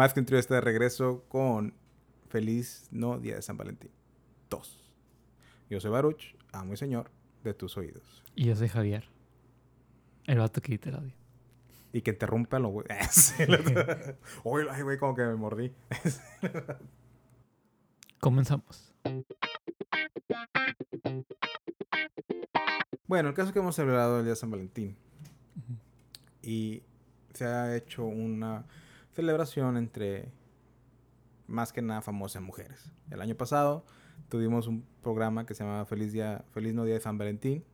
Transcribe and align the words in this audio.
Más 0.00 0.14
que 0.14 0.20
un 0.20 0.24
trío 0.24 0.38
está 0.38 0.54
de 0.54 0.62
regreso 0.62 1.26
con 1.28 1.74
Feliz 2.30 2.88
No 2.90 3.18
Día 3.18 3.34
de 3.34 3.42
San 3.42 3.58
Valentín 3.58 3.90
2. 4.48 4.90
Yo 5.68 5.78
soy 5.78 5.90
Baruch, 5.90 6.36
amo 6.52 6.72
y 6.72 6.78
señor 6.78 7.10
de 7.44 7.52
tus 7.52 7.76
oídos. 7.76 8.22
Y 8.34 8.46
yo 8.46 8.56
soy 8.56 8.68
Javier. 8.68 9.10
El 10.24 10.38
vato 10.38 10.62
que 10.62 10.78
te 10.78 10.88
el 10.88 10.94
audio. 10.94 11.12
Y 11.92 12.00
que 12.00 12.12
interrumpa 12.12 12.58
lo 12.58 12.70
güey. 12.70 12.86
Uy, 14.44 14.64
ay, 14.70 14.80
güey, 14.80 14.96
como 14.96 15.14
que 15.14 15.22
me 15.22 15.36
mordí. 15.36 15.70
Comenzamos. 18.20 18.94
Bueno, 23.06 23.28
el 23.28 23.34
caso 23.34 23.48
es 23.48 23.52
que 23.52 23.58
hemos 23.58 23.76
celebrado 23.76 24.20
el 24.20 24.24
día 24.24 24.30
de 24.30 24.36
San 24.36 24.50
Valentín. 24.50 24.96
Y 26.40 26.84
se 27.34 27.44
ha 27.44 27.76
hecho 27.76 28.06
una 28.06 28.64
celebración 29.12 29.76
entre 29.76 30.30
más 31.46 31.72
que 31.72 31.82
nada 31.82 32.00
famosas 32.00 32.42
mujeres. 32.42 32.92
El 33.10 33.20
año 33.20 33.34
pasado 33.34 33.84
tuvimos 34.28 34.66
un 34.66 34.84
programa 35.02 35.46
que 35.46 35.54
se 35.54 35.64
llamaba 35.64 35.84
Feliz 35.84 36.12
Día, 36.12 36.44
Feliz 36.52 36.74
No 36.74 36.84
Día 36.84 36.94
de 36.94 37.00
San 37.00 37.18
Valentín, 37.18 37.64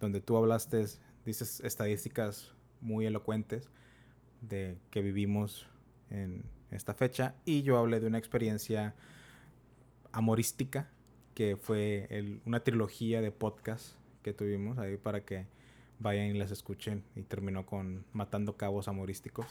donde 0.00 0.20
tú 0.20 0.36
hablaste, 0.36 0.84
dices 1.24 1.60
estadísticas 1.60 2.54
muy 2.80 3.06
elocuentes 3.06 3.70
de 4.42 4.78
que 4.90 5.00
vivimos 5.00 5.66
en 6.10 6.44
esta 6.70 6.94
fecha 6.94 7.34
y 7.44 7.62
yo 7.62 7.78
hablé 7.78 8.00
de 8.00 8.06
una 8.06 8.18
experiencia 8.18 8.94
amorística 10.12 10.90
que 11.34 11.56
fue 11.56 12.06
el, 12.10 12.40
una 12.44 12.60
trilogía 12.60 13.20
de 13.20 13.32
podcast 13.32 13.96
que 14.22 14.32
tuvimos 14.32 14.78
ahí 14.78 14.96
para 14.96 15.24
que 15.24 15.46
vayan 15.98 16.26
y 16.26 16.38
las 16.38 16.50
escuchen 16.50 17.04
y 17.14 17.22
terminó 17.22 17.66
con 17.66 18.04
Matando 18.12 18.56
Cabos 18.56 18.88
Amorísticos. 18.88 19.46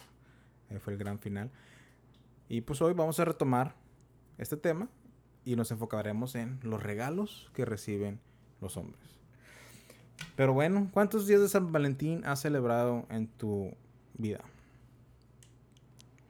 Fue 0.79 0.93
el 0.93 0.99
gran 0.99 1.19
final. 1.19 1.51
Y 2.49 2.61
pues 2.61 2.81
hoy 2.81 2.93
vamos 2.93 3.19
a 3.19 3.25
retomar 3.25 3.75
este 4.37 4.57
tema 4.57 4.89
y 5.43 5.55
nos 5.55 5.71
enfocaremos 5.71 6.35
en 6.35 6.59
los 6.63 6.81
regalos 6.81 7.49
que 7.53 7.65
reciben 7.65 8.19
los 8.61 8.77
hombres. 8.77 9.01
Pero 10.35 10.53
bueno, 10.53 10.89
¿cuántos 10.91 11.27
días 11.27 11.41
de 11.41 11.49
San 11.49 11.71
Valentín 11.71 12.25
has 12.25 12.41
celebrado 12.41 13.05
en 13.09 13.27
tu 13.27 13.73
vida? 14.17 14.41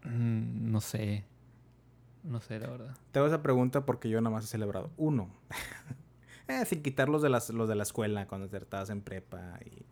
Mm, 0.03 0.71
no 0.71 0.81
sé. 0.81 1.25
No 2.23 2.41
sé, 2.41 2.59
la 2.59 2.67
verdad. 2.69 2.97
Te 3.11 3.19
hago 3.19 3.27
esa 3.27 3.43
pregunta 3.43 3.85
porque 3.85 4.09
yo 4.09 4.19
nada 4.21 4.35
más 4.35 4.45
he 4.45 4.47
celebrado 4.47 4.91
uno. 4.97 5.29
eh, 6.47 6.65
sin 6.65 6.81
quitar 6.81 7.09
los 7.09 7.21
de, 7.21 7.29
las, 7.29 7.49
los 7.49 7.67
de 7.67 7.75
la 7.75 7.83
escuela 7.83 8.27
cuando 8.27 8.55
estabas 8.55 8.89
en 8.89 9.01
prepa 9.01 9.59
y 9.65 9.85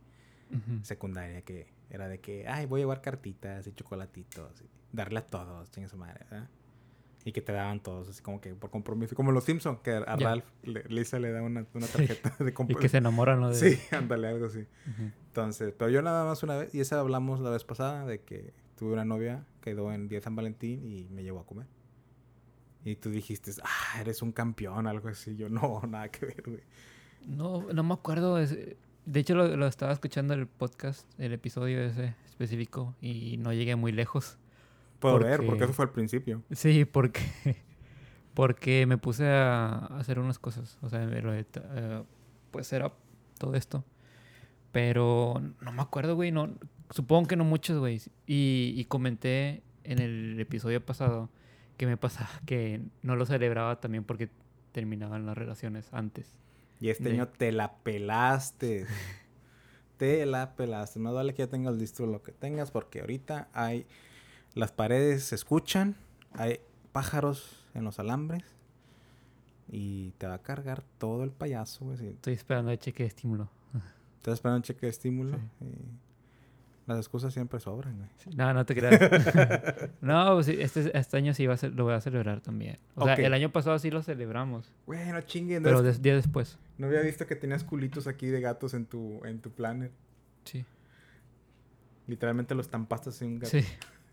secundaria, 0.84 1.42
que 1.42 1.68
era 1.90 2.08
de 2.08 2.20
que, 2.20 2.48
ay, 2.48 2.66
voy 2.66 2.82
a 2.82 2.84
llevar 2.84 3.02
cartitas 3.02 3.68
y 3.68 3.74
chocolatitos, 3.74 4.62
y 4.62 4.66
darle 4.92 5.20
a 5.20 5.26
todos, 5.28 5.72
chingue 5.72 5.90
su 5.90 5.98
madre, 5.98 6.26
¿verdad? 6.30 6.50
Y 7.26 7.32
que 7.32 7.42
te 7.42 7.54
daban 7.54 7.82
todos, 7.82 8.10
así 8.10 8.22
como 8.22 8.42
que 8.42 8.54
por 8.54 8.70
compromiso. 8.70 9.16
Como 9.16 9.32
los 9.32 9.46
Simpsons, 9.46 9.80
que 9.80 9.92
a 9.92 10.16
Ralph, 10.18 10.46
Lisa 10.90 11.20
le 11.20 11.32
da 11.32 11.42
una, 11.42 11.66
una 11.74 11.88
tarjeta 11.94 12.36
de 12.44 12.54
compromiso. 12.54 12.80
Y 12.80 12.82
que 12.82 12.90
se 12.90 12.98
enamoran, 12.98 13.40
¿no? 13.40 13.54
Sí, 13.54 13.80
ándale, 13.92 14.28
algo 14.28 14.48
así. 14.48 14.66
Entonces, 15.28 15.74
pero 15.78 15.90
yo 15.90 16.02
nada 16.02 16.26
más 16.26 16.44
una 16.44 16.58
vez, 16.58 16.76
y 16.76 16.82
esa 16.82 17.00
hablamos 17.00 17.40
la 17.40 17.50
vez 17.50 17.64
pasada, 17.64 18.06
de 18.06 18.22
que 18.22 18.54
tuve 18.76 18.94
una 18.94 19.06
novia, 19.06 19.46
quedó 19.62 19.94
en 19.94 20.10
día 20.10 20.20
de 20.20 20.24
San 20.24 20.36
Valentín 20.36 20.84
y 20.86 21.08
me 21.10 21.24
llevó 21.24 21.40
a 21.40 21.46
comer. 21.46 21.68
Y 22.86 22.98
tú 22.98 23.10
dijiste, 23.10 23.52
ah, 23.64 24.02
eres 24.02 24.22
un 24.22 24.34
campeón, 24.34 24.88
algo 24.88 25.08
así. 25.08 25.36
Yo, 25.38 25.48
no, 25.48 25.82
nada 25.88 26.10
que 26.10 26.26
ver, 26.26 26.44
güey. 26.46 26.64
No, 27.26 27.62
no 27.72 27.84
me 27.84 27.94
acuerdo. 27.94 28.38
De 29.06 29.20
hecho, 29.20 29.36
lo, 29.36 29.56
lo 29.56 29.68
estaba 29.68 29.92
escuchando 29.92 30.34
el 30.34 30.48
podcast, 30.48 31.08
el 31.20 31.34
episodio 31.34 31.82
ese 31.82 32.16
específico, 32.26 32.96
y 33.02 33.38
no 33.38 33.54
llegué 33.54 33.76
muy 33.76 33.92
lejos. 33.92 34.38
Puedo 35.00 35.20
ver, 35.20 35.46
porque 35.46 35.66
eso 35.66 35.74
fue 35.74 35.86
al 35.86 35.92
principio. 35.92 36.42
Sí, 36.52 36.86
porque, 36.86 37.22
porque 38.34 38.86
me 38.86 38.98
puse 38.98 39.28
a 39.28 39.88
hacer 39.98 40.18
unas 40.20 40.40
cosas. 40.40 40.78
O 40.82 40.90
sea, 40.90 41.06
eh, 41.12 42.04
pues 42.52 42.72
era 42.72 42.94
todo 43.38 43.56
esto. 43.56 43.84
Pero 44.72 45.42
no 45.60 45.72
me 45.74 45.82
acuerdo, 45.82 46.16
güey. 46.16 46.32
No, 46.32 46.50
supongo 46.90 47.28
que 47.28 47.36
no 47.36 47.44
muchos, 47.44 47.80
güey. 47.80 48.02
Y, 48.26 48.74
y 48.78 48.86
comenté 48.86 49.62
en 49.84 50.00
el 50.00 50.40
episodio 50.40 50.84
pasado 50.84 51.30
que 51.76 51.86
me 51.86 51.98
pasaba 51.98 52.30
que 52.46 52.82
no 53.02 53.16
lo 53.16 53.26
celebraba 53.26 53.80
también 53.80 54.04
porque 54.04 54.30
terminaban 54.72 55.26
las 55.26 55.38
relaciones 55.38 55.90
antes. 55.92 56.38
Y 56.84 56.90
este 56.90 57.12
año 57.12 57.30
te 57.30 57.54
la 57.54 57.78
pelaste. 57.78 58.86
te 59.98 60.26
la 60.26 60.58
pelaste. 60.58 61.00
No 61.00 61.14
vale 61.14 61.34
que 61.34 61.44
ya 61.44 61.48
tengas 61.48 61.78
listo 61.78 62.06
lo 62.06 62.22
que 62.22 62.34
tengas 62.34 62.72
porque 62.72 63.00
ahorita 63.00 63.48
hay 63.54 63.88
las 64.54 64.74
paredes 64.74 65.24
se 65.24 65.36
escuchan, 65.36 65.96
hay 66.34 66.60
pájaros 66.92 67.66
en 67.74 67.86
los 67.86 68.00
alambres 68.00 68.44
y 69.72 70.12
te 70.18 70.28
va 70.28 70.34
a 70.34 70.42
cargar 70.42 70.84
todo 70.98 71.24
el 71.24 71.32
payaso, 71.32 71.86
güey. 71.86 72.10
Estoy 72.10 72.34
esperando 72.34 72.70
el 72.70 72.80
cheque 72.80 73.04
de 73.04 73.08
estímulo. 73.08 73.50
Estás 74.18 74.34
esperando 74.34 74.58
el 74.58 74.64
cheque 74.64 74.86
de 74.86 74.90
estímulo. 74.90 75.40
Las 76.86 76.98
excusas 76.98 77.34
siempre 77.34 77.60
sobran, 77.62 77.98
güey. 77.98 78.10
No, 78.36 78.54
no 78.54 78.66
te 78.66 78.76
creas. 78.76 79.00
no, 80.02 80.34
pues 80.34 80.50
este, 80.50 80.98
este, 80.98 81.18
año 81.18 81.34
sí 81.34 81.48
va 81.48 81.54
a 81.54 81.58
ser, 81.58 81.74
lo 81.74 81.86
voy 81.86 81.94
a 81.94 82.02
celebrar 82.02 82.42
también. 82.42 82.78
O 82.96 83.06
sea, 83.06 83.14
el 83.14 83.34
año 83.34 83.52
pasado 83.52 83.80
sí 83.80 83.90
lo 83.90 84.04
celebramos. 84.04 84.70
Güey, 84.86 85.12
no 85.12 85.22
chinguen. 85.22 85.64
Pero 85.64 85.82
día 85.82 86.16
después. 86.16 86.58
No 86.78 86.88
había 86.88 87.02
visto 87.02 87.26
que 87.26 87.38
tenías 87.38 87.64
culitos 87.64 88.08
aquí 88.08 88.28
de 88.28 88.42
gatos 88.42 88.74
en 88.74 88.86
tu, 88.86 89.24
en 89.24 89.40
tu 89.40 89.50
planner. 89.50 89.92
Sí. 90.44 90.66
Literalmente 92.08 92.54
los 92.54 92.68
tampaste 92.68 93.12
en 93.24 93.32
un 93.32 93.40
gato. 93.40 93.52
Sí. 93.52 93.66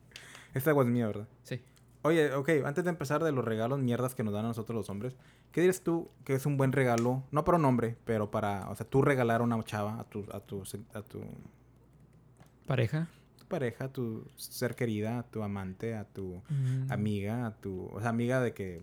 Esta 0.54 0.70
agua 0.70 0.84
es 0.84 0.91
mía, 0.91 1.08
¿verdad? 1.08 1.26
Sí. 1.42 1.60
Oye, 2.02 2.32
ok, 2.32 2.48
antes 2.64 2.84
de 2.84 2.91
empezar 2.91 3.22
de 3.22 3.32
los 3.32 3.44
regalos 3.44 3.78
mierdas 3.81 4.14
que 4.14 4.22
nos 4.22 4.32
dan 4.32 4.44
a 4.44 4.48
nosotros 4.48 4.75
los 4.75 4.88
hombres, 4.88 5.16
¿qué 5.52 5.60
dirías 5.60 5.82
tú 5.82 6.08
que 6.25 6.34
es 6.34 6.47
un 6.47 6.56
buen 6.56 6.72
regalo? 6.72 7.25
No 7.31 7.44
para 7.44 7.58
un 7.58 7.64
hombre, 7.66 7.97
pero 8.04 8.31
para, 8.31 8.70
o 8.70 8.76
sea, 8.76 8.87
tú 8.87 9.02
regalar 9.02 9.41
a 9.41 9.44
una 9.44 9.62
chava, 9.64 10.00
a 10.00 10.04
tu, 10.04 10.25
a 10.32 10.41
tu, 10.41 10.62
a 10.94 11.02
tu 11.02 11.20
pareja. 12.70 13.08
Tu 13.36 13.47
pareja, 13.47 13.88
tu 13.88 14.25
ser 14.36 14.76
querida, 14.76 15.19
a 15.19 15.22
tu 15.25 15.42
amante, 15.42 15.97
a 15.97 16.04
tu 16.04 16.41
mm. 16.48 16.92
amiga, 16.92 17.47
a 17.47 17.56
tu, 17.56 17.88
o 17.92 18.00
sea, 18.00 18.10
amiga 18.10 18.41
de 18.41 18.54
que, 18.54 18.81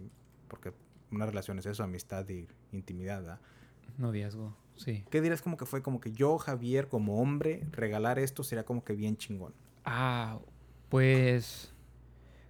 porque 0.50 0.74
una 1.10 1.26
relación 1.26 1.58
es 1.60 1.66
eso, 1.68 1.84
amistad 1.84 2.28
y 2.28 2.48
intimidad, 2.74 3.22
¿verdad? 3.22 3.40
Noviazgo, 3.98 4.58
sí. 4.76 5.06
¿Qué 5.10 5.22
dirías 5.22 5.42
como 5.42 5.56
que 5.56 5.66
fue 5.66 5.82
como 5.82 6.02
que 6.02 6.12
yo, 6.12 6.38
Javier, 6.38 6.90
como 6.90 7.22
hombre, 7.22 7.66
regalar 7.72 8.20
esto 8.20 8.44
sería 8.44 8.66
como 8.66 8.84
que 8.84 8.94
bien 8.94 9.16
chingón? 9.16 9.54
Ah, 9.86 10.40
pues 10.90 11.74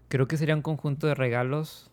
creo 0.07 0.27
que 0.27 0.37
sería 0.37 0.55
un 0.55 0.63
conjunto 0.63 1.05
de 1.05 1.13
regalos 1.13 1.91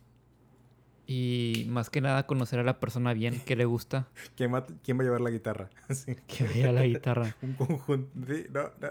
y 1.06 1.66
más 1.68 1.90
que 1.90 2.00
nada 2.00 2.26
conocer 2.26 2.58
a 2.58 2.62
la 2.62 2.80
persona 2.80 3.12
bien, 3.12 3.40
que 3.40 3.56
le 3.56 3.64
gusta. 3.64 4.06
¿Quién 4.36 4.54
va, 4.54 4.66
quién 4.82 4.98
va 4.98 5.02
a 5.02 5.04
llevar 5.04 5.20
la 5.20 5.30
guitarra? 5.30 5.70
Sí. 5.94 6.16
¿Quién 6.26 6.48
va 6.48 6.52
a 6.52 6.54
llevar 6.54 6.74
la 6.74 6.84
guitarra? 6.84 7.36
un 7.42 7.52
conjunto. 7.54 8.10
Sí, 8.26 8.46
no, 8.52 8.62
no. 8.80 8.88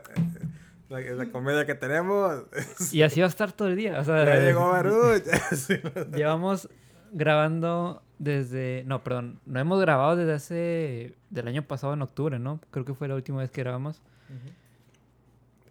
La, 0.90 1.00
la, 1.00 1.31
comedia 1.31 1.66
que 1.66 1.75
tenemos. 1.75 2.44
y 2.91 3.01
así 3.01 3.19
va 3.19 3.25
a 3.25 3.29
estar 3.29 3.51
todo 3.51 3.68
el 3.68 3.75
día. 3.75 4.00
O 4.00 4.03
sea, 4.03 4.25
ya 4.25 4.40
llegó 4.40 4.69
Baruch. 4.69 5.24
llevamos 6.16 6.69
grabando 7.12 8.03
desde. 8.19 8.84
No, 8.85 9.03
perdón. 9.03 9.40
No 9.45 9.59
hemos 9.59 9.81
grabado 9.81 10.16
desde 10.16 10.34
hace. 10.34 11.16
del 11.31 11.47
año 11.47 11.63
pasado 11.63 11.94
en 11.94 12.03
octubre, 12.03 12.38
¿no? 12.38 12.59
Creo 12.69 12.85
que 12.85 12.94
fue 12.94 13.07
la 13.07 13.16
última 13.16 13.40
vez 13.40 13.50
que 13.50 13.62
grabamos. 13.62 14.01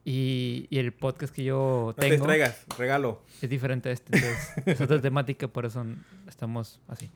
Y, 0.05 0.67
y, 0.69 0.79
el 0.79 0.93
podcast 0.93 1.33
que 1.33 1.45
yo 1.45 1.95
tengo. 1.97 2.15
No 2.15 2.21
te 2.23 2.27
traigas, 2.27 2.67
regalo. 2.77 3.23
Es 3.41 3.49
diferente 3.49 3.89
a 3.89 3.93
este. 3.93 4.17
Entonces, 4.17 4.53
es 4.67 4.81
otra 4.81 5.01
temática, 5.01 5.47
por 5.47 5.65
eso 5.65 5.85
estamos 6.27 6.81
así. 6.89 7.09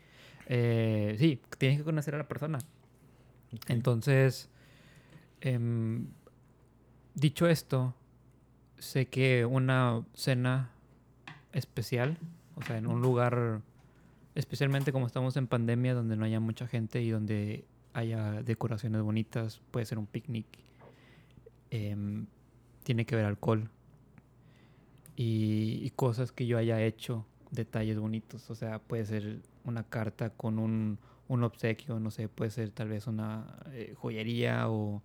Eh, 0.47 1.17
sí, 1.19 1.41
tienes 1.59 1.79
que 1.79 1.85
conocer 1.85 2.15
a 2.15 2.19
la 2.19 2.29
persona. 2.29 2.59
Entonces, 3.67 4.49
em, 5.41 6.07
dicho 7.15 7.49
esto, 7.49 7.95
sé 8.79 9.07
que 9.07 9.45
una 9.45 10.05
cena 10.15 10.71
especial, 11.53 12.19
o 12.55 12.63
sea, 12.63 12.79
en 12.79 12.87
un 12.87 13.01
lugar, 13.01 13.63
especialmente 14.35 14.93
como 14.93 15.07
estamos 15.07 15.37
en 15.37 15.49
pandemia, 15.49 15.95
donde 15.95 16.17
no 16.17 16.25
haya 16.25 16.39
mucha 16.39 16.69
gente 16.69 17.03
y 17.03 17.11
donde 17.11 17.65
haya 17.95 18.43
decoraciones 18.43 19.03
bonitas, 19.03 19.61
puede 19.71 19.87
ser 19.87 19.99
un 19.99 20.07
picnic. 20.07 20.47
Eh, 21.71 22.27
tiene 22.87 23.05
que 23.05 23.17
ver 23.17 23.25
alcohol 23.25 23.69
y, 25.17 25.91
cosas 25.97 26.31
que 26.31 26.47
yo 26.47 26.57
haya 26.57 26.81
hecho, 26.83 27.27
detalles 27.51 27.99
bonitos. 27.99 28.49
O 28.49 28.55
sea, 28.55 28.79
puede 28.79 29.05
ser 29.07 29.41
una 29.65 29.83
carta 29.83 30.31
con 30.31 30.61
un, 30.61 31.01
un 31.27 31.43
obsequio, 31.43 31.99
no 31.99 32.13
sé, 32.13 32.29
puede 32.29 32.53
ser 32.53 32.71
tal 32.71 32.91
vez 32.91 33.09
una 33.09 33.59
eh, 33.73 33.95
joyería 33.97 34.69
o, 34.69 35.03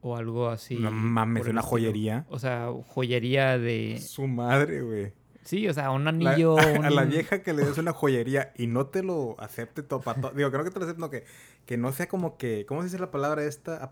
o, 0.00 0.16
algo 0.16 0.48
así. 0.48 0.74
No 0.74 0.90
mames, 0.90 1.46
una 1.46 1.62
joyería. 1.62 2.26
O 2.30 2.40
sea, 2.40 2.68
joyería 2.88 3.58
de... 3.58 4.00
Su 4.00 4.26
madre, 4.26 4.82
güey. 4.82 5.12
Sí, 5.44 5.68
o 5.68 5.72
sea, 5.72 5.92
un 5.92 6.08
anillo. 6.08 6.58
A, 6.82 6.90
la 6.90 7.04
vieja 7.04 7.42
que 7.42 7.52
le 7.52 7.64
des 7.64 7.78
una 7.78 7.92
joyería 7.92 8.52
y 8.56 8.66
no 8.66 8.86
te 8.86 9.04
lo 9.04 9.36
acepte 9.38 9.84
todo 9.84 10.02
Digo, 10.34 10.50
no 10.50 10.64
que 10.64 10.70
te 10.70 10.78
lo 10.80 10.84
acepte, 10.84 11.00
no, 11.00 11.10
que, 11.10 11.24
que 11.68 11.76
no 11.76 11.92
sea 11.92 12.08
como 12.08 12.38
que. 12.38 12.64
¿Cómo 12.64 12.80
se 12.80 12.86
dice 12.86 12.98
la 12.98 13.10
palabra 13.10 13.44
esta? 13.44 13.90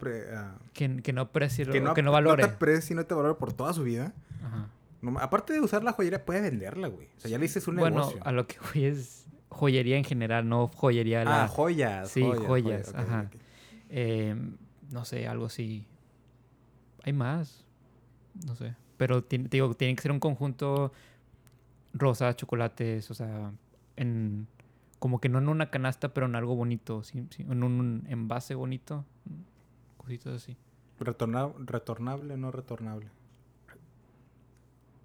que, 0.73 1.02
que, 1.02 1.12
no 1.12 1.20
aprecie, 1.20 1.67
que 1.67 1.82
no, 1.82 1.93
que 1.93 2.02
no 2.02 2.11
valore. 2.11 2.43
No 2.43 2.49
te 2.49 2.55
aprecie 2.55 2.94
y 2.94 2.96
no 2.96 3.05
te 3.05 3.14
valore 3.14 3.34
por 3.34 3.52
toda 3.52 3.75
su 3.75 3.82
vida. 3.82 4.14
Ajá. 4.43 4.70
No- 5.02 5.19
aparte 5.19 5.52
de 5.52 5.61
usar 5.61 5.84
la 5.84 5.93
joyería, 5.93 6.25
puede 6.25 6.40
venderla, 6.40 6.88
güey. 6.88 7.08
O 7.19 7.20
sea, 7.20 7.31
ya 7.31 7.37
le 7.37 7.43
dices 7.43 7.69
un 7.69 7.76
bueno, 7.76 7.99
negocio. 7.99 8.19
a 8.25 8.32
lo 8.32 8.46
que 8.46 8.56
voy 8.73 8.87
es 8.87 9.26
joyería 9.50 9.99
en 9.99 10.05
general, 10.05 10.49
no 10.49 10.69
joyería 10.69 11.23
la... 11.23 11.44
Ah, 11.44 11.49
joyas. 11.49 12.11
Sí, 12.11 12.23
joyas, 12.23 12.94
ajá. 12.94 13.28
eh, 13.90 14.34
no 14.90 15.05
sé, 15.05 15.28
algo 15.28 15.44
así. 15.44 15.87
Hay 17.02 17.12
más. 17.12 17.62
No 18.46 18.56
sé. 18.56 18.75
Pero 18.96 19.23
te 19.23 19.37
digo, 19.37 19.75
tiene 19.75 19.94
que 19.96 20.00
ser 20.00 20.12
un 20.12 20.20
conjunto 20.20 20.94
rosa, 21.93 22.34
chocolates, 22.34 23.11
o 23.11 23.14
sea, 23.14 23.52
en 23.96 24.46
como 24.98 25.20
que 25.20 25.28
no 25.28 25.38
en 25.38 25.48
una 25.48 25.70
canasta, 25.70 26.12
pero 26.14 26.26
en 26.26 26.34
algo 26.37 26.54
bonito, 26.56 27.02
sí, 27.02 27.26
sí, 27.31 27.43
en 27.48 27.62
un 27.62 28.04
envase 28.08 28.54
bonito, 28.54 29.04
cositas 29.98 30.34
así. 30.43 30.56
Retorna- 30.98 31.52
retornable 31.58 32.34
o 32.34 32.37
no 32.37 32.50
retornable. 32.50 33.08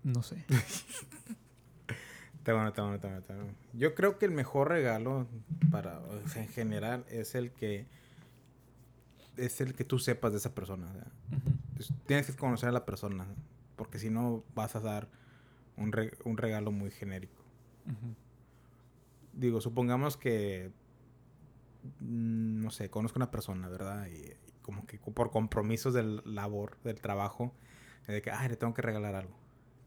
No 0.03 0.23
sé. 0.23 0.43
Está 2.39 2.53
bueno, 2.53 2.69
está 2.69 2.81
bueno, 2.81 2.95
está 2.95 3.07
bueno, 3.07 3.19
está 3.21 3.35
bueno. 3.35 3.51
Yo 3.73 3.93
creo 3.93 4.17
que 4.17 4.25
el 4.25 4.31
mejor 4.31 4.69
regalo 4.69 5.27
para, 5.69 5.99
o 5.99 6.27
sea, 6.27 6.41
en 6.41 6.49
general, 6.49 7.05
es 7.07 7.35
el 7.35 7.51
que 7.51 7.85
es 9.37 9.61
el 9.61 9.75
que 9.75 9.83
tú 9.83 9.99
sepas 9.99 10.31
de 10.31 10.39
esa 10.39 10.55
persona. 10.55 10.87
tienes 12.07 12.25
que 12.25 12.33
conocer 12.35 12.69
a 12.69 12.71
la 12.71 12.83
persona, 12.83 13.27
porque 13.75 13.99
si 13.99 14.09
no 14.09 14.43
vas 14.55 14.75
a 14.75 14.79
dar 14.79 15.07
un, 15.77 15.91
re- 15.91 16.17
un 16.25 16.37
regalo 16.37 16.71
muy 16.71 16.89
genérico. 16.89 17.43
Digo, 19.33 19.61
supongamos 19.61 20.17
que, 20.17 20.71
mm, 21.99 22.61
no 22.61 22.71
sé, 22.71 22.89
conozco 22.89 23.17
a 23.17 23.19
una 23.19 23.31
persona, 23.31 23.69
¿verdad? 23.69 24.07
Y, 24.07 24.31
y 24.47 24.51
como 24.61 24.85
que 24.85 24.97
por 24.99 25.31
compromisos 25.31 25.93
del 25.93 26.21
labor, 26.25 26.77
del 26.83 26.99
trabajo, 27.01 27.53
de 28.07 28.21
que, 28.21 28.31
ay, 28.31 28.49
le 28.49 28.57
tengo 28.57 28.73
que 28.73 28.81
regalar 28.81 29.15
algo. 29.15 29.35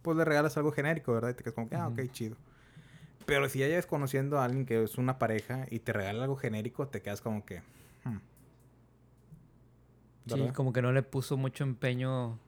Pues 0.02 0.16
le 0.16 0.24
regalas 0.24 0.56
algo 0.56 0.72
genérico, 0.72 1.12
¿verdad? 1.12 1.30
Y 1.30 1.34
te 1.34 1.42
quedas 1.42 1.54
como 1.54 1.68
que, 1.68 1.76
ah, 1.76 1.88
ok, 1.88 2.00
chido. 2.10 2.36
Pero 3.26 3.48
si 3.48 3.60
ya 3.60 3.68
llevas 3.68 3.86
conociendo 3.86 4.38
a 4.38 4.44
alguien 4.44 4.66
que 4.66 4.82
es 4.82 4.98
una 4.98 5.18
pareja 5.18 5.66
y 5.70 5.78
te 5.78 5.92
regala 5.92 6.24
algo 6.24 6.36
genérico, 6.36 6.88
te 6.88 7.00
quedas 7.00 7.20
como 7.20 7.44
que, 7.44 7.62
hmm. 8.04 8.18
Sí, 10.26 10.48
como 10.54 10.72
que 10.72 10.82
no 10.82 10.92
le 10.92 11.02
puso 11.02 11.36
mucho 11.36 11.64
empeño 11.64 12.38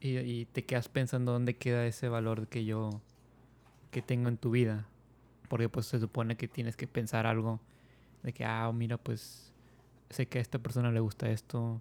y, 0.00 0.18
y 0.18 0.44
te 0.46 0.64
quedas 0.64 0.88
pensando 0.88 1.32
dónde 1.32 1.56
queda 1.56 1.86
ese 1.86 2.08
valor 2.08 2.48
que 2.48 2.64
yo 2.64 3.00
que 3.92 4.02
tengo 4.02 4.28
en 4.28 4.38
tu 4.38 4.50
vida. 4.50 4.88
Porque 5.52 5.68
pues 5.68 5.84
se 5.84 6.00
supone 6.00 6.34
que 6.38 6.48
tienes 6.48 6.78
que 6.78 6.86
pensar 6.86 7.26
algo 7.26 7.60
de 8.22 8.32
que, 8.32 8.42
ah, 8.46 8.72
mira, 8.72 8.96
pues 8.96 9.52
sé 10.08 10.26
que 10.26 10.38
a 10.38 10.40
esta 10.40 10.58
persona 10.58 10.90
le 10.90 11.00
gusta 11.00 11.28
esto 11.28 11.78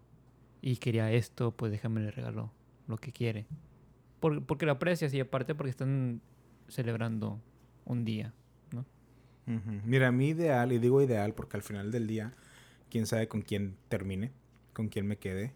y 0.61 0.75
quería 0.75 1.09
esto, 1.09 1.51
pues 1.51 1.71
déjame 1.71 2.01
le 2.01 2.11
regalo 2.11 2.51
lo 2.89 2.97
que 2.97 3.13
quiere. 3.13 3.45
Por- 4.19 4.43
porque 4.43 4.65
lo 4.65 4.73
aprecias 4.73 5.13
y 5.13 5.21
aparte 5.21 5.55
porque 5.55 5.69
están 5.69 6.19
celebrando 6.67 7.39
un 7.85 8.03
día. 8.03 8.33
Ujú. 9.47 9.81
Mira, 9.85 10.11
mi 10.11 10.27
ideal, 10.27 10.73
y 10.73 10.77
digo 10.77 11.01
ideal 11.01 11.33
porque 11.33 11.55
al 11.55 11.63
final 11.63 11.91
del 11.91 12.07
día, 12.07 12.33
quién 12.89 13.05
sabe 13.07 13.29
con 13.29 13.41
quién 13.41 13.77
termine, 13.87 14.33
con 14.73 14.89
quién 14.89 15.07
me 15.07 15.15
quede. 15.15 15.53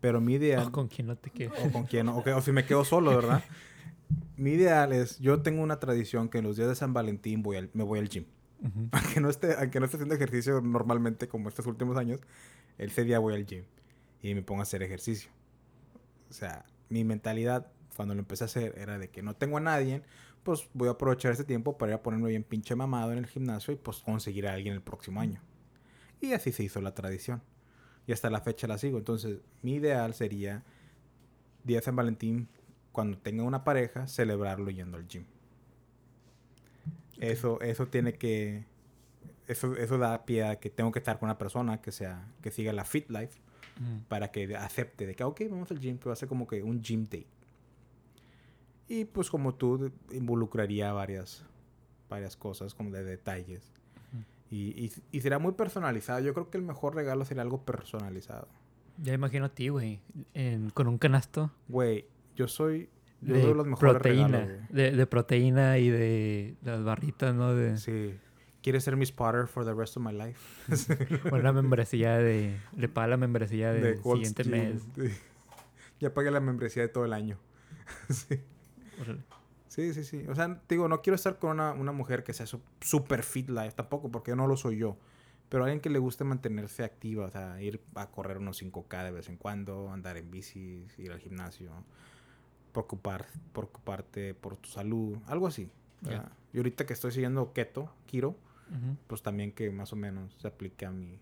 Pero 0.00 0.22
mi 0.22 0.32
ideal, 0.36 0.68
O 0.68 0.72
con 0.72 0.88
quien 0.88 1.08
no 1.08 1.16
te 1.16 1.28
quede. 1.28 1.52
o 1.58 1.70
con 1.70 1.84
quién, 1.84 2.08
o 2.08 2.40
si 2.40 2.52
me 2.52 2.64
quedo 2.64 2.86
solo, 2.86 3.14
¿verdad? 3.14 3.44
mi 4.36 4.52
ideal 4.52 4.92
es, 4.92 5.18
yo 5.18 5.42
tengo 5.42 5.62
una 5.62 5.80
tradición 5.80 6.28
que 6.28 6.38
en 6.38 6.44
los 6.44 6.56
días 6.56 6.68
de 6.68 6.74
San 6.74 6.92
Valentín 6.92 7.42
voy 7.42 7.56
al, 7.56 7.70
me 7.74 7.84
voy 7.84 7.98
al 7.98 8.08
gym. 8.08 8.24
Ujú. 8.60 8.88
Aunque 8.92 9.20
no, 9.20 9.30
esté, 9.30 9.54
aunque 9.54 9.80
no 9.80 9.86
esté 9.86 9.96
haciendo 9.96 10.14
ejercicio 10.14 10.60
normalmente 10.60 11.28
como 11.28 11.48
estos 11.48 11.66
últimos 11.66 11.96
años, 11.96 12.20
ese 12.78 13.04
día 13.04 13.18
voy 13.18 13.34
al 13.34 13.46
gym 13.46 13.64
y 14.22 14.34
me 14.34 14.42
pongo 14.42 14.60
a 14.60 14.64
hacer 14.64 14.82
ejercicio. 14.82 15.30
O 16.28 16.32
sea, 16.32 16.64
mi 16.88 17.04
mentalidad 17.04 17.72
cuando 17.96 18.14
lo 18.14 18.20
empecé 18.20 18.44
a 18.44 18.46
hacer 18.46 18.74
era 18.78 18.98
de 18.98 19.10
que 19.10 19.22
no 19.22 19.34
tengo 19.34 19.58
a 19.58 19.60
nadie, 19.60 20.02
pues 20.42 20.68
voy 20.72 20.88
a 20.88 20.92
aprovechar 20.92 21.32
este 21.32 21.44
tiempo 21.44 21.76
para 21.76 21.92
ir 21.92 21.94
a 21.96 22.02
ponerme 22.02 22.30
bien 22.30 22.44
pinche 22.44 22.74
mamado 22.74 23.12
en 23.12 23.18
el 23.18 23.26
gimnasio 23.26 23.74
y 23.74 23.76
pues 23.76 23.98
conseguir 23.98 24.46
a 24.48 24.54
alguien 24.54 24.74
el 24.74 24.82
próximo 24.82 25.20
año. 25.20 25.40
Y 26.20 26.32
así 26.32 26.52
se 26.52 26.62
hizo 26.62 26.80
la 26.80 26.94
tradición. 26.94 27.42
Y 28.06 28.12
hasta 28.12 28.30
la 28.30 28.40
fecha 28.40 28.66
la 28.66 28.78
sigo. 28.78 28.98
Entonces, 28.98 29.40
mi 29.62 29.74
ideal 29.74 30.14
sería 30.14 30.64
día 31.64 31.78
de 31.78 31.82
San 31.82 31.96
Valentín, 31.96 32.48
cuando 32.92 33.18
tenga 33.18 33.42
una 33.42 33.64
pareja, 33.64 34.06
celebrarlo 34.06 34.70
yendo 34.70 34.96
al 34.96 35.06
gym. 35.06 35.24
Eso, 37.18 37.60
eso 37.60 37.86
tiene 37.86 38.14
que. 38.14 38.64
Eso, 39.46 39.76
eso 39.76 39.98
da 39.98 40.24
pie 40.24 40.44
a 40.44 40.56
que 40.60 40.70
tengo 40.70 40.92
que 40.92 41.00
estar 41.00 41.18
con 41.18 41.26
una 41.28 41.38
persona 41.38 41.80
que 41.80 41.92
sea, 41.92 42.26
que 42.40 42.50
siga 42.50 42.72
la 42.72 42.84
fit 42.84 43.10
life 43.10 43.40
Ujú. 43.80 44.04
para 44.08 44.30
que 44.30 44.54
acepte 44.56 45.06
de 45.06 45.14
que, 45.14 45.24
ok, 45.24 45.42
vamos 45.50 45.70
al 45.70 45.80
gym, 45.80 45.98
pero 45.98 46.10
va 46.10 46.12
a 46.12 46.16
ser 46.16 46.28
como 46.28 46.46
que 46.46 46.62
un 46.62 46.82
gym 46.82 47.04
date. 47.04 47.26
Y 48.88 49.04
pues 49.04 49.30
como 49.30 49.54
tú, 49.54 49.92
involucraría 50.10 50.92
varias, 50.92 51.44
varias 52.08 52.36
cosas, 52.36 52.74
como 52.74 52.90
de 52.90 53.04
detalles. 53.04 53.72
Y, 54.50 54.84
y, 54.84 54.92
y 55.12 55.20
será 55.20 55.38
muy 55.38 55.52
personalizado. 55.52 56.18
Yo 56.20 56.34
creo 56.34 56.50
que 56.50 56.58
el 56.58 56.64
mejor 56.64 56.96
regalo 56.96 57.24
sería 57.24 57.42
algo 57.42 57.64
personalizado. 57.64 58.48
Ya 58.98 59.14
imagino 59.14 59.44
a 59.46 59.48
ti, 59.48 59.68
güey, 59.68 60.00
con 60.74 60.88
un 60.88 60.98
canasto 60.98 61.50
Güey, 61.68 62.04
yo 62.36 62.48
soy... 62.48 62.88
Yo 63.22 63.34
de 63.34 63.54
los 63.54 63.66
mejores 63.66 63.94
proteína, 63.96 64.38
regalos, 64.38 64.68
de, 64.70 64.90
de 64.92 65.06
proteína 65.06 65.76
y 65.78 65.90
de 65.90 66.56
las 66.62 66.82
barritas, 66.82 67.34
¿no? 67.34 67.54
De. 67.54 67.76
Sí. 67.76 68.14
¿Quieres 68.62 68.84
ser 68.84 68.96
mi 68.96 69.04
spotter 69.04 69.46
for 69.46 69.64
the 69.64 69.74
rest 69.74 69.96
of 69.98 70.02
my 70.02 70.12
life? 70.12 70.40
una 71.32 71.52
membresía 71.52 72.16
de, 72.16 72.58
le 72.76 72.88
paga 72.88 73.08
la 73.08 73.16
membresía 73.18 73.72
del 73.72 74.00
Gold 74.00 74.24
siguiente 74.24 74.44
mes. 74.44 74.82
Ya 76.00 76.14
pagué 76.14 76.30
la 76.30 76.40
membresía 76.40 76.80
de 76.80 76.88
todo 76.88 77.04
el 77.04 77.12
año. 77.12 77.38
sí. 78.08 78.40
Órale. 79.02 79.20
Sí, 79.68 79.92
sí, 79.92 80.02
sí. 80.02 80.24
O 80.28 80.34
sea, 80.34 80.62
digo, 80.66 80.88
no 80.88 81.02
quiero 81.02 81.14
estar 81.14 81.38
con 81.38 81.50
una, 81.50 81.72
una 81.72 81.92
mujer 81.92 82.24
que 82.24 82.32
sea 82.32 82.46
su- 82.46 82.62
super 82.80 83.22
fit 83.22 83.50
life 83.50 83.72
tampoco, 83.72 84.10
porque 84.10 84.34
no 84.34 84.46
lo 84.46 84.56
soy 84.56 84.78
yo. 84.78 84.96
Pero 85.50 85.64
alguien 85.64 85.80
que 85.80 85.90
le 85.90 85.98
guste 85.98 86.24
mantenerse 86.24 86.84
activa, 86.84 87.26
o 87.26 87.30
sea, 87.30 87.60
ir 87.60 87.82
a 87.94 88.10
correr 88.10 88.38
unos 88.38 88.62
5K 88.62 89.04
de 89.04 89.10
vez 89.10 89.28
en 89.28 89.36
cuando, 89.36 89.90
andar 89.92 90.16
en 90.16 90.30
bici, 90.30 90.86
ir 90.96 91.12
al 91.12 91.20
gimnasio, 91.20 91.70
preocupar, 92.72 93.26
preocuparte 93.52 94.34
por 94.34 94.56
tu 94.56 94.68
salud, 94.68 95.18
algo 95.26 95.46
así. 95.46 95.70
¿verdad? 96.00 96.32
Y 96.52 96.58
ahorita 96.58 96.86
que 96.86 96.92
estoy 96.92 97.12
siguiendo 97.12 97.52
keto, 97.52 97.92
kiro, 98.06 98.36
pues 99.06 99.22
también 99.22 99.52
que 99.52 99.70
más 99.70 99.92
o 99.92 99.96
menos 99.96 100.34
se 100.40 100.48
aplique 100.48 100.86
a 100.86 100.90
mi, 100.90 101.18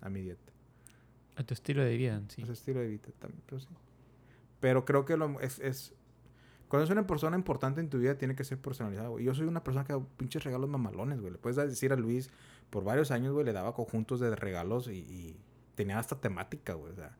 a 0.00 0.08
mi 0.08 0.22
dieta. 0.22 0.52
A 1.36 1.44
tu 1.44 1.54
estilo 1.54 1.82
de 1.82 1.96
vida, 1.96 2.20
sí. 2.28 2.42
Ese 2.42 2.52
estilo 2.52 2.80
de 2.80 2.88
vida 2.88 3.08
también, 3.18 3.42
pero 3.46 3.60
sí. 3.60 3.68
Pero 4.60 4.84
creo 4.84 5.04
que 5.04 5.16
lo, 5.16 5.40
es, 5.40 5.58
es... 5.58 5.94
Cuando 6.68 6.84
es 6.84 6.90
una 6.90 7.06
persona 7.06 7.36
importante 7.36 7.80
en 7.80 7.90
tu 7.90 7.98
vida, 7.98 8.16
tiene 8.16 8.34
que 8.34 8.44
ser 8.44 8.58
personalizado, 8.58 9.10
güey. 9.10 9.24
Yo 9.24 9.34
soy 9.34 9.46
una 9.46 9.62
persona 9.62 9.84
que 9.84 9.92
da 9.92 10.00
pinches 10.16 10.44
regalos 10.44 10.70
mamalones, 10.70 11.20
güey. 11.20 11.32
Le 11.32 11.38
puedes 11.38 11.56
decir 11.56 11.92
a 11.92 11.96
Luis, 11.96 12.30
por 12.70 12.84
varios 12.84 13.10
años, 13.10 13.34
güey, 13.34 13.44
le 13.44 13.52
daba 13.52 13.74
conjuntos 13.74 14.20
de 14.20 14.34
regalos 14.34 14.88
y, 14.88 15.00
y 15.00 15.36
tenía 15.74 15.98
hasta 15.98 16.20
temática, 16.20 16.74
güey. 16.74 16.92
O 16.92 16.96
sea. 16.96 17.16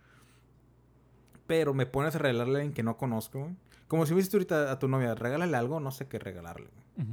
Pero 1.46 1.74
me 1.74 1.86
pones 1.86 2.14
a 2.14 2.18
regalarle 2.18 2.54
a 2.54 2.56
alguien 2.58 2.72
que 2.74 2.82
no 2.82 2.96
conozco, 2.96 3.40
güey. 3.40 3.56
Como 3.88 4.06
si 4.06 4.12
me 4.14 4.18
dices 4.18 4.32
ahorita 4.34 4.72
a 4.72 4.78
tu 4.78 4.88
novia, 4.88 5.14
regálale 5.14 5.56
algo, 5.56 5.80
no 5.80 5.90
sé 5.90 6.06
qué 6.08 6.18
regalarle, 6.18 6.68
güey. 6.96 7.06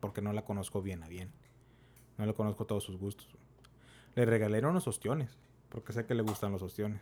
Porque 0.00 0.20
no 0.20 0.32
la 0.32 0.44
conozco 0.44 0.82
bien 0.82 1.02
a 1.02 1.08
bien. 1.08 1.30
No 2.18 2.26
le 2.26 2.34
conozco 2.34 2.66
todos 2.66 2.84
sus 2.84 2.96
gustos. 2.98 3.28
güey. 3.32 3.38
Le 4.14 4.24
regalé 4.26 4.58
unos 4.66 4.86
ostiones, 4.88 5.38
porque 5.68 5.92
sé 5.92 6.04
que 6.06 6.14
le 6.14 6.22
gustan 6.22 6.52
los 6.52 6.62
ostiones. 6.62 7.00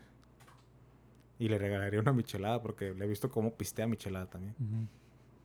Y 1.39 1.49
le 1.49 1.59
regalaría 1.59 2.01
una 2.01 2.13
michelada, 2.13 2.63
porque 2.63 2.95
le 2.95 3.05
he 3.05 3.09
visto 3.09 3.31
cómo 3.31 3.55
pistea 3.55 3.87
michelada 3.87 4.27
también. 4.27 4.55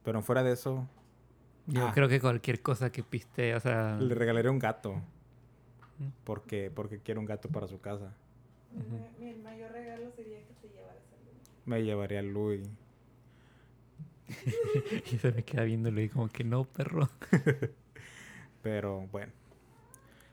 Pero 0.04 0.22
fuera 0.22 0.44
de 0.44 0.54
eso, 0.54 0.88
Yo 1.68 1.88
Ah. 1.88 1.92
creo 1.94 2.08
que 2.10 2.20
cualquier 2.20 2.62
cosa 2.62 2.92
que 2.92 3.04
piste, 3.04 3.54
o 3.56 3.60
sea... 3.60 3.96
le 3.98 4.16
regalaría 4.16 4.50
un 4.52 4.58
gato. 4.60 5.02
Porque, 6.24 6.72
porque 6.74 7.00
quiere 7.00 7.20
un 7.20 7.26
gato 7.26 7.50
para 7.50 7.68
su 7.68 7.80
casa. 7.80 8.14
Mi, 9.20 9.26
mi 9.26 9.34
mayor 9.42 9.72
regalo 9.72 10.10
sería 10.16 10.40
que 10.48 10.54
te 10.56 10.70
llevaras. 10.70 10.98
Me 11.66 11.84
llevaría 11.84 12.20
a 12.20 12.24
Louis. 12.24 12.68
y 15.12 15.18
se 15.18 15.32
me 15.32 15.44
queda 15.44 15.64
viéndolo 15.64 16.02
y 16.02 16.10
como 16.10 16.30
que 16.30 16.44
no, 16.44 16.66
perro. 16.66 17.10
Pero 18.62 19.08
bueno. 19.12 19.34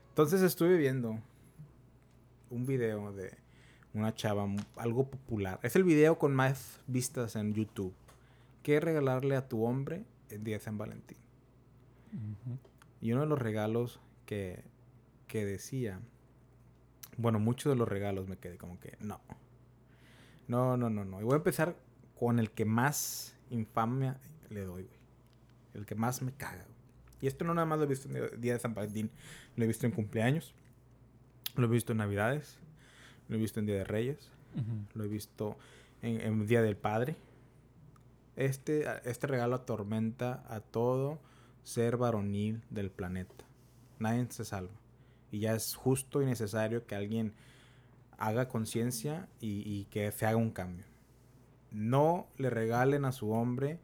Entonces 0.09 0.41
estuve 0.41 0.77
viendo 0.77 1.19
un 2.49 2.65
video 2.65 3.11
de 3.13 3.37
una 3.93 4.13
chava, 4.13 4.47
algo 4.75 5.09
popular. 5.09 5.59
Es 5.63 5.75
el 5.75 5.83
video 5.83 6.17
con 6.19 6.35
más 6.35 6.81
vistas 6.87 7.35
en 7.35 7.53
YouTube. 7.53 7.93
¿Qué 8.63 8.79
regalarle 8.79 9.35
a 9.35 9.47
tu 9.47 9.63
hombre 9.65 10.03
el 10.29 10.43
día 10.43 10.57
de 10.57 10.63
San 10.63 10.77
Valentín? 10.77 11.17
Y 13.01 13.11
uno 13.11 13.21
de 13.21 13.27
los 13.27 13.39
regalos 13.39 13.99
que, 14.25 14.63
que 15.27 15.45
decía, 15.45 15.99
bueno, 17.17 17.39
muchos 17.39 17.71
de 17.71 17.77
los 17.77 17.87
regalos 17.87 18.27
me 18.27 18.37
quedé 18.37 18.57
como 18.57 18.79
que 18.79 18.97
no. 18.99 19.21
No, 20.49 20.75
no, 20.75 20.89
no, 20.89 21.05
no. 21.05 21.21
Y 21.21 21.23
voy 21.23 21.33
a 21.33 21.37
empezar 21.37 21.75
con 22.19 22.39
el 22.39 22.51
que 22.51 22.65
más 22.65 23.35
infamia 23.51 24.19
le 24.49 24.65
doy, 24.65 24.83
güey. 24.83 24.99
El 25.75 25.85
que 25.85 25.95
más 25.95 26.21
me 26.21 26.33
caga. 26.33 26.63
güey. 26.63 26.79
Y 27.21 27.27
esto 27.27 27.45
no 27.45 27.53
nada 27.53 27.65
más 27.65 27.77
lo 27.77 27.85
he 27.85 27.87
visto 27.87 28.09
en 28.09 28.15
el 28.17 28.41
día 28.41 28.53
de 28.53 28.59
San 28.59 28.73
Valentín, 28.73 29.11
lo 29.55 29.63
he 29.63 29.67
visto 29.67 29.85
en 29.85 29.91
cumpleaños, 29.91 30.53
lo 31.55 31.65
he 31.65 31.69
visto 31.69 31.91
en 31.91 31.99
Navidades, 31.99 32.57
lo 33.27 33.35
he 33.35 33.39
visto 33.39 33.59
en 33.59 33.67
Día 33.67 33.75
de 33.75 33.83
Reyes, 33.83 34.31
lo 34.95 35.03
he 35.03 35.07
visto 35.07 35.55
en, 36.01 36.19
en 36.21 36.47
Día 36.47 36.61
del 36.61 36.77
Padre. 36.77 37.15
Este, 38.35 38.85
este 39.03 39.27
regalo 39.27 39.55
atormenta 39.55 40.43
a 40.47 40.61
todo 40.61 41.19
ser 41.63 41.97
varonil 41.97 42.63
del 42.69 42.89
planeta. 42.89 43.45
Nadie 43.99 44.25
se 44.29 44.45
salva. 44.45 44.73
Y 45.31 45.39
ya 45.39 45.53
es 45.53 45.75
justo 45.75 46.21
y 46.21 46.25
necesario 46.25 46.87
que 46.87 46.95
alguien 46.95 47.33
haga 48.19 48.47
conciencia 48.47 49.27
y, 49.39 49.63
y 49.65 49.85
que 49.85 50.11
se 50.11 50.25
haga 50.25 50.37
un 50.37 50.51
cambio. 50.51 50.85
No 51.71 52.27
le 52.37 52.49
regalen 52.49 53.05
a 53.05 53.11
su 53.11 53.31
hombre 53.31 53.79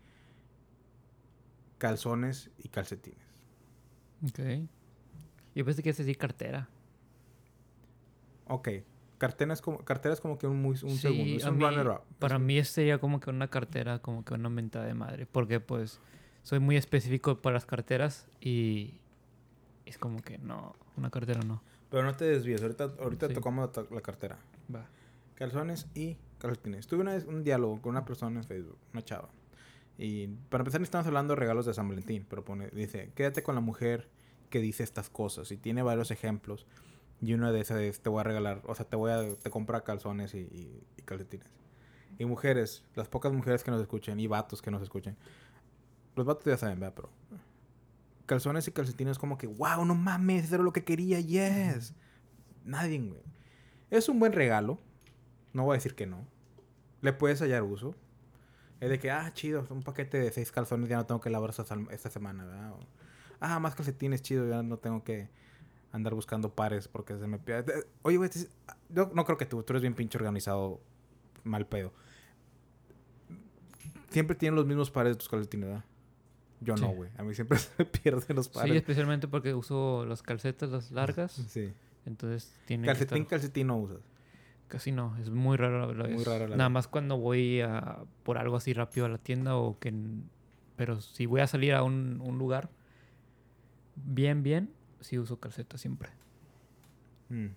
calzones 1.78 2.50
y 2.58 2.70
calcetines. 2.70 3.20
Ok. 4.24 4.40
Yo 5.56 5.66
pensé 5.66 5.84
que 5.84 5.90
es 5.90 5.98
decir 5.98 6.18
cartera. 6.18 6.70
Ok. 8.48 8.70
Cartera 9.18 9.54
es 9.54 9.62
como, 9.62 9.80
cartera 9.80 10.14
es 10.14 10.20
como 10.20 10.38
que 10.38 10.48
un, 10.48 10.62
muy, 10.62 10.72
un 10.84 10.92
Sí, 10.92 10.98
segundo. 10.98 11.38
Es 11.38 11.46
un 11.46 11.58
mí- 11.58 11.64
runner 11.66 11.88
up. 11.88 12.02
Para 12.20 12.38
mí 12.40 12.62
sería 12.64 12.98
como 13.00 13.20
que 13.20 13.30
una 13.30 13.48
cartera, 13.50 14.00
como 14.00 14.26
que 14.26 14.34
una 14.34 14.50
mentada 14.50 14.86
de 14.86 14.94
madre. 14.94 15.26
Porque 15.26 15.60
pues 15.60 16.00
soy 16.44 16.60
muy 16.60 16.76
específico 16.76 17.42
para 17.42 17.54
las 17.56 17.66
carteras 17.66 18.28
y 18.42 19.00
es 19.86 19.98
como 19.98 20.22
que 20.22 20.38
no, 20.38 20.76
una 20.98 21.10
cartera 21.10 21.40
no. 21.46 21.62
Pero 21.96 22.08
no 22.08 22.14
te 22.18 22.26
desvíes. 22.26 22.62
Ahorita, 22.62 22.92
ahorita 23.00 23.30
Sí. 23.30 23.34
tocamos 23.34 23.70
la, 23.78 23.86
la 23.90 24.02
cartera. 24.02 24.38
Va. 24.74 24.86
Calzones 25.36 25.88
y 25.94 26.18
calcetines. 26.40 26.88
Tuve 26.88 27.00
una 27.02 27.14
vez 27.14 27.24
un 27.24 27.42
diálogo 27.42 27.82
con 27.82 27.92
una 27.92 28.04
persona 28.04 28.38
en 28.38 28.44
Facebook, 28.46 28.78
una 28.92 29.02
chava. 29.02 29.30
Y 29.98 30.28
para 30.50 30.62
empezar, 30.64 30.82
estamos 30.82 31.08
hablando 31.08 31.36
de 31.36 31.40
regalos 31.40 31.66
de 31.66 31.74
San 31.74 31.88
Valentín. 31.88 32.26
Pero 32.30 32.44
pone, 32.44 32.68
dice, 32.72 33.12
quédate 33.16 33.44
con 33.44 33.56
la 33.56 33.62
mujer 33.62 34.10
que 34.50 34.60
dice 34.60 34.84
estas 34.84 35.10
cosas. 35.10 35.50
Y 35.54 35.58
tiene 35.58 35.84
varios 35.84 36.12
ejemplos. 36.12 36.66
Y 37.22 37.34
una 37.34 37.54
de 37.54 37.62
esas 37.62 37.80
es, 37.80 38.02
te 38.02 38.10
voy 38.10 38.20
a 38.20 38.24
regalar, 38.24 38.62
o 38.66 38.76
sea, 38.76 38.86
te 38.86 38.98
voy 38.98 39.12
a, 39.12 39.34
te 39.36 39.50
compra 39.50 39.86
calzones 39.86 40.34
y, 40.36 40.40
y- 40.40 40.84
y 40.98 41.02
calcetines. 41.04 41.48
Y 42.20 42.26
mujeres, 42.26 42.84
las 42.96 43.08
pocas 43.08 43.32
mujeres 43.32 43.64
que 43.64 43.72
nos 43.72 43.82
escuchen 43.82 44.20
y 44.20 44.28
vatos 44.28 44.62
que 44.62 44.70
nos 44.70 44.82
escuchen. 44.82 45.16
Los 46.18 46.26
vatos 46.26 46.44
ya 46.44 46.58
saben, 46.58 46.78
¿verdad? 46.78 46.94
Pero 46.94 47.10
calzones 48.26 48.68
y 48.68 48.72
calcetines 48.72 49.18
como 49.18 49.38
que, 49.38 49.48
wow, 49.48 49.86
no 49.86 49.96
mames, 49.96 50.52
era 50.52 50.64
lo 50.64 50.74
que 50.74 50.84
quería, 50.84 51.20
yes. 51.20 51.94
Nadie, 52.64 53.00
güey. 53.00 53.22
Es 53.90 54.10
un 54.10 54.20
buen 54.20 54.34
regalo. 54.34 54.80
No 55.54 55.64
voy 55.64 55.76
a 55.76 55.78
decir 55.78 55.96
que 55.96 56.06
no. 56.06 56.28
Le 57.02 57.14
puedes 57.14 57.40
hallar 57.42 57.64
uso. 57.64 57.96
Es 58.80 58.90
de 58.90 59.00
que, 59.00 59.12
ah, 59.12 59.32
chido, 59.34 59.66
un 59.70 59.84
paquete 59.84 60.20
de 60.20 60.32
seis 60.32 60.52
calzones 60.52 60.90
ya 60.90 60.98
no 60.98 61.06
tengo 61.06 61.22
que 61.22 61.30
lavar 61.30 61.52
esta, 61.52 62.10
semana, 62.10 62.46
¿verdad? 62.46 62.74
Ah, 63.40 63.60
más 63.60 63.76
calcetines, 63.76 64.22
chido, 64.22 64.48
ya 64.50 64.64
no 64.64 64.78
tengo 64.78 65.04
que 65.04 65.30
andar 65.92 66.14
buscando 66.14 66.54
pares 66.54 66.88
porque 66.88 67.18
se 67.18 67.28
me 67.28 67.40
pierde. 67.40 67.88
Oye, 68.02 68.18
güey, 68.18 68.30
yo 68.90 69.12
no 69.14 69.24
creo 69.24 69.38
que 69.38 69.46
tú, 69.46 69.64
tú 69.64 69.74
eres 69.74 69.82
bien 69.82 69.94
pinche 69.94 70.18
organizado, 70.18 70.82
mal 71.44 71.66
pedo. 71.68 71.94
Siempre 74.10 74.36
tienen 74.36 74.56
los 74.56 74.66
mismos 74.66 74.92
pares 74.92 75.14
de 75.14 75.18
tus 75.18 75.30
calcetines, 75.30 75.70
¿verdad? 75.70 75.86
Yo 76.62 76.76
no, 76.76 76.90
Sí. 76.90 76.96
güey. 76.96 77.10
A 77.18 77.24
mí 77.24 77.34
siempre 77.36 77.58
se 77.60 77.70
me 77.78 77.86
pierden 77.86 78.36
los 78.36 78.46
Sí, 78.48 78.52
pares. 78.54 78.76
especialmente 78.78 79.28
porque 79.28 79.54
uso 79.54 80.06
las 80.06 80.22
calcetas, 80.24 80.70
las 80.70 80.92
largas. 80.92 81.32
Sí. 81.50 81.74
Entonces 82.06 82.56
tiene 82.66 82.86
Calcetín, 82.86 83.18
que 83.18 83.22
estar- 83.24 83.30
calcetín 83.30 83.68
no 83.68 83.78
usas. 83.78 84.00
Casi 84.68 84.92
no, 84.92 85.16
es 85.18 85.30
muy 85.30 85.58
raro 85.58 85.94
la 85.94 86.08
Muy 86.08 86.24
Nada 86.56 86.70
más 86.70 86.88
cuando 86.88 87.18
voy 87.18 87.62
a, 87.62 88.00
por 88.24 88.38
algo 88.38 88.56
así 88.58 88.74
rápido 88.74 89.06
a 89.06 89.10
la 89.10 89.18
tienda 89.18 89.56
o 89.56 89.78
que... 89.80 89.94
Pero 90.76 91.02
si 91.02 91.26
voy 91.28 91.42
a 91.42 91.48
salir 91.48 91.74
a 91.74 91.84
un, 91.84 92.20
un 92.24 92.38
lugar 92.38 92.70
bien, 93.96 94.44
bien, 94.44 94.72
sí 95.00 95.18
uso 95.20 95.40
calcetas 95.40 95.82
siempre. 95.82 96.10
Mm. 97.30 97.48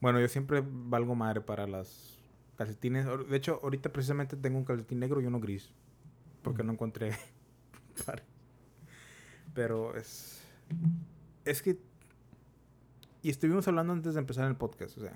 Bueno, 0.00 0.20
yo 0.20 0.28
siempre 0.28 0.62
valgo 0.66 1.14
madre 1.14 1.40
para 1.40 1.66
las 1.66 2.18
calcetines. 2.56 3.06
De 3.28 3.36
hecho, 3.36 3.60
ahorita 3.62 3.90
precisamente 3.92 4.36
tengo 4.36 4.58
un 4.58 4.64
calcetín 4.64 5.00
negro 5.00 5.20
y 5.20 5.26
uno 5.26 5.40
gris. 5.40 5.70
Porque 6.42 6.62
Mm. 6.62 6.66
no 6.66 6.72
encontré 6.72 7.12
par. 8.06 8.22
Pero 9.54 9.96
es... 9.96 10.42
Es 11.44 11.62
que... 11.62 11.78
Y 13.22 13.30
estuvimos 13.30 13.66
hablando 13.68 13.92
antes 13.92 14.14
de 14.14 14.20
empezar 14.20 14.46
el 14.48 14.56
podcast. 14.56 14.96
O 14.98 15.00
sea, 15.00 15.12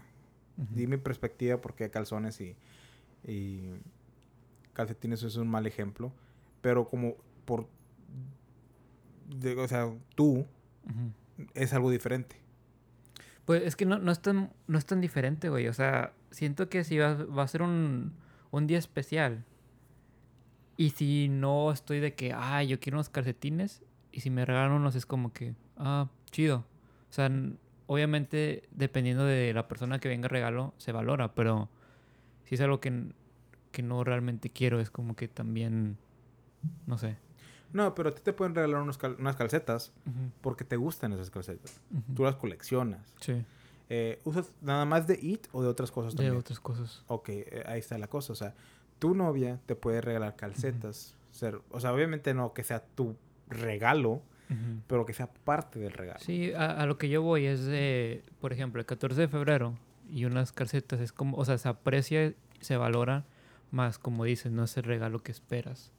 Ujú. 0.59 0.75
di 0.75 0.87
mi 0.87 0.97
perspectiva 0.99 1.61
porque 1.61 1.91
calzones 1.91 2.41
y, 2.41 2.57
y 3.27 3.71
calcetines 4.73 5.23
es 5.23 5.37
un 5.37 5.49
mal 5.49 5.67
ejemplo. 5.67 6.13
Pero 6.61 6.89
como 6.89 7.17
por... 7.45 7.69
de- 9.29 9.57
o 9.57 9.69
sea, 9.69 9.91
tú 10.15 10.47
es 11.55 11.73
algo 11.73 11.91
diferente. 11.91 12.37
Pues 13.45 13.63
es 13.63 13.77
que 13.77 13.85
no, 13.87 13.99
no, 13.99 14.11
es 14.13 14.21
tan, 14.21 14.53
no 14.67 14.79
es 14.79 14.87
tan 14.87 15.01
diferente, 15.01 15.49
güey. 15.49 15.69
O 15.69 15.75
sea, 15.75 16.13
siento 16.31 16.69
que 16.69 16.83
si 16.85 16.99
va, 16.99 17.15
va 17.15 17.43
a 17.43 17.49
ser 17.49 17.63
un, 17.63 18.13
un 18.51 18.67
día 18.67 18.79
especial 18.79 19.45
y 20.77 20.91
si 20.91 21.29
no 21.29 21.71
estoy 21.73 22.01
de 22.01 22.15
que, 22.15 22.33
ah, 22.33 22.63
yo 22.63 22.81
quiero 22.81 22.97
unos 22.99 23.09
calcetines 23.09 23.83
y 24.13 24.21
si 24.21 24.31
me 24.31 24.45
regalan 24.45 24.73
unos 24.73 24.95
es 24.97 25.07
como 25.07 25.33
que, 25.33 25.55
ah, 25.77 26.09
chido. 26.31 26.65
O 27.11 27.13
sea, 27.13 27.31
obviamente 27.87 28.65
dependiendo 28.73 29.25
de 29.25 29.53
la 29.55 29.69
persona 29.69 29.99
que 29.99 30.09
venga 30.09 30.27
a 30.27 30.29
regalo 30.29 30.75
se 30.79 30.93
valora, 30.93 31.35
pero 31.35 31.69
si 32.45 32.55
es 32.57 32.61
algo 32.61 32.81
que, 32.81 33.13
que 33.73 33.83
no 33.83 34.03
realmente 34.05 34.51
quiero 34.51 34.81
es 34.81 34.91
como 34.91 35.15
que 35.17 35.29
también, 35.29 35.97
no 36.87 36.99
sé. 36.99 37.17
No, 37.73 37.95
pero 37.95 38.11
a 38.11 38.15
ti 38.15 38.23
te 38.23 38.33
pueden 38.33 38.55
regalar 38.55 38.81
unos 38.83 38.99
cal- 38.99 39.17
unas 39.19 39.35
calcetas 39.37 39.93
porque 40.41 40.65
te 40.65 40.77
gustan 40.77 41.13
esas 41.13 41.31
calcetas. 41.31 41.81
ujú. 41.91 42.15
Tú 42.15 42.23
las 42.25 42.37
coleccionas. 42.37 43.13
Sí, 43.21 43.45
Eh, 43.91 44.19
¿Usas 44.25 44.51
nada 44.63 44.87
más 44.87 45.07
de 45.07 45.19
IT 45.21 45.49
o 45.53 45.63
de 45.63 45.69
otras 45.69 45.91
cosas 45.91 46.13
de 46.15 46.17
también? 46.17 46.37
otras 46.39 46.59
cosas. 46.59 47.05
Ok, 47.07 47.29
eh, 47.29 47.65
ahí 47.67 47.81
está 47.81 47.99
la 47.99 48.07
cosa. 48.09 48.33
O 48.33 48.37
sea, 48.37 48.55
tu 48.99 49.15
novia 49.15 49.61
te 49.67 49.75
puede 49.77 50.01
regalar 50.01 50.37
calcetas. 50.37 51.17
o 51.71 51.81
sea, 51.81 51.93
obviamente 51.93 52.35
no 52.35 52.53
que 52.53 52.63
sea 52.63 52.85
tu 52.85 53.17
regalo, 53.49 54.23
pero 54.87 55.05
que 55.05 55.13
sea 55.13 55.27
parte 55.27 55.81
del 55.81 55.93
regalo. 55.93 56.21
Sí, 56.21 56.53
a, 56.53 56.71
a 56.71 56.87
lo 56.87 56.97
que 56.97 57.09
yo 57.09 57.23
voy 57.23 57.47
es 57.47 57.65
de, 57.65 58.23
por 58.41 58.53
ejemplo, 58.53 58.81
el 58.81 58.87
14 58.87 59.23
de 59.23 59.29
febrero 59.29 59.75
y 60.11 60.27
unas 60.27 60.53
calcetas 60.53 61.01
es 61.01 61.13
como, 61.13 61.37
o 61.37 61.45
sea, 61.45 61.59
se 61.59 61.69
aprecia, 61.69 62.35
se 62.61 62.77
valora 62.77 63.25
más, 63.71 63.99
como 63.99 64.25
dices, 64.25 64.53
no 64.53 64.65
es 64.65 64.77
el 64.77 64.85
regalo 64.85 65.23
que 65.23 65.33
esperas. 65.33 65.91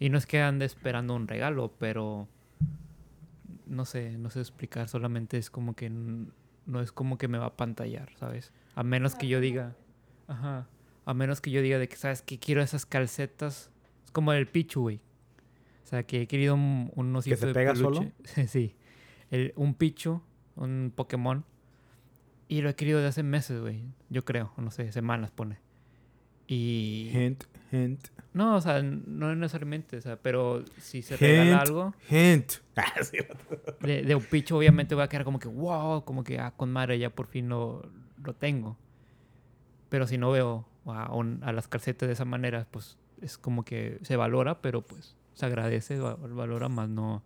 Y 0.00 0.08
no 0.08 0.18
es 0.18 0.26
que 0.26 0.40
ande 0.40 0.64
esperando 0.64 1.14
un 1.14 1.28
regalo, 1.28 1.72
pero 1.78 2.26
no 3.66 3.84
sé, 3.84 4.18
no 4.18 4.30
sé 4.30 4.40
explicar, 4.40 4.88
solamente 4.88 5.38
es 5.38 5.50
como 5.50 5.74
que 5.76 5.90
no 5.90 6.80
es 6.80 6.92
como 6.92 7.18
que 7.18 7.28
me 7.28 7.38
va 7.38 7.46
a 7.46 7.56
pantallar, 7.56 8.12
¿sabes? 8.16 8.52
A 8.74 8.82
menos 8.82 9.14
que 9.14 9.28
yo 9.28 9.40
diga, 9.40 9.76
ajá, 10.26 10.66
a 11.04 11.14
menos 11.14 11.40
que 11.40 11.50
yo 11.50 11.62
diga 11.62 11.78
de 11.78 11.88
que, 11.88 11.96
¿sabes 11.96 12.22
que 12.22 12.38
Quiero 12.38 12.62
esas 12.62 12.86
calcetas, 12.86 13.70
es 14.04 14.10
como 14.12 14.32
el 14.32 14.46
Pichu, 14.46 14.82
güey. 14.82 15.00
O 15.84 15.86
sea, 15.86 16.04
que 16.04 16.22
he 16.22 16.26
querido 16.26 16.54
un, 16.54 16.90
un 16.94 17.14
osito 17.16 17.36
se 17.36 17.46
de 17.46 17.52
pega 17.54 17.72
peluche. 17.74 18.12
sí. 18.48 18.76
El- 19.30 19.52
un 19.56 19.74
Pichu, 19.74 20.22
un 20.56 20.92
Pokémon. 20.94 21.44
Y 22.48 22.60
lo 22.60 22.68
he 22.70 22.74
querido 22.74 23.00
de 23.00 23.06
hace 23.08 23.22
meses, 23.22 23.60
güey. 23.60 23.82
Yo 24.10 24.24
creo, 24.24 24.52
no 24.56 24.70
sé, 24.70 24.92
semanas 24.92 25.30
pone. 25.30 25.58
Y... 26.46 27.10
Hint, 27.14 27.44
hint, 27.70 28.08
No, 28.34 28.56
o 28.56 28.60
sea, 28.60 28.82
no 28.82 29.34
necesariamente, 29.34 29.96
o 29.96 30.00
sea, 30.02 30.16
pero 30.16 30.64
si 30.78 31.00
se 31.02 31.16
regala 31.16 31.52
Hint. 31.52 31.60
algo 31.60 31.94
hint. 32.10 32.52
Ah, 32.76 32.92
de, 33.80 34.02
de 34.02 34.14
un 34.14 34.22
picho, 34.24 34.56
obviamente 34.58 34.94
voy 34.94 35.04
a 35.04 35.08
quedar 35.08 35.24
como 35.24 35.38
que, 35.38 35.48
wow, 35.48 36.04
como 36.04 36.24
que, 36.24 36.38
ah, 36.38 36.52
con 36.56 36.70
madre, 36.72 36.98
ya 36.98 37.10
por 37.10 37.26
fin 37.26 37.48
lo, 37.48 37.88
lo 38.22 38.34
tengo. 38.34 38.76
Pero 39.88 40.06
si 40.06 40.16
no 40.18 40.30
veo 40.30 40.66
a, 40.86 41.14
un- 41.14 41.42
a 41.44 41.52
las 41.52 41.68
calcetas 41.68 42.06
de 42.08 42.12
esa 42.14 42.24
manera, 42.24 42.66
pues 42.70 42.98
es 43.20 43.38
como 43.38 43.64
que 43.64 43.98
se 44.02 44.16
valora, 44.16 44.60
pero 44.60 44.82
pues 44.82 45.16
se 45.34 45.46
agradece, 45.46 45.98
va- 45.98 46.14
valora 46.16 46.68
más, 46.68 46.88
no, 46.88 47.22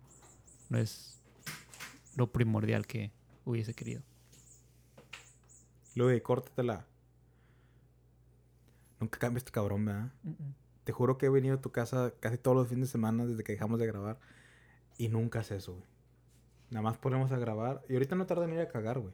no 0.69 0.77
es 0.77 1.21
lo 2.15 2.31
primordial 2.31 2.85
que 2.87 3.11
hubiese 3.45 3.73
querido. 3.73 4.01
Luis, 5.95 6.21
córtatela. 6.21 6.85
Nunca 8.99 9.19
cambia 9.19 9.37
este 9.39 9.51
cabrón, 9.51 9.85
¿verdad? 9.85 10.11
Te 10.83 10.91
juro 10.91 11.17
que 11.17 11.27
he 11.27 11.29
venido 11.29 11.55
a 11.55 11.61
tu 11.61 11.71
casa 11.71 12.13
casi 12.19 12.37
todos 12.37 12.55
los 12.57 12.67
fines 12.67 12.87
de 12.87 12.91
semana 12.91 13.25
desde 13.25 13.43
que 13.43 13.51
dejamos 13.51 13.79
de 13.79 13.87
grabar. 13.87 14.19
Y 14.97 15.09
nunca 15.09 15.39
hace 15.39 15.57
eso, 15.57 15.73
güey. 15.73 15.85
Nada 16.71 16.81
más 16.81 16.97
ponemos 16.97 17.31
a 17.31 17.37
grabar. 17.37 17.83
Y 17.89 17.93
ahorita 17.93 18.15
no 18.15 18.25
tarda 18.25 18.45
en 18.45 18.53
ir 18.53 18.59
a 18.61 18.67
cagar, 18.67 18.99
güey. 18.99 19.13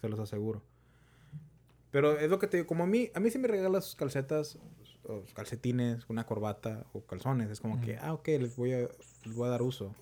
Se 0.00 0.08
los 0.08 0.18
aseguro. 0.18 0.62
Pero 1.94 2.18
es 2.18 2.28
lo 2.28 2.40
que 2.40 2.48
te 2.48 2.56
digo. 2.56 2.66
Como 2.66 2.82
a 2.82 2.88
mí, 2.88 3.12
a 3.14 3.20
mí 3.20 3.30
si 3.30 3.38
me 3.38 3.46
regalas 3.46 3.94
calcetas, 3.94 4.58
o 5.04 5.22
calcetines, 5.32 6.04
una 6.08 6.26
corbata 6.26 6.86
o 6.92 7.06
calzones, 7.06 7.50
es 7.50 7.60
como 7.60 7.80
que, 7.80 7.98
ah, 7.98 8.14
ok, 8.14 8.26
les 8.26 8.56
voy, 8.56 8.72
a, 8.72 8.88
les 9.24 9.36
voy 9.36 9.46
a 9.46 9.50
dar 9.50 9.62
uso. 9.62 9.94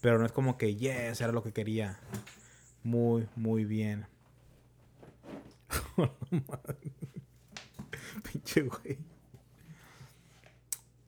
Pero 0.00 0.18
no 0.18 0.24
es 0.24 0.32
como 0.32 0.56
que, 0.56 0.74
yes, 0.74 1.20
era 1.20 1.32
lo 1.32 1.42
que 1.42 1.52
quería. 1.52 2.00
Muy, 2.82 3.28
muy 3.36 3.66
bien. 3.66 4.06
Pinche 8.32 8.62
güey. 8.62 8.98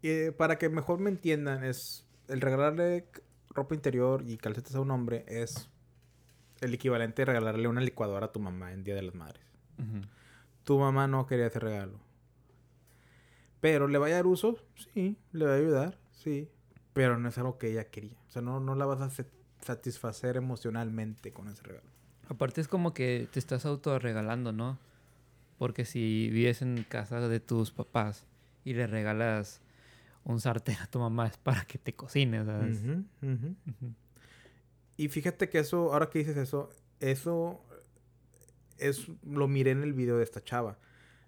Y, 0.03 0.09
eh, 0.11 0.33
para 0.33 0.59
que 0.59 0.69
mejor 0.69 0.99
me 0.99 1.09
entiendan, 1.09 1.65
es 1.65 2.05
el 2.29 2.43
regalarle 2.43 3.07
ropa 3.55 3.75
interior 3.75 4.23
y 4.27 4.37
calcetas 4.37 4.75
a 4.75 4.81
un 4.81 4.91
hombre 4.91 5.25
es 5.29 5.71
el 6.61 6.75
equivalente 6.75 7.23
de 7.23 7.25
regalarle 7.25 7.69
una 7.69 7.81
licuadora 7.81 8.27
a 8.27 8.33
tu 8.33 8.39
mamá 8.39 8.75
en 8.75 8.85
Día 8.85 8.95
de 8.95 9.01
las 9.01 9.15
Madres. 9.15 9.48
Tu 10.65 10.79
mamá 10.79 11.07
no 11.07 11.27
quería 11.27 11.47
ese 11.47 11.59
regalo. 11.61 11.99
Pero 13.61 13.89
le 13.89 13.99
va 13.99 14.07
a 14.07 14.11
dar 14.11 14.27
uso, 14.27 14.59
sí, 14.95 15.17
le 15.33 15.45
va 15.47 15.53
a 15.53 15.57
ayudar, 15.57 15.99
sí. 16.13 16.49
Pero 16.93 17.19
no 17.19 17.29
es 17.29 17.39
algo 17.39 17.59
que 17.59 17.71
ella 17.71 17.85
quería. 17.91 18.17
O 18.29 18.31
sea, 18.31 18.43
no, 18.43 18.61
no 18.61 18.75
la 18.75 18.87
vas 18.87 19.01
a 19.01 19.11
sa- 19.11 19.27
satisfacer 19.61 20.37
emocionalmente 20.37 21.33
con 21.33 21.49
ese 21.49 21.63
regalo. 21.63 21.89
Aparte 22.29 22.61
es 22.61 22.69
como 22.69 22.93
que 22.95 23.29
te 23.33 23.39
estás 23.39 23.65
autorregalando, 23.67 24.53
¿no? 24.53 24.79
Porque 25.59 25.85
si 25.85 26.29
vives 26.31 26.63
en 26.63 26.85
casa 26.85 27.27
de 27.29 27.41
tus 27.41 27.73
papás 27.73 28.25
y 28.65 28.75
le 28.75 28.87
regalas 28.87 29.61
un 30.25 30.41
sartén 30.41 30.77
a 30.77 30.87
tu 30.87 30.99
mamá 30.99 31.27
es 31.27 31.37
para 31.39 31.65
que 31.65 31.79
te 31.79 31.95
cocines, 31.95 32.47
¿sabes? 32.47 32.83
Y 34.97 35.09
fíjate 35.09 35.49
que 35.49 35.59
eso, 35.61 35.93
ahora 35.93 36.11
que 36.11 36.19
dices 36.21 36.37
eso, 36.37 36.71
eso 37.01 37.65
es 38.79 39.09
lo 39.25 39.49
miré 39.49 39.71
en 39.73 39.83
el 39.83 39.93
video 39.93 40.19
de 40.19 40.25
esta 40.25 40.43
chava. 40.43 40.79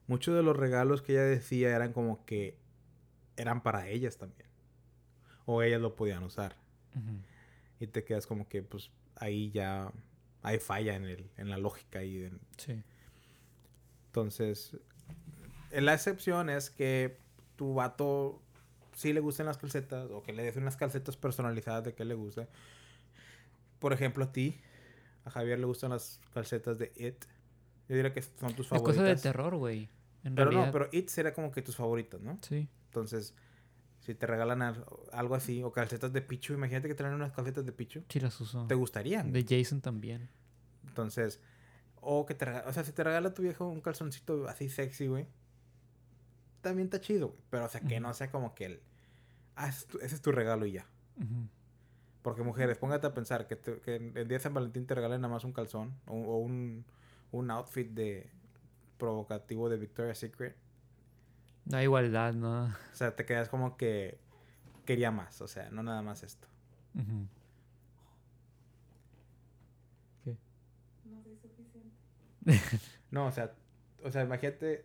Muchos 0.06 0.34
de 0.34 0.42
los 0.42 0.56
regalos 0.56 1.02
que 1.02 1.12
ella 1.12 1.22
decía 1.22 1.74
eran 1.74 1.92
como 1.92 2.24
que 2.24 2.56
eran 3.36 3.62
para 3.62 3.88
ellas 3.88 4.16
también. 4.18 4.48
O 5.46 5.62
ellas 5.62 5.80
lo 5.80 5.94
podían 5.96 6.22
usar. 6.22 6.56
Y 7.78 7.86
te 7.86 8.04
quedas 8.04 8.26
como 8.26 8.48
que, 8.48 8.62
pues, 8.62 8.90
ahí 9.16 9.50
ya 9.50 9.92
hay 10.42 10.58
falla 10.58 10.94
en, 10.96 11.04
el, 11.04 11.30
en 11.36 11.48
la 11.48 11.56
lógica. 11.58 12.02
Y 12.04 12.24
en- 12.24 12.40
Sí. 12.58 12.82
entonces, 14.06 14.76
en 15.70 15.84
la 15.86 15.94
excepción 15.94 16.50
es 16.50 16.70
que 16.70 17.18
tu 17.56 17.74
vato 17.74 18.42
sí 18.94 19.12
le 19.12 19.20
gusten 19.20 19.46
las 19.46 19.56
calcetas 19.58 20.10
o 20.10 20.22
que 20.22 20.32
le 20.32 20.42
des 20.42 20.56
unas 20.56 20.76
calcetas 20.76 21.16
personalizadas 21.16 21.84
de 21.84 21.94
que 21.94 22.04
le 22.04 22.14
guste. 22.14 22.48
Por 23.78 23.92
ejemplo, 23.92 24.24
a 24.24 24.32
ti, 24.32 24.60
a 25.24 25.30
Javier 25.30 25.58
le 25.58 25.66
gustan 25.66 25.90
las 25.90 26.20
calcetas 26.34 26.78
de 26.78 26.92
It. 26.96 27.24
Yo 27.90 27.96
diría 27.96 28.12
que 28.12 28.22
son 28.22 28.54
tus 28.54 28.66
Es 28.66 28.70
favoritas. 28.70 28.96
cosa 28.96 29.02
de 29.08 29.16
terror, 29.16 29.56
güey. 29.56 29.88
Pero 30.22 30.34
realidad. 30.36 30.66
no, 30.66 30.72
pero 30.72 30.88
It 30.92 31.08
sería 31.08 31.34
como 31.34 31.50
que 31.50 31.60
tus 31.60 31.74
favoritas, 31.76 32.20
¿no? 32.20 32.38
Sí. 32.40 32.68
Entonces, 32.86 33.34
si 33.98 34.14
te 34.14 34.26
regalan 34.26 34.62
al- 34.62 34.84
algo 35.12 35.34
así, 35.34 35.62
o 35.62 35.72
calcetas 35.72 36.12
de 36.12 36.22
Pichu, 36.22 36.52
imagínate 36.52 36.86
que 36.88 36.94
te 36.94 36.98
traen 36.98 37.14
unas 37.14 37.32
calcetas 37.32 37.66
de 37.66 37.72
Pichu. 37.72 38.04
Sí 38.08 38.20
las 38.20 38.40
uso. 38.40 38.66
Te 38.68 38.74
gustarían. 38.76 39.32
De 39.32 39.44
Jason 39.48 39.80
también. 39.80 40.28
Entonces, 40.86 41.40
o 42.00 42.24
que 42.26 42.34
te 42.34 42.44
regala, 42.44 42.68
o 42.68 42.72
sea, 42.72 42.84
si 42.84 42.92
te 42.92 43.02
regala 43.02 43.34
tu 43.34 43.42
viejo 43.42 43.66
un 43.68 43.80
calzoncito 43.80 44.46
así 44.48 44.68
sexy, 44.68 45.08
güey, 45.08 45.26
también 46.60 46.86
está 46.86 47.00
chido, 47.00 47.28
güey. 47.28 47.40
Pero, 47.50 47.64
o 47.64 47.68
sea, 47.68 47.80
que 47.80 47.98
no 48.00 48.14
sea 48.14 48.30
como 48.30 48.54
que 48.54 48.66
el, 48.66 48.82
ah, 49.56 49.68
ese 49.68 49.78
es 49.80 49.86
tu, 49.86 49.98
ese 49.98 50.14
es 50.14 50.22
tu 50.22 50.30
regalo 50.32 50.64
y 50.66 50.72
ya. 50.72 50.86
Porque, 52.22 52.42
mujeres, 52.42 52.76
póngate 52.78 53.06
a 53.06 53.14
pensar 53.14 53.46
que, 53.46 53.56
te- 53.56 53.80
que 53.80 53.96
el 53.96 54.12
día 54.28 54.36
de 54.36 54.40
San 54.40 54.52
Valentín 54.54 54.86
te 54.86 54.94
regalen 54.94 55.22
nada 55.22 55.32
más 55.32 55.44
un 55.44 55.52
calzón 55.52 55.94
o, 56.06 56.14
o 56.16 56.38
un, 56.38 56.84
un 57.32 57.50
outfit 57.50 57.88
de 57.90 58.30
provocativo 58.98 59.68
de 59.68 59.76
Victoria's 59.76 60.18
Secret. 60.18 60.56
No 61.66 61.76
hay 61.78 61.84
igualdad, 61.84 62.32
¿no? 62.34 62.64
O 62.64 62.94
sea, 62.94 63.14
te 63.14 63.24
quedas 63.24 63.48
como 63.48 63.76
que 63.76 64.18
quería 64.86 65.10
más, 65.10 65.40
o 65.40 65.48
sea, 65.48 65.70
no 65.70 65.82
nada 65.82 66.02
más 66.02 66.22
esto. 66.22 66.48
No 71.04 71.22
soy 71.22 71.36
suficiente. 71.36 71.90
No, 73.10 73.26
o 73.26 73.32
sea, 73.32 73.52
o 74.04 74.10
sea, 74.12 74.22
imagínate, 74.22 74.84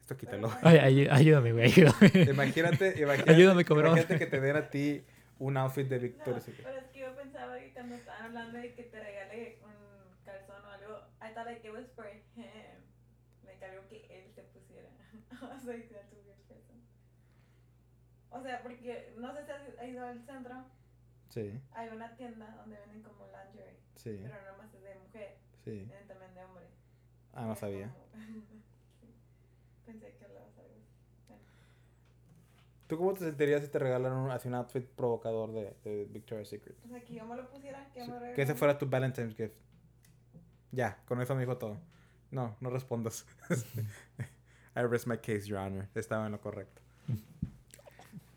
esto 0.00 0.14
quítalo. 0.16 0.50
Ay, 0.60 0.76
ay- 0.78 1.08
ayúdame, 1.10 1.52
güey, 1.52 1.64
ayúdame. 1.72 2.30
Imagínate, 2.30 2.94
imagínate, 3.00 3.30
Ayúdame, 3.30 3.62
imagínate 3.62 4.18
que 4.18 4.26
te 4.26 4.40
den 4.40 4.56
a 4.56 4.68
ti 4.68 5.02
un 5.38 5.56
outfit 5.56 5.88
de 5.88 5.96
No, 5.96 6.02
Victoria's 6.02 6.44
Secret. 6.44 6.66
pero 6.66 6.78
es 6.80 6.86
que 6.92 7.00
yo 7.00 7.14
pensaba 7.16 7.58
que 7.58 7.72
cuando 7.72 7.94
estaban 7.94 8.22
hablando 8.26 8.58
de 8.58 8.74
que 8.74 8.82
te 8.82 9.00
regale 9.00 9.58
un 9.64 9.71
I 11.32 11.34
thought 11.34 11.46
like 11.46 11.64
it 11.64 11.72
was 11.72 11.88
for 11.96 12.04
him. 12.04 12.84
Like 13.44 13.64
algo 13.64 13.88
que 13.88 14.04
él 14.10 14.28
se 14.34 14.42
pusiera. 14.52 14.90
I 15.32 15.44
was 15.48 15.64
like, 15.64 15.88
that's 15.88 16.12
a 16.12 16.20
weird 16.20 16.44
person. 16.46 16.76
O 18.30 18.42
sea, 18.42 18.62
porque 18.62 19.14
no 19.16 19.32
sé 19.32 19.44
si 19.46 19.50
has 19.52 19.88
ido 19.88 20.04
al 20.06 20.20
centro, 20.26 20.64
Sí, 21.30 21.58
hay 21.72 21.88
una 21.88 22.14
tienda 22.14 22.54
donde 22.56 22.76
venden 22.76 23.02
como 23.02 23.26
lingerie, 23.28 23.78
sí, 23.94 24.20
pero 24.22 24.34
no 24.52 24.58
más 24.58 24.74
es 24.74 24.82
de 24.82 24.94
mujer, 24.96 25.38
sí. 25.64 25.70
venden 25.70 26.06
también 26.06 26.34
de 26.34 26.44
hombre. 26.44 26.66
Ah, 27.32 27.46
no 27.46 27.56
sabía. 27.56 27.90
Sí. 29.00 29.08
Pensé 29.86 30.12
que 30.12 30.24
hablabas 30.26 30.58
algo. 30.58 30.74
Bueno. 31.28 31.42
¿Tú 32.86 32.98
cómo 32.98 33.14
te 33.14 33.20
sentirías 33.20 33.62
si 33.62 33.68
te 33.68 33.78
regalan 33.78 34.12
un, 34.12 34.30
así 34.30 34.48
un 34.48 34.54
outfit 34.54 34.86
provocador 34.86 35.52
de, 35.52 35.74
de 35.84 36.04
Victoria's 36.04 36.48
Secret? 36.48 36.76
O 36.84 36.88
sea, 36.88 37.02
que 37.02 37.14
yo 37.14 37.24
me 37.24 37.34
lo 37.34 37.48
pusiera, 37.48 37.90
que 37.94 38.04
Sí, 38.04 38.10
me 38.10 38.34
Que 38.34 38.42
ese 38.42 38.54
fuera 38.54 38.76
tu 38.76 38.86
Valentine's 38.86 39.34
gift. 39.34 39.56
Ya, 40.72 40.98
con 41.06 41.20
eso 41.20 41.34
me 41.34 41.40
dijo 41.42 41.56
todo. 41.58 41.78
No, 42.30 42.56
no 42.60 42.70
respondas. 42.70 43.26
I 44.74 44.80
rest 44.82 45.06
my 45.06 45.18
case, 45.18 45.42
Your 45.46 45.58
Honor. 45.58 45.86
Estaba 45.94 46.26
en 46.26 46.32
lo 46.32 46.40
correcto. 46.40 46.80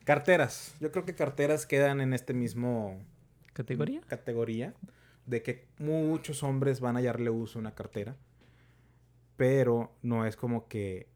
Carteras. 0.03 0.75
Yo 0.79 0.91
creo 0.91 1.05
que 1.05 1.15
carteras 1.15 1.65
quedan 1.65 1.99
en 2.01 2.13
este 2.13 2.33
mismo 2.33 3.01
¿Categoría? 3.53 4.01
categoría 4.01 4.73
de 5.25 5.41
que 5.41 5.67
muchos 5.79 6.43
hombres 6.43 6.79
van 6.81 6.95
a 6.95 6.99
hallarle 6.99 7.31
uso 7.31 7.57
a 7.57 7.61
una 7.61 7.73
cartera, 7.73 8.15
pero 9.37 9.91
no 10.03 10.25
es 10.27 10.35
como 10.35 10.67
que 10.67 11.07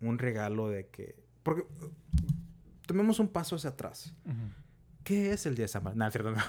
un 0.00 0.18
regalo 0.18 0.68
de 0.68 0.86
que 0.88 1.16
porque 1.42 1.66
tomemos 2.86 3.18
un 3.18 3.28
paso 3.28 3.56
hacia 3.56 3.70
atrás. 3.70 4.14
¿Qué 5.02 5.32
es 5.32 5.46
el 5.46 5.56
día 5.56 5.64
de 5.64 5.68
San 5.68 5.82
Valentín? 5.82 6.04
No, 6.04 6.10
cierto, 6.12 6.30
no. 6.30 6.42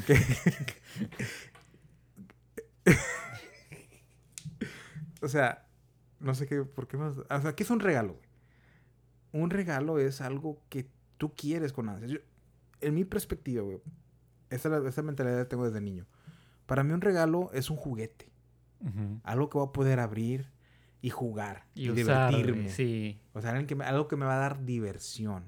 ¿Qué- 0.06 0.16
o 5.22 5.28
sea, 5.28 5.66
no 6.20 6.34
sé 6.34 6.46
qué, 6.46 6.62
por 6.62 6.86
qué 6.86 6.96
más. 6.96 7.16
O 7.18 7.40
sea, 7.40 7.54
¿qué 7.54 7.62
es 7.62 7.70
un 7.70 7.80
regalo? 7.80 8.14
güey? 8.14 8.24
Un 9.44 9.50
regalo 9.50 9.98
es 9.98 10.20
algo 10.20 10.60
que 10.68 10.88
tú 11.18 11.34
quieres 11.34 11.72
con 11.72 11.88
ansias. 11.88 12.10
Yo- 12.10 12.18
en 12.80 12.94
mi 12.94 13.04
perspectiva, 13.04 13.62
güey, 13.62 13.78
esa, 14.50 14.68
la- 14.68 14.86
esa 14.88 15.02
mentalidad 15.02 15.38
la 15.38 15.48
tengo 15.48 15.64
desde 15.64 15.80
niño. 15.80 16.06
Para 16.66 16.82
mí, 16.84 16.92
un 16.92 17.00
regalo 17.00 17.50
es 17.52 17.70
un 17.70 17.76
juguete. 17.76 18.30
Algo 19.22 19.48
que 19.48 19.56
voy 19.56 19.66
a 19.68 19.72
poder 19.72 19.98
abrir 19.98 20.50
y 21.00 21.08
jugar 21.08 21.64
y, 21.74 21.86
Y, 21.86 21.90
usar, 21.90 22.30
güey, 22.32 22.42
divertirme. 22.42 22.68
Sí. 22.68 23.18
O 23.32 23.40
sea, 23.40 23.52
algo 23.52 23.66
que, 23.66 23.74
me, 23.74 23.84
algo 23.86 24.08
que 24.08 24.16
me 24.16 24.26
va 24.26 24.34
a 24.36 24.38
dar 24.38 24.62
diversión. 24.66 25.44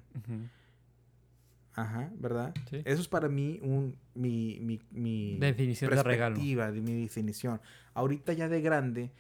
Ajá, 1.77 2.11
¿verdad? 2.17 2.55
Sí. 2.71 2.83
Eso 2.85 3.01
es 3.03 3.09
para 3.09 3.29
mí 3.29 3.61
un, 3.63 3.97
mi, 4.15 4.59
mi, 4.61 4.81
mi 4.91 5.39
Definición 5.39 5.91
de 5.91 6.03
regalo. 6.03 6.37
mi 6.39 7.03
definición. 7.03 7.61
Ahorita 7.95 8.33
ya 8.33 8.49
de 8.49 8.61
grande, 8.63 9.13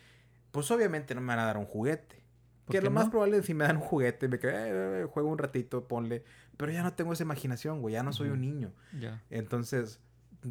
pues 0.50 0.70
obviamente 0.70 1.14
no 1.14 1.20
me 1.20 1.28
van 1.28 1.38
a 1.38 1.44
dar 1.44 1.58
un 1.58 1.66
juguete. 1.66 2.16
¿Por 2.64 2.74
Que 2.74 2.80
lo 2.82 2.90
más 2.90 3.08
probable 3.10 3.36
es 3.38 3.44
si 3.46 3.54
me 3.54 3.64
dan 3.64 3.76
un 3.76 3.82
juguete, 3.82 4.26
me 4.26 4.38
quedo, 4.40 4.50
"Eh, 4.52 5.02
eh, 5.02 5.04
juego 5.04 5.28
un 5.28 5.38
ratito, 5.38 5.86
ponle. 5.86 6.24
Pero 6.56 6.72
ya 6.72 6.82
no 6.82 6.94
tengo 6.94 7.12
esa 7.12 7.22
imaginación, 7.22 7.80
güey, 7.80 7.92
ya 7.92 8.02
no 8.02 8.12
soy 8.12 8.30
un 8.30 8.40
niño. 8.40 8.72
Ya. 8.98 9.22
Entonces, 9.30 10.00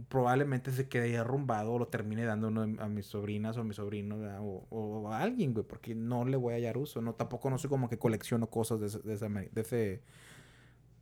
probablemente 0.10 0.72
se 0.72 0.88
quede 0.88 1.06
ahí 1.06 1.16
arrumbado 1.16 1.74
o 1.74 1.80
lo 1.80 1.88
termine 1.88 2.24
dando 2.26 2.48
uno 2.50 2.62
a 2.82 2.88
mis 2.88 3.06
sobrinas 3.06 3.58
o 3.58 3.62
a 3.62 3.64
mis 3.64 3.78
sobrinos 3.78 4.20
o, 4.40 4.66
o 4.70 5.12
a 5.12 5.20
alguien, 5.22 5.54
güey, 5.54 5.66
porque 5.66 5.96
no 5.96 6.26
le 6.26 6.38
voy 6.38 6.54
a 6.54 6.58
hallar 6.58 6.78
uso. 6.78 7.02
No, 7.02 7.14
tampoco 7.16 7.50
no 7.50 7.58
soy 7.58 7.70
como 7.70 7.90
que 7.90 7.98
colecciono 7.98 8.48
cosas 8.50 8.80
de, 8.80 8.88
ese- 8.88 9.00
de, 9.00 9.14
esa, 9.14 9.28
de 9.30 9.50
ese, 9.62 10.02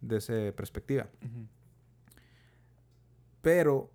de 0.03 0.17
ese 0.17 0.53
perspectiva. 0.53 1.07
Pero 3.41 3.91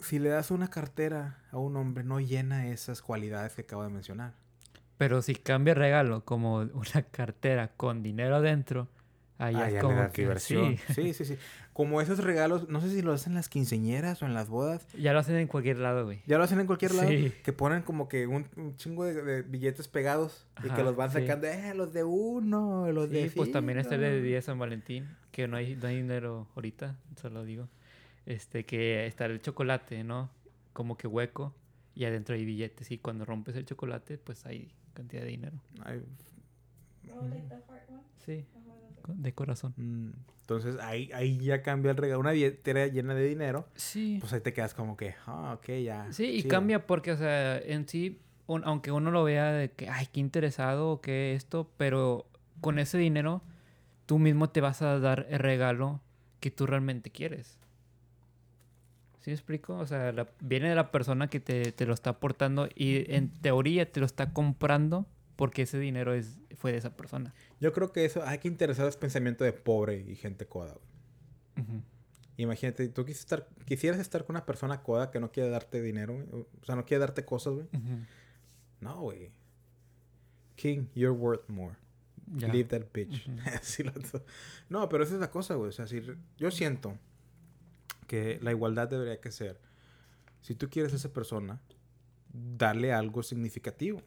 si 0.00 0.18
le 0.18 0.28
das 0.30 0.50
una 0.50 0.68
cartera 0.68 1.42
a 1.50 1.58
un 1.58 1.76
hombre, 1.76 2.04
no 2.04 2.20
llena 2.20 2.68
esas 2.68 3.02
cualidades 3.02 3.54
que 3.54 3.62
acabo 3.62 3.82
de 3.82 3.90
mencionar. 3.90 4.34
Pero 4.96 5.22
si 5.22 5.34
cambia 5.34 5.74
regalo 5.74 6.24
como 6.24 6.56
una 6.58 7.02
cartera 7.10 7.68
con 7.76 8.02
dinero 8.02 8.36
adentro, 8.36 8.88
ahí 9.38 9.54
Ah, 9.56 9.70
es 9.70 9.80
como 9.82 10.10
que 10.12 10.22
diversión. 10.22 10.76
sí. 10.88 10.94
Sí, 10.94 11.14
sí, 11.14 11.24
sí. 11.24 11.36
Como 11.72 12.00
esos 12.00 12.18
regalos, 12.24 12.68
no 12.68 12.80
sé 12.80 12.90
si 12.90 13.02
lo 13.02 13.12
hacen 13.12 13.32
en 13.32 13.36
las 13.36 13.48
quinceñeras 13.48 14.20
o 14.22 14.26
en 14.26 14.34
las 14.34 14.48
bodas. 14.48 14.84
Ya 14.98 15.12
lo 15.12 15.20
hacen 15.20 15.36
en 15.36 15.46
cualquier 15.46 15.78
lado, 15.78 16.04
güey. 16.06 16.22
Ya 16.26 16.36
lo 16.36 16.42
hacen 16.44 16.58
en 16.58 16.66
cualquier 16.66 16.92
lado. 16.92 17.08
Sí. 17.08 17.32
Que 17.44 17.52
ponen 17.52 17.82
como 17.82 18.08
que 18.08 18.26
un, 18.26 18.46
un 18.56 18.76
chingo 18.76 19.04
de, 19.04 19.22
de 19.22 19.42
billetes 19.42 19.86
pegados 19.86 20.44
y 20.58 20.62
que 20.64 20.70
Ajá, 20.70 20.82
los 20.82 20.96
van 20.96 21.10
sí. 21.12 21.20
sacando. 21.20 21.46
Eh, 21.46 21.72
los 21.74 21.92
de 21.92 22.02
uno, 22.02 22.90
los 22.90 23.08
de. 23.10 23.28
Sí, 23.28 23.34
pues 23.36 23.52
también 23.52 23.78
está 23.78 23.94
el 23.94 24.00
de 24.00 24.10
cinco". 24.10 24.24
día 24.24 24.34
de 24.36 24.42
San 24.42 24.58
Valentín, 24.58 25.08
que 25.30 25.46
no 25.46 25.56
hay, 25.56 25.76
no 25.76 25.86
hay 25.86 25.96
dinero 25.96 26.48
ahorita, 26.56 26.96
solo 27.20 27.44
digo. 27.44 27.68
Este, 28.26 28.64
que 28.64 29.06
está 29.06 29.26
el 29.26 29.40
chocolate, 29.40 30.02
¿no? 30.02 30.30
Como 30.72 30.96
que 30.96 31.06
hueco 31.06 31.54
y 31.94 32.04
adentro 32.06 32.34
hay 32.34 32.44
billetes. 32.44 32.90
Y 32.90 32.98
cuando 32.98 33.24
rompes 33.24 33.54
el 33.54 33.64
chocolate, 33.64 34.18
pues 34.18 34.44
hay 34.46 34.72
cantidad 34.94 35.22
de 35.22 35.28
dinero. 35.28 35.60
Ay, 35.84 36.02
Oh. 37.10 37.22
Sí, 38.24 38.44
Oh, 38.54 38.57
de 39.16 39.32
corazón. 39.32 39.74
mm, 39.76 40.10
Entonces 40.40 40.76
ahí, 40.80 41.10
ahí 41.12 41.38
ya 41.38 41.62
cambia 41.62 41.90
el 41.90 41.96
regalo. 41.96 42.20
Una 42.20 42.32
billetera 42.32 42.86
llena 42.86 43.14
de 43.14 43.24
dinero. 43.28 43.66
Sí. 43.74 44.18
Pues 44.20 44.32
ahí 44.32 44.40
te 44.40 44.52
quedas 44.52 44.74
como 44.74 44.96
que, 44.96 45.14
ah, 45.26 45.54
ok, 45.58 45.68
ya. 45.84 46.12
Sí, 46.12 46.24
y 46.26 46.42
chido". 46.42 46.50
cambia 46.50 46.86
porque, 46.86 47.12
o 47.12 47.16
sea, 47.16 47.58
en 47.58 47.86
sí, 47.88 48.20
un- 48.46 48.62
aunque 48.64 48.90
uno 48.92 49.10
lo 49.10 49.24
vea 49.24 49.52
de 49.52 49.70
que, 49.70 49.88
ay, 49.88 50.06
qué 50.12 50.20
interesado 50.20 50.90
o 50.90 51.00
qué 51.00 51.34
esto, 51.34 51.70
pero 51.76 52.26
con 52.60 52.78
ese 52.78 52.96
dinero 52.98 53.42
tú 54.06 54.18
mismo 54.18 54.48
te 54.50 54.60
vas 54.62 54.80
a 54.82 54.98
dar 54.98 55.26
el 55.28 55.38
regalo 55.38 56.00
que 56.40 56.50
tú 56.50 56.66
realmente 56.66 57.10
quieres. 57.10 57.58
¿Sí 59.20 59.30
me 59.30 59.34
explico? 59.34 59.76
O 59.76 59.86
sea, 59.86 60.12
la- 60.12 60.28
viene 60.40 60.68
de 60.70 60.74
la 60.74 60.90
persona 60.90 61.28
que 61.28 61.40
te, 61.40 61.72
te 61.72 61.84
lo 61.86 61.92
está 61.92 62.10
aportando 62.10 62.68
y 62.74 63.12
en 63.14 63.28
teoría 63.28 63.90
te 63.90 64.00
lo 64.00 64.06
está 64.06 64.32
comprando 64.32 65.06
porque 65.36 65.62
ese 65.62 65.78
dinero 65.78 66.14
es 66.14 66.38
fue 66.58 66.72
de 66.72 66.78
esa 66.78 66.96
persona. 66.96 67.32
Yo 67.60 67.72
creo 67.72 67.92
que 67.92 68.04
eso, 68.04 68.22
hay 68.24 68.38
que 68.38 68.48
interesar 68.48 68.86
ese 68.86 68.98
pensamiento 68.98 69.44
de 69.44 69.52
pobre 69.52 69.96
y 70.06 70.14
gente 70.16 70.46
coda, 70.46 70.74
güey. 70.74 71.66
Ujú. 71.66 71.82
Imagínate, 72.36 72.88
tú 72.88 73.04
quisieras 73.04 73.20
estar, 73.20 73.48
quisieras 73.64 74.00
estar 74.00 74.24
con 74.24 74.36
una 74.36 74.44
persona 74.46 74.82
coda 74.82 75.10
que 75.10 75.18
no 75.18 75.32
quiere 75.32 75.48
darte 75.50 75.80
dinero, 75.82 76.14
güey. 76.14 76.46
O 76.60 76.64
sea, 76.64 76.76
no 76.76 76.84
quiere 76.84 77.00
darte 77.00 77.24
cosas, 77.24 77.54
güey. 77.54 77.66
Ujú. 77.72 78.04
No, 78.80 79.00
güey. 79.00 79.32
King, 80.56 80.86
you're 80.94 81.16
worth 81.16 81.48
more. 81.48 81.76
Ya. 82.36 82.48
Leave 82.48 82.68
that 82.68 82.86
bitch. 82.92 83.26
Ujú. 83.28 83.38
Así 83.56 83.82
lo- 83.82 83.92
no, 84.68 84.88
pero 84.88 85.02
esa 85.04 85.14
es 85.14 85.20
la 85.20 85.30
cosa, 85.30 85.54
güey. 85.54 85.70
O 85.70 85.72
sea, 85.72 85.86
si 85.86 86.02
yo 86.36 86.50
siento 86.50 86.98
que 88.06 88.38
la 88.42 88.50
igualdad 88.52 88.88
debería 88.88 89.20
que 89.20 89.30
ser, 89.32 89.60
si 90.42 90.54
tú 90.54 90.68
quieres 90.70 90.92
a 90.92 90.96
esa 90.96 91.12
persona, 91.12 91.60
darle 92.32 92.92
algo 92.92 93.22
significativo. 93.22 94.00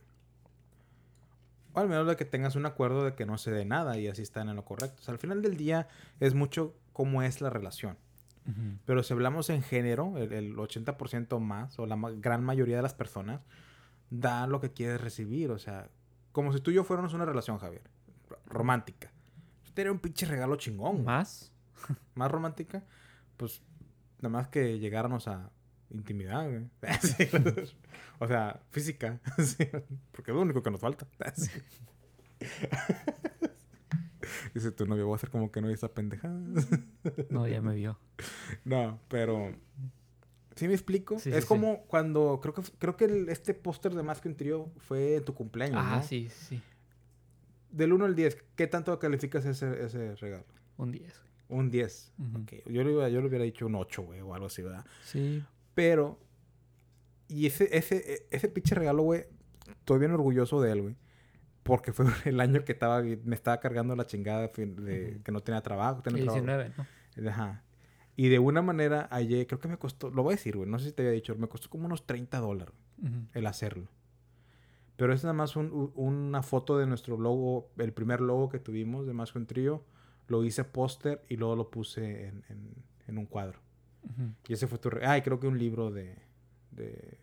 O 1.73 1.79
al 1.79 1.87
menos 1.87 2.07
de 2.07 2.15
que 2.15 2.25
tengas 2.25 2.55
un 2.55 2.65
acuerdo 2.65 3.03
de 3.05 3.13
que 3.15 3.25
no 3.25 3.37
se 3.37 3.51
dé 3.51 3.65
nada 3.65 3.97
y 3.97 4.07
así 4.07 4.21
están 4.21 4.49
en 4.49 4.55
lo 4.55 4.65
correcto. 4.65 4.97
O 4.99 5.03
sea, 5.03 5.13
al 5.13 5.19
final 5.19 5.41
del 5.41 5.55
día 5.57 5.87
es 6.19 6.33
mucho 6.33 6.75
cómo 6.93 7.21
es 7.23 7.41
la 7.41 7.49
relación. 7.49 7.97
Pero 8.85 9.03
si 9.03 9.13
hablamos 9.13 9.49
en 9.51 9.61
género, 9.61 10.17
el, 10.17 10.33
el 10.33 10.55
80% 10.57 11.39
más, 11.39 11.77
o 11.79 11.85
la 11.85 11.95
ma- 11.95 12.09
gran 12.11 12.43
mayoría 12.43 12.75
de 12.75 12.81
las 12.81 12.93
personas, 12.95 13.39
da 14.09 14.47
lo 14.47 14.59
que 14.59 14.71
quieres 14.71 14.99
recibir. 14.99 15.51
O 15.51 15.59
sea, 15.59 15.89
como 16.31 16.51
si 16.51 16.59
tú 16.59 16.71
y 16.71 16.73
yo 16.73 16.83
fuéramos 16.83 17.13
una 17.13 17.23
relación, 17.25 17.59
Javier. 17.59 17.83
Romántica. 18.47 19.11
Te 19.73 19.89
un 19.89 19.99
pinche 19.99 20.25
regalo 20.25 20.55
chingón. 20.57 21.03
¿Más? 21.05 21.53
Más 22.15 22.29
romántica, 22.31 22.83
pues 23.37 23.61
nada 24.17 24.29
más 24.29 24.47
que 24.49 24.79
llegáramos 24.79 25.27
a 25.27 25.49
intimidad, 25.93 26.47
güey. 26.49 26.67
Sí. 27.01 27.27
o 28.19 28.27
sea, 28.27 28.61
física. 28.71 29.19
Sí. 29.37 29.67
Porque 30.11 30.31
es 30.31 30.35
lo 30.35 30.41
único 30.41 30.61
que 30.63 30.71
nos 30.71 30.79
falta. 30.81 31.07
Sí. 31.35 31.49
Dice 34.53 34.71
tu 34.71 34.85
novio, 34.85 35.05
voy 35.05 35.13
a 35.13 35.15
hacer 35.15 35.29
como 35.29 35.51
que 35.51 35.61
no 35.61 35.67
hay 35.67 35.73
esa 35.73 35.87
pendejada. 35.93 36.39
No, 37.29 37.47
ya 37.47 37.61
me 37.61 37.75
vio. 37.75 37.97
No, 38.65 38.99
pero. 39.07 39.53
¿Sí 40.55 40.67
me 40.67 40.73
explico? 40.73 41.17
Es 41.25 41.45
como 41.45 41.83
cuando. 41.85 42.39
Creo 42.41 42.53
que, 42.53 42.61
creo 42.77 42.97
que 42.97 43.05
el- 43.05 43.29
este 43.29 43.53
póster 43.53 43.93
de 43.95 44.03
Más 44.03 44.21
que 44.21 44.27
un 44.29 44.35
trío 44.35 44.69
fue 44.77 45.15
en 45.15 45.25
tu 45.25 45.33
cumpleaños. 45.33 45.77
Ah, 45.81 45.97
¿no? 45.97 46.03
sí, 46.03 46.29
sí. 46.29 46.61
Del 47.71 47.93
1 47.93 48.03
al 48.05 48.15
10, 48.15 48.37
¿qué 48.55 48.67
tanto 48.67 48.97
calificas 48.99 49.45
ese, 49.45 49.85
ese 49.85 50.15
regalo? 50.15 50.43
Un 50.77 50.91
10. 50.91 51.21
Un 51.47 51.71
10. 51.71 52.13
Ujú. 52.19 52.41
Ok, 52.41 52.51
Yo, 52.65 52.83
le, 52.83 52.91
hubiera- 52.93 53.09
yo 53.09 53.21
le 53.21 53.27
hubiera 53.27 53.45
dicho 53.45 53.65
un 53.65 53.75
8, 53.75 54.01
güey, 54.03 54.19
o 54.21 54.33
algo 54.33 54.47
así, 54.47 54.61
¿verdad? 54.61 54.85
Sí. 55.05 55.41
Pero. 55.75 56.19
Y 57.27 57.45
ese, 57.45 57.75
ese, 57.77 58.27
ese 58.29 58.47
pinche 58.49 58.75
regalo, 58.75 59.03
güey. 59.03 59.25
Estoy 59.69 59.99
bien 59.99 60.11
orgulloso 60.11 60.61
de 60.61 60.71
él, 60.71 60.81
güey. 60.81 60.95
Porque 61.63 61.93
fue 61.93 62.05
el 62.25 62.39
año 62.41 62.63
que 62.65 62.73
estaba, 62.73 63.01
me 63.01 63.35
estaba 63.35 63.59
cargando 63.59 63.95
la 63.95 64.05
chingada 64.05 64.41
de, 64.41 65.21
que 65.23 65.31
no 65.31 65.39
tenía 65.41 65.61
trabajo. 65.61 66.01
Tenía 66.01 66.19
El 66.19 66.25
trabajo. 66.25 66.45
19, 66.45 66.73
¿no? 67.23 67.29
Ajá. 67.29 67.63
Y 68.17 68.27
de 68.29 68.39
una 68.39 68.61
manera, 68.61 69.07
ayer, 69.11 69.47
creo 69.47 69.59
que 69.59 69.67
me 69.69 69.77
costó, 69.77 70.09
lo 70.11 70.21
voy 70.23 70.33
a 70.33 70.35
decir, 70.35 70.57
güey, 70.57 70.69
no 70.69 70.77
sé 70.79 70.87
si 70.87 70.91
te 70.91 71.01
había 71.03 71.13
dicho, 71.13 71.33
me 71.35 71.47
costó 71.47 71.69
como 71.69 71.85
unos 71.85 72.05
30 72.05 72.39
dólares 72.39 72.73
el 73.33 73.47
hacerlo. 73.47 73.87
Pero 74.97 75.13
es 75.13 75.23
nada 75.23 75.33
más 75.33 75.55
un- 75.55 75.91
una 75.95 76.43
foto 76.43 76.77
de 76.77 76.85
nuestro 76.85 77.17
logo, 77.17 77.71
el 77.77 77.93
primer 77.93 78.21
logo 78.21 78.49
que 78.49 78.59
tuvimos 78.59 79.07
de 79.07 79.13
Más 79.13 79.31
que 79.31 79.39
un 79.39 79.47
Trío. 79.47 79.83
Lo 80.27 80.43
hice 80.43 80.63
póster 80.65 81.23
y 81.29 81.37
luego 81.37 81.55
lo 81.55 81.71
puse 81.71 82.27
en, 82.27 82.43
en- 82.49 82.75
en 83.07 83.17
un 83.17 83.25
cuadro. 83.25 83.59
Y 84.47 84.53
ese 84.53 84.67
fue 84.67 84.77
tu... 84.77 84.89
re- 84.89 85.05
Ah, 85.05 85.17
y 85.17 85.21
creo 85.21 85.39
que 85.39 85.47
un 85.47 85.57
libro 85.57 85.91
de, 85.91 86.15
de, 86.71 87.17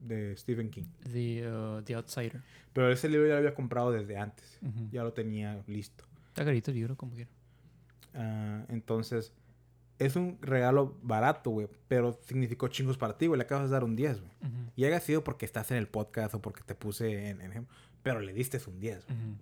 de 0.00 0.36
Stephen 0.36 0.70
King. 0.70 0.84
The, 1.12 1.48
uh, 1.50 1.82
The 1.82 1.94
Outsider. 1.94 2.40
Pero 2.72 2.90
ese 2.92 3.08
libro 3.08 3.26
ya 3.26 3.34
lo 3.34 3.38
había 3.38 3.54
comprado 3.54 3.90
desde 3.92 4.16
antes. 4.16 4.58
Ya 4.90 5.02
lo 5.02 5.12
tenía 5.12 5.62
listo. 5.66 6.04
Está 6.28 6.44
carito 6.44 6.70
el 6.70 6.76
libro, 6.76 6.96
como 6.96 7.14
quiera. 7.14 7.30
Ah, 8.14 8.64
entonces, 8.68 9.32
es 9.98 10.16
un 10.16 10.38
regalo 10.40 10.98
barato, 11.02 11.50
güey. 11.50 11.68
Pero 11.88 12.18
significó 12.26 12.68
chingos 12.68 12.96
para 12.98 13.16
ti, 13.18 13.26
güey. 13.26 13.38
Le 13.38 13.44
acabas 13.44 13.64
de 13.68 13.72
dar 13.72 13.84
un 13.84 13.96
10, 13.96 14.20
güey. 14.20 14.32
Ujú. 14.42 14.70
Y 14.76 14.84
haya 14.84 15.00
sido 15.00 15.24
porque 15.24 15.44
estás 15.46 15.70
en 15.70 15.76
el 15.78 15.88
podcast 15.88 16.34
o 16.34 16.42
porque 16.42 16.62
te 16.62 16.74
puse 16.74 17.28
en, 17.30 17.40
en. 17.40 17.66
Pero 18.02 18.20
le 18.20 18.32
diste 18.32 18.60
un 18.66 18.78
10, 18.80 19.06
güey. 19.06 19.16
Ujú. 19.18 19.36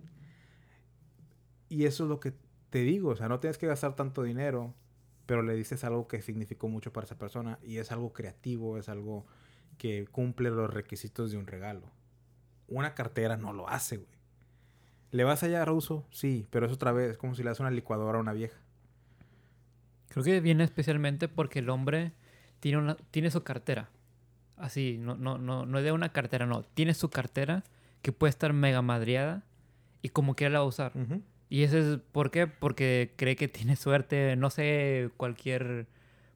Y 1.69 1.85
eso 1.85 2.03
es 2.03 2.09
lo 2.09 2.19
que 2.19 2.33
te 2.69 2.79
digo. 2.79 3.09
O 3.09 3.15
sea, 3.15 3.27
no 3.29 3.39
tienes 3.39 3.57
que 3.57 3.67
gastar 3.67 3.95
tanto 3.95 4.23
dinero. 4.23 4.73
Pero 5.29 5.43
le 5.43 5.53
diste 5.53 5.75
algo 5.85 6.07
que 6.07 6.23
significó 6.23 6.69
mucho 6.69 6.91
para 6.91 7.05
esa 7.05 7.19
persona. 7.19 7.59
Y 7.61 7.77
es 7.77 7.91
algo 7.91 8.13
creativo. 8.13 8.79
Es 8.79 8.89
algo 8.89 9.27
que 9.77 10.07
cumple 10.07 10.49
los 10.49 10.73
requisitos 10.73 11.29
de 11.29 11.37
un 11.37 11.45
regalo. 11.45 11.83
Una 12.67 12.95
cartera 12.95 13.37
no 13.37 13.53
lo 13.53 13.69
hace, 13.69 13.97
güey. 13.97 14.09
¿Le 15.11 15.23
vas 15.23 15.43
a 15.43 15.71
uso? 15.71 16.03
Sí. 16.09 16.47
Pero 16.49 16.65
es 16.65 16.71
otra 16.71 16.93
vez. 16.93 17.11
Es 17.11 17.17
como 17.19 17.35
si 17.35 17.43
le 17.43 17.49
das 17.49 17.59
una 17.59 17.69
licuadora 17.69 18.17
a 18.17 18.21
una 18.21 18.33
vieja. 18.33 18.57
Creo 20.07 20.23
que 20.23 20.39
viene 20.39 20.63
especialmente 20.63 21.27
porque 21.27 21.59
el 21.59 21.69
hombre 21.69 22.13
tiene, 22.59 22.79
una, 22.79 22.97
tiene 23.11 23.29
su 23.29 23.43
cartera. 23.43 23.91
Así, 24.57 24.97
no, 24.99 25.15
no, 25.15 25.37
no, 25.37 25.67
no 25.67 25.77
es 25.77 25.83
de 25.83 25.91
una 25.91 26.09
cartera, 26.11 26.47
no. 26.47 26.63
Tiene 26.63 26.95
su 26.95 27.11
cartera 27.11 27.63
que 28.01 28.11
puede 28.11 28.31
estar 28.31 28.51
mega 28.51 28.81
madreada 28.81 29.43
y 30.01 30.09
como 30.09 30.33
quiera 30.33 30.53
la 30.53 30.59
va 30.61 30.65
a 30.65 30.69
usar. 30.69 30.91
Ujú. 30.97 31.21
Y 31.49 31.63
ese 31.63 31.79
es, 31.79 31.97
¿por 32.11 32.31
qué? 32.31 32.47
Porque 32.47 33.13
cree 33.17 33.35
que 33.35 33.47
tiene 33.47 33.75
suerte, 33.75 34.35
no 34.35 34.49
sé, 34.49 35.09
cualquier... 35.17 35.87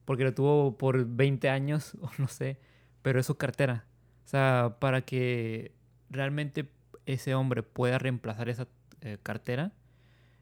Porque 0.04 0.24
lo 0.24 0.34
tuvo 0.34 0.76
por 0.76 1.06
20 1.06 1.48
años, 1.48 1.94
o 2.02 2.10
no 2.18 2.28
sé, 2.28 2.58
pero 3.02 3.20
es 3.20 3.26
su 3.26 3.36
cartera. 3.36 3.86
O 4.26 4.28
sea, 4.28 4.76
para 4.80 5.02
que 5.02 5.72
realmente 6.10 6.68
ese 7.06 7.34
hombre 7.34 7.62
pueda 7.62 7.98
reemplazar 7.98 8.48
esa 8.48 8.68
eh, 9.00 9.18
cartera, 9.22 9.72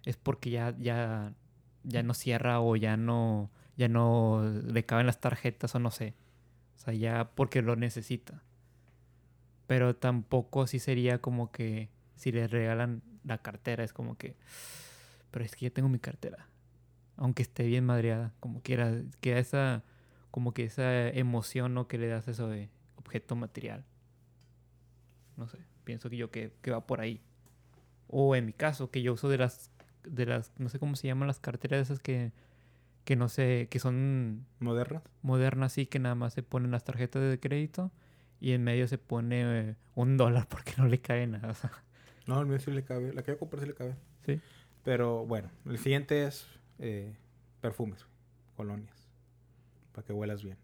es 0.05 0.17
porque 0.17 0.51
ya, 0.51 0.75
ya, 0.79 1.35
ya 1.85 2.03
no 2.03 2.15
cierra 2.15 2.61
o 2.61 2.77
ya 2.77 2.97
no, 2.97 3.51
ya 3.77 3.89
no 3.89 4.43
le 4.67 4.85
caben 4.85 5.07
las 5.07 5.21
tarjetas 5.21 5.75
o 5.75 5.79
no 5.79 5.91
sé. 5.91 6.15
O 6.77 6.79
sea, 6.79 6.95
ya 6.95 7.31
porque 7.35 7.63
lo 7.63 7.77
necesita. 7.77 8.43
Pero 9.67 9.95
tampoco 9.97 10.67
sí 10.67 10.79
sería 10.79 11.21
como 11.21 11.53
que 11.53 11.89
si 12.23 12.31
le 12.31 12.47
regalan 12.47 13.03
la 13.25 13.39
cartera, 13.39 13.83
es 13.83 13.93
como 13.93 14.17
que, 14.17 14.37
pero 15.33 15.45
es 15.45 15.57
que 15.57 15.67
ya 15.67 15.71
tengo 15.71 15.89
mi 15.89 15.99
cartera. 15.99 16.47
Aunque 17.17 17.43
esté 17.43 17.65
bien 17.65 17.85
madreada, 17.85 18.33
como 18.39 18.63
quiera, 18.63 19.03
queda 19.21 19.39
esa, 19.39 19.83
como 20.31 20.55
que 20.55 20.65
esa 20.65 21.09
emoción 21.09 21.75
¿no? 21.75 21.89
que 21.89 21.99
le 21.99 22.07
das 22.07 22.29
a 22.29 22.31
eso 22.31 22.49
de 22.49 22.71
objeto 22.97 23.35
material. 23.35 23.85
No 25.37 25.49
sé, 25.49 25.59
pienso 25.83 26.09
que 26.11 26.17
yo 26.17 26.31
que, 26.31 26.53
que 26.63 26.71
va 26.71 26.87
por 26.87 27.01
ahí. 27.01 27.21
O 28.07 28.37
en 28.37 28.47
mi 28.47 28.53
caso, 28.53 28.91
que 28.91 29.03
yo 29.03 29.15
uso 29.15 29.29
de 29.29 29.39
las, 29.39 29.73
de 30.05 30.25
las, 30.25 30.53
no 30.59 30.69
sé 30.69 30.79
cómo 30.79 30.95
se 30.95 31.09
llaman 31.09 31.27
las 31.27 31.41
carteras 31.41 31.81
esas 31.81 31.99
que, 31.99 32.33
que 33.05 33.17
no 33.17 33.29
sé, 33.29 33.67
que 33.69 33.81
son 33.81 34.47
¿Modernas? 34.61 35.03
modernas 35.23 35.73
así, 35.73 35.87
que 35.87 35.99
nada 35.99 36.15
más 36.15 36.35
se 36.35 36.45
ponen 36.45 36.71
las 36.71 36.85
tarjetas 36.85 37.23
de 37.23 37.41
crédito 37.41 37.91
y 38.41 38.53
en 38.53 38.63
medio 38.63 38.87
se 38.87 38.99
pone 38.99 39.71
eh, 39.71 39.77
un 39.97 40.17
dólar 40.17 40.47
porque 40.49 40.75
no 40.79 40.87
le 40.87 41.01
cae 41.01 41.27
nada. 41.27 41.51
o 41.51 41.55
sea, 41.55 41.73
No, 42.27 42.41
el 42.41 42.47
mío 42.47 42.59
sí 42.59 42.71
le 42.71 42.85
cabe. 42.85 43.13
La 43.13 43.23
que 43.23 43.33
yo 43.33 43.39
compré 43.39 43.61
sí 43.61 43.67
le 43.67 43.75
cabe. 43.75 43.97
Sí. 44.25 44.41
Pero 44.85 45.27
bueno, 45.27 45.51
el 45.67 45.79
siguiente 45.79 46.25
es 46.25 46.47
eh, 46.79 47.17
perfumes, 47.61 48.07
colonias. 48.57 49.09
Para 49.93 50.07
que 50.07 50.13
huelas 50.13 50.43
bien. 50.43 50.59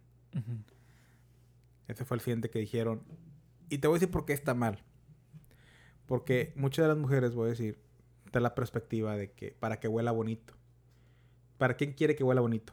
Ese 1.87 2.05
fue 2.05 2.17
el 2.17 2.21
siguiente 2.21 2.51
que 2.51 2.59
dijeron. 2.59 3.03
Y 3.69 3.79
te 3.79 3.89
voy 3.89 3.97
a 3.97 3.99
decir 4.01 4.11
por 4.11 4.25
qué 4.25 4.33
está 4.33 4.55
mal. 4.55 4.79
Porque 6.07 6.53
muchas 6.57 6.85
de 6.85 6.89
las 6.89 6.99
mujeres, 6.99 7.35
voy 7.35 7.47
a 7.47 7.51
decir, 7.51 7.79
da 8.33 8.41
la 8.41 8.55
perspectiva 8.55 9.17
de 9.17 9.33
que 9.33 9.53
para 9.53 9.79
que 9.81 9.89
huela 9.89 10.11
bonito. 10.11 10.55
¿Para 11.59 11.75
quién 11.75 11.93
quiere 11.93 12.17
que 12.17 12.25
huela 12.25 12.41
bonito? 12.41 12.73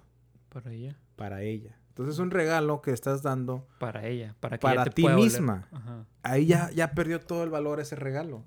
Para 0.50 0.72
ella. 0.72 0.98
Para 1.16 1.42
ella. 1.42 1.78
Entonces 1.90 2.16
es 2.16 2.20
un 2.20 2.32
regalo 2.32 2.82
que 2.82 2.92
estás 2.92 3.24
dando. 3.24 3.68
Para 3.80 4.06
ella. 4.08 4.36
Para 4.40 4.58
que 4.58 4.62
Para 4.62 4.82
ella 4.82 4.84
te 4.86 5.02
ti 5.02 5.08
misma. 5.08 5.68
Ajá. 5.72 6.06
Ahí 6.24 6.46
ya, 6.46 6.70
ya 6.72 6.92
perdió 6.92 7.20
todo 7.20 7.44
el 7.44 7.50
valor 7.50 7.80
ese 7.80 7.96
regalo. 7.96 8.46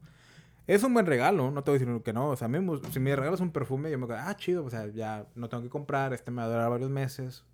Es 0.69 0.83
un 0.85 0.93
buen 0.93 1.07
regalo, 1.07 1.51
no 1.51 1.65
te 1.65 1.71
voy 1.71 1.81
a 1.81 1.85
decir 1.85 2.03
que 2.03 2.13
no. 2.13 2.29
O 2.29 2.37
sea, 2.37 2.45
a 2.45 2.49
mí, 2.49 2.59
si 2.91 3.01
me 3.01 3.17
regalas 3.17 3.41
un 3.41 3.51
perfume, 3.51 3.91
yo 3.91 3.99
me 3.99 4.07
quedo, 4.07 4.19
ah, 4.19 4.37
chido, 4.37 4.65
o 4.67 4.71
sea, 4.71 4.87
ya 4.89 5.27
no 5.35 5.49
tengo 5.49 5.63
que 5.63 5.71
comprar, 5.71 6.13
este 6.13 6.31
me 6.31 6.43
va 6.43 6.45
a 6.45 6.49
durar 6.51 6.71
varios 6.71 6.91
meses. 6.91 7.45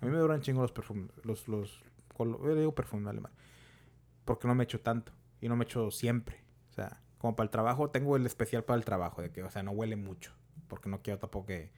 A 0.00 0.06
mí 0.06 0.12
me 0.12 0.18
duran 0.18 0.40
chingo 0.40 0.62
los 0.62 0.70
perfumes, 0.70 1.10
los, 1.24 1.48
los, 1.48 1.82
yo 2.16 2.46
le 2.46 2.60
digo 2.60 2.72
perfume 2.74 3.10
alemán. 3.10 3.32
Porque 4.24 4.46
no 4.46 4.54
me 4.54 4.62
echo 4.64 4.80
tanto 4.80 5.12
y 5.40 5.48
no 5.48 5.56
me 5.56 5.64
echo 5.64 5.90
siempre. 5.90 6.44
O 6.70 6.72
sea, 6.74 7.00
como 7.18 7.34
para 7.34 7.46
el 7.46 7.50
trabajo, 7.50 7.90
tengo 7.90 8.14
el 8.16 8.24
especial 8.24 8.62
para 8.62 8.78
el 8.78 8.84
trabajo, 8.84 9.20
de 9.20 9.32
que, 9.32 9.42
o 9.42 9.50
sea, 9.50 9.64
no 9.64 9.72
huele 9.72 9.96
mucho. 9.96 10.32
Porque 10.68 10.88
no 10.88 11.02
quiero 11.02 11.18
tampoco 11.18 11.46
que... 11.46 11.72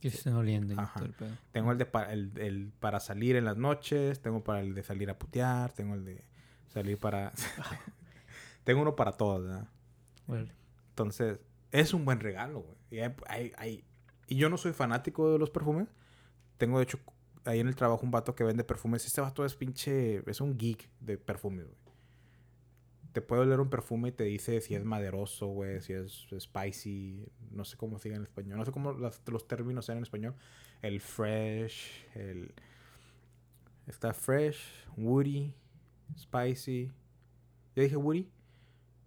Que 0.00 0.08
se 0.08 0.16
estén 0.16 0.32
oliendo 0.36 0.80
Ajá. 0.80 0.94
todo 1.00 1.04
el 1.04 1.12
pedo. 1.12 1.36
Tengo 1.52 1.72
el 1.72 1.76
de 1.76 1.84
pa- 1.84 2.10
el, 2.10 2.32
el 2.38 2.72
para 2.80 2.98
salir 3.00 3.36
en 3.36 3.44
las 3.44 3.58
noches, 3.58 4.22
tengo 4.22 4.42
para 4.42 4.60
el 4.60 4.74
de 4.74 4.82
salir 4.84 5.10
a 5.10 5.18
putear, 5.18 5.72
tengo 5.72 5.94
el 5.96 6.06
de 6.06 6.24
salir 6.68 6.96
para... 6.96 7.32
tengo 8.64 8.80
uno 8.80 8.96
para 8.96 9.12
todos, 9.12 9.44
¿verdad? 9.44 9.68
Entonces, 10.90 11.38
es 11.72 11.94
un 11.94 12.04
buen 12.04 12.20
regalo, 12.20 12.60
güey. 12.60 12.76
Y, 12.90 12.98
hay- 13.26 13.52
hay- 13.56 13.84
y 14.26 14.36
yo 14.36 14.48
no 14.48 14.56
soy 14.56 14.72
fanático 14.72 15.30
de 15.32 15.38
los 15.38 15.50
perfumes. 15.50 15.88
Tengo, 16.58 16.78
de 16.78 16.84
hecho, 16.84 16.98
ahí 17.44 17.60
en 17.60 17.68
el 17.68 17.76
trabajo 17.76 18.02
un 18.04 18.10
vato 18.10 18.34
que 18.34 18.44
vende 18.44 18.64
perfumes. 18.64 19.06
Este 19.06 19.20
vato 19.20 19.44
es 19.44 19.54
pinche... 19.54 20.22
Es 20.30 20.40
un 20.40 20.56
geek 20.58 20.88
de 21.00 21.16
perfumes, 21.18 21.66
güey. 21.66 21.76
te 23.12 23.22
puede 23.22 23.42
oler 23.42 23.58
un 23.60 23.70
perfume 23.70 24.10
y 24.10 24.12
te 24.12 24.24
dice 24.24 24.60
si 24.60 24.74
es 24.76 24.84
maderoso, 24.84 25.46
güey, 25.48 25.80
si 25.80 25.92
es 25.94 26.28
spicy, 26.38 27.26
no 27.50 27.64
sé 27.64 27.76
cómo 27.76 27.98
sigue 27.98 28.14
en 28.14 28.22
español, 28.22 28.56
no 28.58 28.64
sé 28.64 28.70
cómo 28.70 28.92
los 28.92 29.48
términos 29.48 29.84
sean 29.86 29.98
en 29.98 30.04
español. 30.04 30.34
El 30.82 31.00
fresh, 31.00 32.06
el... 32.14 32.54
Está 33.88 34.14
fresh, 34.14 34.58
woody, 34.96 35.52
spicy. 36.16 36.92
¿Ya 37.74 37.82
dije 37.82 37.96
woody? 37.96 38.28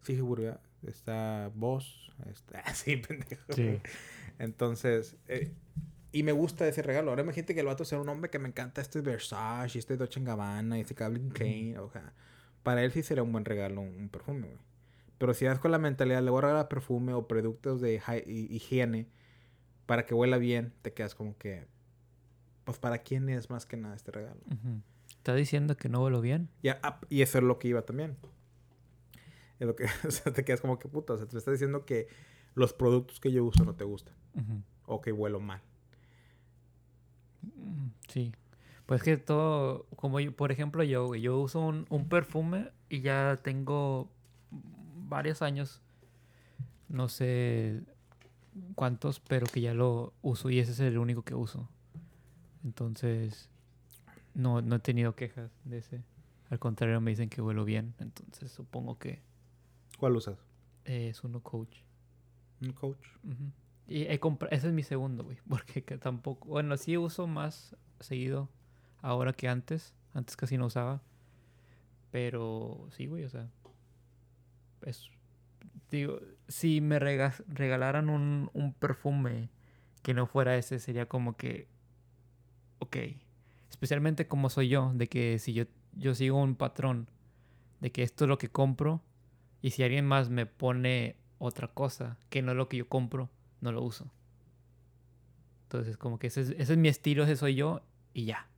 Sí 0.02 0.14
dije 0.14 0.22
woody. 0.22 0.48
Está 0.88 1.52
boss, 1.56 2.12
está... 2.32 2.64
Sí, 2.74 2.98
pendejo. 2.98 3.54
Sí. 3.54 3.80
Entonces, 4.40 5.16
eh, 5.28 5.52
y 6.12 6.24
me 6.24 6.32
gusta 6.32 6.68
ese 6.68 6.82
regalo. 6.82 7.10
Ahora 7.12 7.24
imagínate 7.24 7.54
que 7.54 7.62
el 7.62 7.66
vato 7.66 7.86
sea 7.86 8.00
un 8.00 8.10
hombre 8.10 8.30
que 8.30 8.40
me 8.40 8.48
encanta 8.50 8.82
este 8.82 9.02
Versace, 9.02 9.80
este 9.80 9.98
Dolce 9.98 10.20
Gabbana, 10.22 10.80
este 10.80 10.96
Calvin 10.96 11.30
Klein. 11.30 11.78
O 11.78 11.90
sea, 11.90 12.14
para 12.64 12.84
él 12.84 12.92
sí 12.92 13.02
sería 13.04 13.24
un 13.24 13.32
buen 13.32 13.46
regalo 13.46 13.82
un, 13.82 14.10
perfume, 14.10 14.48
güey. 14.48 14.60
Pero 15.18 15.34
si 15.34 15.46
das 15.46 15.60
con 15.60 15.72
la 15.72 15.78
mentalidad, 15.80 16.22
le 16.22 16.30
voy 16.32 16.40
a 16.40 16.42
regalar 16.42 16.68
perfume 16.68 17.14
o 17.14 17.28
productos 17.28 17.80
de 17.82 17.96
hi- 18.06 18.24
hi- 18.30 18.48
higiene 18.56 19.08
para 19.86 20.06
que 20.06 20.14
huela 20.14 20.38
bien, 20.38 20.74
te 20.82 20.94
quedas 20.94 21.16
como 21.16 21.38
que, 21.38 21.66
pues, 22.66 22.78
¿para 22.78 22.98
quién 23.00 23.30
es 23.30 23.50
más 23.50 23.66
que 23.66 23.78
nada 23.78 23.96
este 23.96 24.12
regalo? 24.12 24.42
Ujú. 24.48 24.82
¿Estás 25.10 25.38
diciendo 25.38 25.78
que 25.78 25.88
no 25.90 26.00
vuelo 26.02 26.20
bien? 26.22 26.50
Y, 26.62 26.70
a- 26.70 27.00
y 27.10 27.22
eso 27.22 27.38
es 27.38 27.44
lo 27.44 27.58
que 27.60 27.70
iba 27.70 27.84
también. 27.84 28.18
Lo 29.66 29.76
que, 29.76 29.86
o 30.08 30.12
sea, 30.12 30.32
te 30.34 30.44
quedas 30.44 30.62
como 30.62 30.80
que 30.80 30.88
puta. 30.88 31.14
O 31.14 31.18
sea, 31.18 31.28
te 31.28 31.38
estás 31.38 31.54
diciendo 31.54 31.86
que 31.86 32.08
los 32.56 32.74
productos 32.74 33.20
que 33.20 33.32
yo 33.32 33.44
uso 33.46 33.64
no 33.66 33.76
te 33.76 33.84
gustan. 33.84 34.14
O 34.86 35.02
que 35.02 35.12
huelo 35.12 35.40
mal. 35.40 35.62
Mm, 37.42 37.88
Sí. 38.08 38.32
Pues 38.86 39.02
que 39.02 39.16
todo, 39.16 39.86
como 39.96 40.20
yo, 40.20 40.36
por 40.36 40.52
ejemplo 40.52 40.84
yo, 40.84 41.16
yo 41.16 41.40
uso 41.40 41.62
un, 41.62 41.86
un 41.90 42.10
perfume 42.10 42.70
y 42.90 43.00
ya 43.00 43.40
tengo 43.42 44.10
varios 45.08 45.42
años, 45.42 45.82
no 46.90 47.08
sé 47.08 47.82
cuántos, 48.76 49.22
pero 49.22 49.48
que 49.48 49.62
ya 49.62 49.74
lo 49.74 50.14
uso 50.22 50.50
y 50.50 50.60
ese 50.60 50.74
es 50.74 50.80
el 50.82 50.98
único 50.98 51.22
que 51.24 51.34
uso. 51.34 51.70
Entonces, 52.66 53.50
no, 54.34 54.62
no 54.62 54.76
he 54.76 54.80
tenido 54.80 55.16
quejas 55.16 55.50
de 55.64 55.78
ese. 55.78 56.04
Al 56.50 56.60
contrario, 56.60 57.00
me 57.00 57.12
dicen 57.12 57.30
que 57.30 57.42
huelo 57.42 57.64
bien, 57.64 57.94
entonces 58.00 58.52
supongo 58.52 59.00
que 59.00 59.22
¿Cuál 60.04 60.18
usas? 60.18 60.38
eh, 60.84 61.08
es 61.08 61.24
uno 61.24 61.42
coach. 61.42 61.78
Un 62.62 62.74
coach. 62.74 63.08
Y 63.88 64.02
he 64.04 64.20
ese 64.52 64.68
es 64.68 64.74
mi 64.74 64.84
segundo, 64.84 65.24
güey. 65.24 65.38
Porque 65.48 65.82
que 65.86 65.98
tampoco. 65.98 66.50
Bueno, 66.50 66.76
sí 66.76 66.98
uso 66.98 67.26
más 67.26 67.78
seguido 68.02 68.50
ahora 69.02 69.32
que 69.32 69.48
antes. 69.48 69.94
Antes 70.14 70.36
casi 70.36 70.58
no 70.58 70.66
usaba. 70.66 71.02
Pero 72.12 72.90
sí, 72.92 73.06
güey, 73.08 73.24
o 73.24 73.30
sea. 73.30 73.50
Es. 74.82 75.10
Digo, 75.90 76.20
si 76.50 76.82
me 76.82 77.00
rega- 77.00 77.42
regalaran 77.48 78.10
un, 78.10 78.50
un 78.54 78.74
perfume 78.74 79.50
que 80.02 80.14
no 80.14 80.28
fuera 80.28 80.58
ese, 80.58 80.80
sería 80.80 81.08
como 81.08 81.38
que. 81.38 81.70
Ok. 82.80 82.98
Especialmente 83.70 84.28
como 84.28 84.50
soy 84.50 84.68
yo, 84.68 84.92
de 84.94 85.08
que 85.08 85.40
si 85.40 85.54
yo, 85.54 85.64
yo 85.94 86.14
sigo 86.14 86.42
un 86.42 86.56
patrón 86.56 87.10
de 87.80 87.90
que 87.94 88.04
esto 88.04 88.26
es 88.26 88.30
lo 88.30 88.38
que 88.38 88.50
compro 88.50 89.02
y 89.64 89.72
si 89.72 89.82
alguien 89.82 90.06
más 90.06 90.30
me 90.30 90.46
pone 90.46 91.16
otra 91.40 91.70
cosa 91.70 92.18
que 92.30 92.42
no 92.42 92.52
es 92.52 92.58
lo 92.58 92.68
que 92.68 92.76
yo 92.76 92.90
compro, 92.90 93.30
no 93.62 93.72
lo 93.72 93.82
uso. 93.82 94.12
Entonces, 95.64 95.96
como 95.96 96.20
que 96.20 96.28
ese 96.28 96.42
es, 96.42 96.50
ese 96.50 96.74
es 96.74 96.78
mi 96.78 96.90
estilo, 96.90 97.24
ese 97.24 97.38
soy 97.38 97.56
yo 97.56 97.82
y 98.14 98.26
ya. 98.26 98.50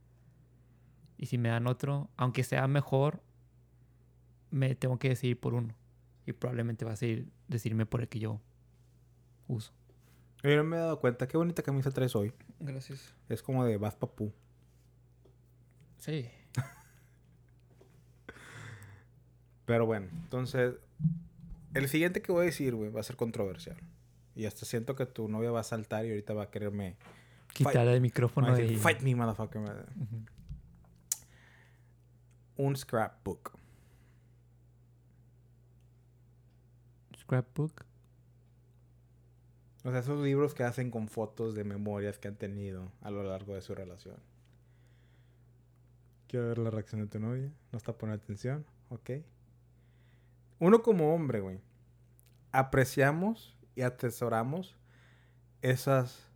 Y 1.16 1.26
si 1.26 1.38
me 1.38 1.48
dan 1.48 1.68
otro, 1.68 2.10
aunque 2.16 2.42
sea 2.42 2.66
mejor, 2.66 3.22
me 4.50 4.74
tengo 4.74 4.98
que 4.98 5.10
decidir 5.10 5.38
por 5.38 5.54
uno. 5.54 5.76
Y 6.26 6.32
probablemente 6.32 6.84
va 6.84 6.90
a 6.90 6.96
ser 6.96 7.26
decirme 7.46 7.86
por 7.86 8.00
el 8.00 8.08
que 8.08 8.18
yo 8.18 8.40
uso. 9.46 9.72
Yo 10.42 10.56
no 10.56 10.64
me 10.64 10.76
he 10.76 10.80
dado 10.80 10.98
cuenta. 10.98 11.28
Qué 11.28 11.36
bonita 11.36 11.62
camisa 11.62 11.92
traes 11.92 12.16
hoy. 12.16 12.32
Gracias. 12.58 13.14
Es 13.28 13.44
como 13.44 13.64
de 13.64 13.76
Baz 13.76 13.94
Papú. 13.94 14.32
Sí. 15.98 16.28
Pero 19.66 19.86
bueno, 19.86 20.08
entonces... 20.10 20.74
El 21.74 21.88
siguiente 21.88 22.22
que 22.22 22.32
voy 22.32 22.42
a 22.42 22.46
decir, 22.46 22.74
güey, 22.74 22.90
va 22.90 23.00
a 23.00 23.02
ser 23.02 23.16
controversial. 23.16 23.76
Y 24.34 24.46
hasta 24.46 24.64
siento 24.66 24.94
que 24.96 25.06
tu 25.06 25.28
novia 25.28 25.50
va 25.50 25.60
a 25.60 25.64
saltar 25.64 26.06
y 26.06 26.10
ahorita 26.10 26.34
va 26.34 26.44
a 26.44 26.50
quererme... 26.50 26.96
Quitar 27.52 27.86
el 27.88 28.00
micrófono 28.00 28.54
decir, 28.54 28.72
y... 28.72 28.76
Fight 28.76 29.00
me, 29.00 29.14
motherfucker. 29.14 29.86
Un 32.56 32.76
scrapbook. 32.76 33.52
Scrapbook. 37.18 37.84
O 39.84 39.90
sea, 39.90 40.00
esos 40.00 40.22
libros 40.22 40.54
que 40.54 40.64
hacen 40.64 40.90
con 40.90 41.08
fotos 41.08 41.54
de 41.54 41.64
memorias 41.64 42.18
que 42.18 42.28
han 42.28 42.36
tenido 42.36 42.90
a 43.02 43.10
lo 43.10 43.22
largo 43.22 43.54
de 43.54 43.62
su 43.62 43.74
relación. 43.74 44.16
Quiero 46.28 46.48
ver 46.48 46.58
la 46.58 46.70
reacción 46.70 47.02
de 47.02 47.06
tu 47.06 47.20
novia. 47.20 47.52
No 47.70 47.78
está 47.78 47.92
poniendo 47.92 48.22
atención. 48.22 48.66
Ok. 48.88 49.10
Uno 50.58 50.82
como 50.82 51.14
hombre, 51.14 51.40
güey. 51.40 51.60
Apreciamos 52.52 53.56
y 53.74 53.82
atesoramos 53.82 54.76
esas, 55.62 56.26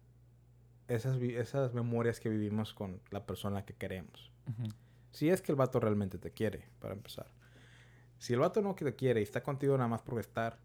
esas, 0.88 1.20
esas 1.20 1.72
memorias 1.72 2.20
que 2.20 2.28
vivimos 2.28 2.74
con 2.74 3.00
la 3.10 3.24
persona 3.24 3.64
que 3.64 3.74
queremos. 3.74 4.30
Si 5.10 5.30
es 5.30 5.40
que 5.42 5.52
el 5.52 5.56
vato 5.56 5.80
realmente 5.80 6.18
te 6.18 6.30
quiere, 6.32 6.64
para 6.80 6.94
empezar. 6.94 7.26
Si 8.18 8.34
el 8.34 8.40
vato 8.40 8.60
no 8.60 8.74
te 8.74 8.94
quiere 8.94 9.20
y 9.20 9.22
está 9.22 9.42
contigo 9.42 9.76
nada 9.76 9.88
más 9.88 10.02
por 10.02 10.20
estar, 10.20 10.58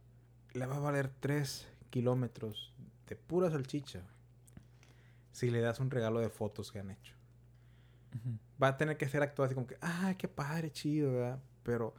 le 0.53 0.65
va 0.65 0.75
a 0.75 0.79
valer 0.79 1.09
3 1.19 1.67
kilómetros 1.89 2.73
de 3.07 3.15
pura 3.15 3.49
salchicha. 3.49 4.01
Si 5.31 5.49
le 5.49 5.61
das 5.61 5.79
un 5.79 5.91
regalo 5.91 6.19
de 6.19 6.29
fotos 6.29 6.71
que 6.71 6.79
han 6.79 6.91
hecho. 6.91 7.13
Va 8.61 8.69
a 8.69 8.77
tener 8.77 8.97
que 8.97 9.07
ser 9.09 9.21
actuado 9.21 9.45
así 9.45 9.55
como 9.55 9.67
que, 9.67 9.77
ay, 9.81 10.15
qué 10.15 10.27
padre, 10.27 10.71
chido, 10.71 11.11
¿verdad? 11.13 11.39
Pero 11.63 11.93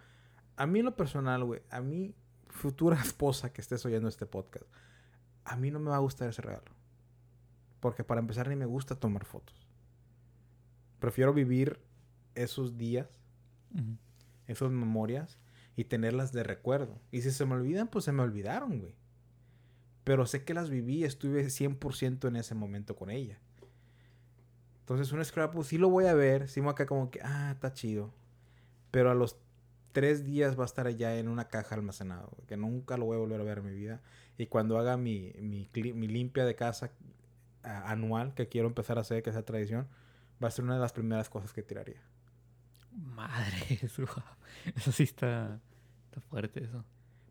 a 0.57 0.67
mí 0.67 0.81
en 0.81 0.87
lo 0.87 0.97
personal, 0.97 1.45
güey, 1.45 1.63
a 1.71 1.81
mi 1.81 2.15
futura 2.49 2.97
esposa 3.03 3.53
que 3.53 3.61
estés 3.61 3.85
oyendo 3.87 4.09
este 4.09 4.27
podcast, 4.27 4.67
a 5.45 5.57
mí 5.57 5.71
no 5.71 5.79
me 5.79 5.91
va 5.91 5.97
a 5.97 6.01
gustar 6.01 6.29
ese 6.29 6.43
regalo. 6.43 6.75
Porque 7.81 8.05
para 8.05 8.21
empezar 8.21 8.49
ni 8.49 8.57
me 8.57 8.67
gusta 8.67 8.95
tomar 8.97 9.25
fotos. 9.25 9.67
Prefiero 10.99 11.33
vivir 11.33 11.79
esos 12.35 12.77
días 12.77 13.09
esas 14.47 14.71
memorias 14.71 15.39
y 15.77 15.85
tenerlas 15.85 16.33
de 16.33 16.43
recuerdo. 16.43 16.99
Y 17.11 17.23
si 17.23 17.31
se 17.31 17.45
me 17.45 17.55
olvidan, 17.55 17.89
pues 17.89 18.05
se 18.05 18.13
me 18.13 18.23
olvidaron, 18.23 18.81
güey. 18.81 18.95
Pero 20.05 20.27
sé 20.27 20.45
que 20.45 20.55
las 20.55 20.71
viví 20.71 21.05
estuve 21.05 21.45
100% 21.45 22.29
en 22.29 22.37
ese 22.37 22.55
momento 22.55 22.97
con 22.97 23.11
ella. 23.11 23.39
Entonces 24.81 25.13
un 25.13 25.25
scrapbook 25.25 25.65
sí 25.65 25.79
lo 25.79 25.91
voy 25.91 26.07
a 26.07 26.15
ver, 26.15 26.49
sí 26.49 26.61
me 26.61 26.67
voy 26.67 26.73
a 26.73 26.75
quedar 26.77 26.89
como 26.89 27.11
que, 27.11 27.21
ah, 27.23 27.51
está 27.53 27.73
chido. 27.73 28.15
Pero 28.93 29.11
a 29.11 29.15
los 29.15 29.37
tres 29.97 30.27
días 30.27 30.59
va 30.59 30.65
a 30.65 30.67
estar 30.67 30.87
allá 30.87 31.19
en 31.19 31.27
una 31.27 31.49
caja 31.49 31.75
almacenado, 31.75 32.37
que 32.47 32.59
nunca 32.59 32.99
lo 32.99 33.07
voy 33.07 33.17
a 33.17 33.19
volver 33.19 33.41
a 33.41 33.45
ver 33.45 33.59
en 33.61 33.65
mi 33.65 33.73
vida. 33.73 34.03
Y 34.37 34.45
cuando 34.45 34.79
haga 34.79 34.99
mi, 34.99 35.33
mi, 35.41 35.71
mi 35.73 36.07
limpia 36.07 36.45
de 36.45 36.55
casa 36.55 36.91
anual, 37.63 38.35
que 38.35 38.47
quiero 38.47 38.69
empezar 38.69 38.99
a 38.99 39.01
hacer, 39.01 39.23
que 39.23 39.33
sea 39.33 39.43
tradición, 39.47 39.89
va 40.45 40.49
a 40.49 40.51
ser 40.51 40.67
una 40.67 40.75
de 40.75 40.81
las 40.81 40.93
primeras 40.93 41.31
cosas 41.31 41.55
que 41.55 41.63
tiraría. 41.63 42.03
Madre, 42.93 43.57
eso, 43.83 44.05
eso 44.75 44.93
sí 44.93 45.05
está, 45.05 45.63
está 46.11 46.21
fuerte 46.21 46.65
eso. 46.65 46.85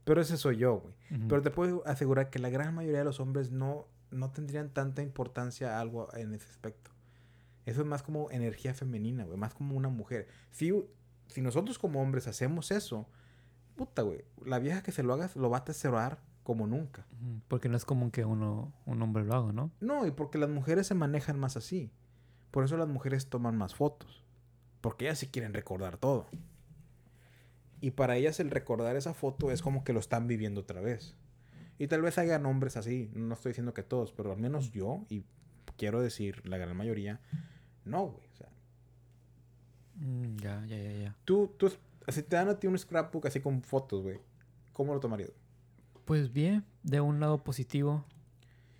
Pero 0.03 0.21
ese 0.21 0.35
soy 0.35 0.57
yo, 0.57 0.79
güey. 0.79 0.95
Pero 1.29 1.43
te 1.43 1.51
puedo 1.51 1.85
asegurar 1.85 2.31
que 2.31 2.39
la 2.39 2.49
gran 2.49 2.73
mayoría 2.73 2.97
de 2.97 3.05
los 3.05 3.19
hombres 3.19 3.51
no, 3.51 3.87
no 4.09 4.31
tendrían 4.31 4.71
tanta 4.71 5.03
importancia 5.03 5.77
a 5.77 5.81
algo 5.81 6.11
en 6.15 6.33
ese 6.33 6.49
aspecto. 6.49 6.89
Eso 7.67 7.81
es 7.81 7.87
más 7.87 8.01
como 8.01 8.31
energía 8.31 8.73
femenina, 8.73 9.23
güey. 9.23 9.37
Más 9.37 9.53
como 9.53 9.75
una 9.75 9.89
mujer. 9.89 10.27
Si, 10.49 10.73
si 11.27 11.41
nosotros 11.41 11.79
como 11.79 12.01
hombres 12.01 12.27
hacemos 12.27 12.71
eso, 12.71 13.07
puta, 13.75 14.01
güey. 14.01 14.23
La 14.43 14.59
vieja 14.59 14.83
que 14.83 14.91
se 14.91 15.03
lo 15.03 15.13
hagas 15.13 15.35
lo 15.35 15.49
va 15.49 15.57
a 15.57 15.59
atesorar 15.61 16.19
como 16.43 16.67
nunca. 16.67 17.05
Porque 17.47 17.69
no 17.69 17.77
es 17.77 17.85
común 17.85 18.11
que 18.11 18.23
uno, 18.25 18.73
un 18.85 19.01
hombre 19.01 19.23
lo 19.23 19.35
haga, 19.35 19.51
¿no? 19.51 19.71
No, 19.79 20.05
y 20.05 20.11
porque 20.11 20.37
las 20.37 20.49
mujeres 20.49 20.87
se 20.87 20.93
manejan 20.93 21.39
más 21.39 21.57
así. 21.57 21.91
Por 22.51 22.63
eso 22.63 22.77
las 22.77 22.87
mujeres 22.87 23.29
toman 23.29 23.57
más 23.57 23.75
fotos. 23.75 24.23
Porque 24.81 25.05
ellas 25.05 25.19
sí 25.19 25.27
quieren 25.27 25.53
recordar 25.53 25.97
todo. 25.97 26.27
Y 27.81 27.91
para 27.91 28.15
ellas 28.15 28.39
el 28.39 28.51
recordar 28.51 28.95
esa 28.95 29.13
foto 29.13 29.51
es 29.51 29.61
como 29.61 29.83
que 29.83 29.93
lo 29.93 29.99
están 29.99 30.27
viviendo 30.27 30.61
otra 30.61 30.81
vez. 30.81 31.15
Y 31.77 31.87
tal 31.87 32.01
vez 32.01 32.17
hayan 32.17 32.45
hombres 32.45 32.77
así. 32.77 33.11
No 33.13 33.33
estoy 33.33 33.49
diciendo 33.49 33.73
que 33.73 33.83
todos, 33.83 34.13
pero 34.13 34.31
al 34.31 34.37
menos 34.37 34.71
yo, 34.71 35.05
y 35.09 35.25
quiero 35.77 36.01
decir 36.01 36.47
la 36.47 36.57
gran 36.57 36.77
mayoría, 36.77 37.19
no, 37.83 38.07
güey. 38.07 38.27
O 38.31 38.35
sea, 38.35 38.49
Mm, 39.95 40.35
ya, 40.37 40.65
ya, 40.65 40.77
ya, 40.77 40.91
ya. 40.91 41.15
tú, 41.25 41.53
tú, 41.57 41.71
si 42.07 42.23
te 42.23 42.35
dan 42.35 42.49
a 42.49 42.59
ti 42.59 42.67
un 42.67 42.77
scrapbook 42.77 43.25
así 43.27 43.39
con 43.39 43.61
fotos, 43.61 44.03
güey, 44.03 44.19
¿cómo 44.73 44.93
lo 44.93 44.99
tomarías? 44.99 45.31
Pues 46.05 46.31
bien, 46.31 46.63
de 46.83 47.01
un 47.01 47.19
lado 47.19 47.43
positivo. 47.43 48.05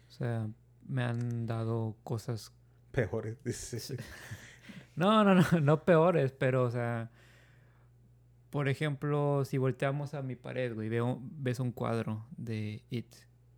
O 0.09 0.11
sea, 0.11 0.47
me 0.87 1.03
han 1.03 1.45
dado 1.47 1.95
cosas. 2.03 2.51
Peores. 2.91 3.37
No, 4.95 5.25
no, 5.25 5.35
no, 5.35 5.59
no 5.59 5.83
peores, 5.83 6.31
pero, 6.31 6.63
o 6.63 6.71
sea. 6.71 7.11
Por 8.49 8.69
ejemplo, 8.69 9.43
si 9.43 9.57
volteamos 9.57 10.13
a 10.13 10.21
mi 10.21 10.37
pared, 10.37 10.73
güey, 10.73 10.87
veo, 10.87 11.19
ves 11.21 11.59
un 11.59 11.73
cuadro 11.73 12.25
de 12.37 12.81
It. 12.89 13.13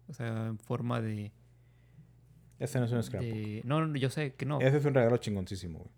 O 0.07 0.13
sea, 0.13 0.47
en 0.47 0.57
forma 0.57 0.99
de... 1.01 1.31
Ese 2.57 2.79
no 2.79 2.85
es 2.85 2.91
un 2.91 3.03
scrapbook. 3.03 3.29
de- 3.31 3.61
No, 3.65 3.85
no, 3.85 3.95
yo 3.97 4.09
sé 4.09 4.33
que 4.33 4.45
no. 4.47 4.59
Ese 4.59 4.77
es 4.77 4.85
un 4.85 4.95
regalo 4.95 5.17
chingoncísimo, 5.17 5.77
güey. 5.79 5.91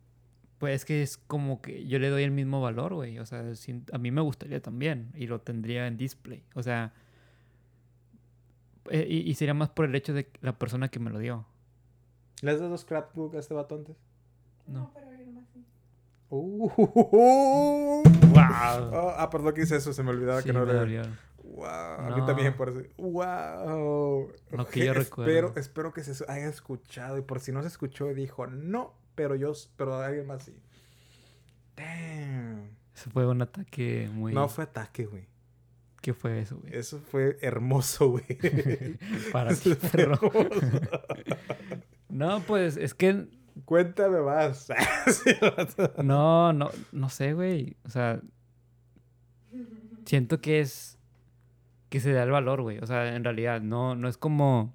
Pues 0.60 0.76
es 0.76 0.86
que 0.86 1.02
es 1.02 1.18
como 1.18 1.62
que 1.62 1.86
yo 1.88 2.00
le 2.00 2.10
doy 2.10 2.24
el 2.24 2.32
mismo 2.32 2.62
valor, 2.62 2.94
güey. 2.94 3.18
O 3.20 3.26
sea, 3.26 3.56
sin- 3.56 3.86
a 3.94 3.98
mí 3.98 4.12
me 4.12 4.22
gustaría 4.22 4.62
también. 4.62 5.12
Y 5.16 5.28
lo 5.28 5.40
tendría 5.42 5.88
en 5.88 5.96
display. 5.98 6.44
O 6.54 6.62
sea... 6.64 6.94
eh, 8.90 9.06
y, 9.10 9.30
y 9.30 9.34
sería 9.36 9.54
más 9.54 9.70
por 9.70 9.86
el 9.86 9.96
hecho 9.96 10.14
de 10.14 10.30
la 10.42 10.58
persona 10.58 10.90
que 10.90 11.00
me 11.00 11.10
lo 11.12 11.20
dio. 11.20 11.46
¿Le 12.42 12.52
has 12.52 12.60
dado 12.60 12.78
scrapbook 12.78 13.36
a 13.36 13.40
este 13.40 13.54
vato 13.54 13.76
antes? 13.76 13.98
No, 14.68 14.80
No. 14.80 14.92
pero 14.94 15.10
alguien 15.10 15.34
más 15.34 15.46
sí. 15.54 15.64
Uh, 16.32 16.70
¡Wow! 16.70 18.04
Oh, 18.94 19.14
ah, 19.18 19.30
perdón 19.32 19.54
que 19.54 19.62
hice 19.64 19.78
eso, 19.78 19.94
se 19.94 20.04
me 20.04 20.12
olvidaba 20.12 20.42
Sí, 20.42 20.48
que 20.48 20.54
no 20.54 20.66
me 20.66 20.72
era. 20.74 21.10
Wow, 21.44 21.66
a 21.66 22.12
mí 22.14 22.20
No. 22.22 22.26
también 22.26 22.56
parece. 22.56 22.90
Wow. 22.98 24.32
Lo 24.52 24.68
que 24.68 24.86
yo 24.86 24.92
espero, 24.92 24.94
recuerdo. 24.94 25.54
espero 25.60 25.94
que 25.94 26.04
se 26.04 26.24
haya 26.32 26.48
escuchado 26.48 27.18
y 27.18 27.22
por 27.22 27.40
si 27.40 27.52
no 27.52 27.62
se 27.62 27.68
escuchó 27.70 28.08
dijo 28.14 28.46
no, 28.48 28.94
pero 29.20 29.36
yo, 29.36 29.52
pero 29.76 29.98
alguien 29.98 30.26
más 30.28 30.44
sí. 30.44 30.56
Damn. 31.76 32.70
Eso 32.96 33.10
fue 33.12 33.28
un 33.28 33.42
ataque 33.42 34.10
muy... 34.14 34.32
No 34.32 34.48
fue 34.48 34.64
ataque, 34.64 35.08
güey. 35.08 35.28
¿Qué 36.02 36.14
fue 36.14 36.40
eso, 36.40 36.58
güey? 36.58 36.74
Eso 36.74 37.02
fue 37.02 37.38
hermoso, 37.42 38.12
güey. 38.12 38.24
Para 39.34 39.54
ti, 39.58 39.76
perro. 39.76 40.18
No, 42.08 42.40
pues 42.48 42.78
es 42.78 42.94
que 42.94 43.28
Cuéntame 43.66 44.22
más. 44.22 44.70
No, 46.02 46.54
no, 46.54 46.70
no 46.94 47.10
sé, 47.10 47.34
güey. 47.34 47.76
O 47.84 47.90
sea, 47.90 48.22
siento 50.06 50.40
que 50.40 50.62
es 50.62 50.98
que 51.90 52.00
se 52.00 52.14
da 52.14 52.24
el 52.24 52.32
valor, 52.32 52.62
güey. 52.62 52.78
O 52.78 52.88
sea, 52.88 53.18
en 53.18 53.26
realidad, 53.26 53.60
no, 53.60 53.96
no 53.96 54.08
es 54.08 54.16
como. 54.16 54.74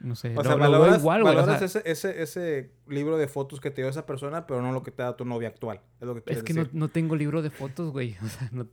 No 0.00 0.16
sé, 0.16 0.30
O 0.30 0.34
lo- 0.36 0.42
sea, 0.44 0.52
lo 0.54 0.58
valoras, 0.58 0.98
igual, 1.00 1.22
güey. 1.22 1.34
o 1.34 1.36
valoras 1.36 1.58
sea, 1.70 1.80
ese, 1.82 1.90
ese, 1.90 2.22
ese 2.22 2.70
libro 2.88 3.18
de 3.18 3.28
fotos 3.28 3.60
que 3.60 3.70
te 3.70 3.82
dio 3.82 3.90
esa 3.90 4.06
persona, 4.06 4.46
pero 4.46 4.62
no 4.62 4.72
lo 4.72 4.82
que 4.82 4.90
te 4.90 5.02
da 5.02 5.14
tu 5.16 5.24
novia 5.26 5.48
actual. 5.48 5.80
Es 6.00 6.06
lo 6.06 6.14
que 6.22 6.32
es 6.32 6.42
que 6.42 6.54
no, 6.54 6.66
no 6.72 6.88
tengo 6.88 7.16
libro 7.16 7.42
de 7.42 7.50
fotos, 7.50 7.92
güey. 7.92 8.16
O 8.24 8.28
sea, 8.28 8.48
no, 8.52 8.66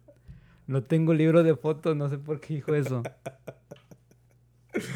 no 0.67 0.83
tengo 0.83 1.13
libro 1.13 1.43
de 1.43 1.55
fotos, 1.55 1.95
no 1.95 2.09
sé 2.09 2.17
por 2.17 2.39
qué 2.39 2.55
dijo 2.55 2.73
eso. 2.73 3.03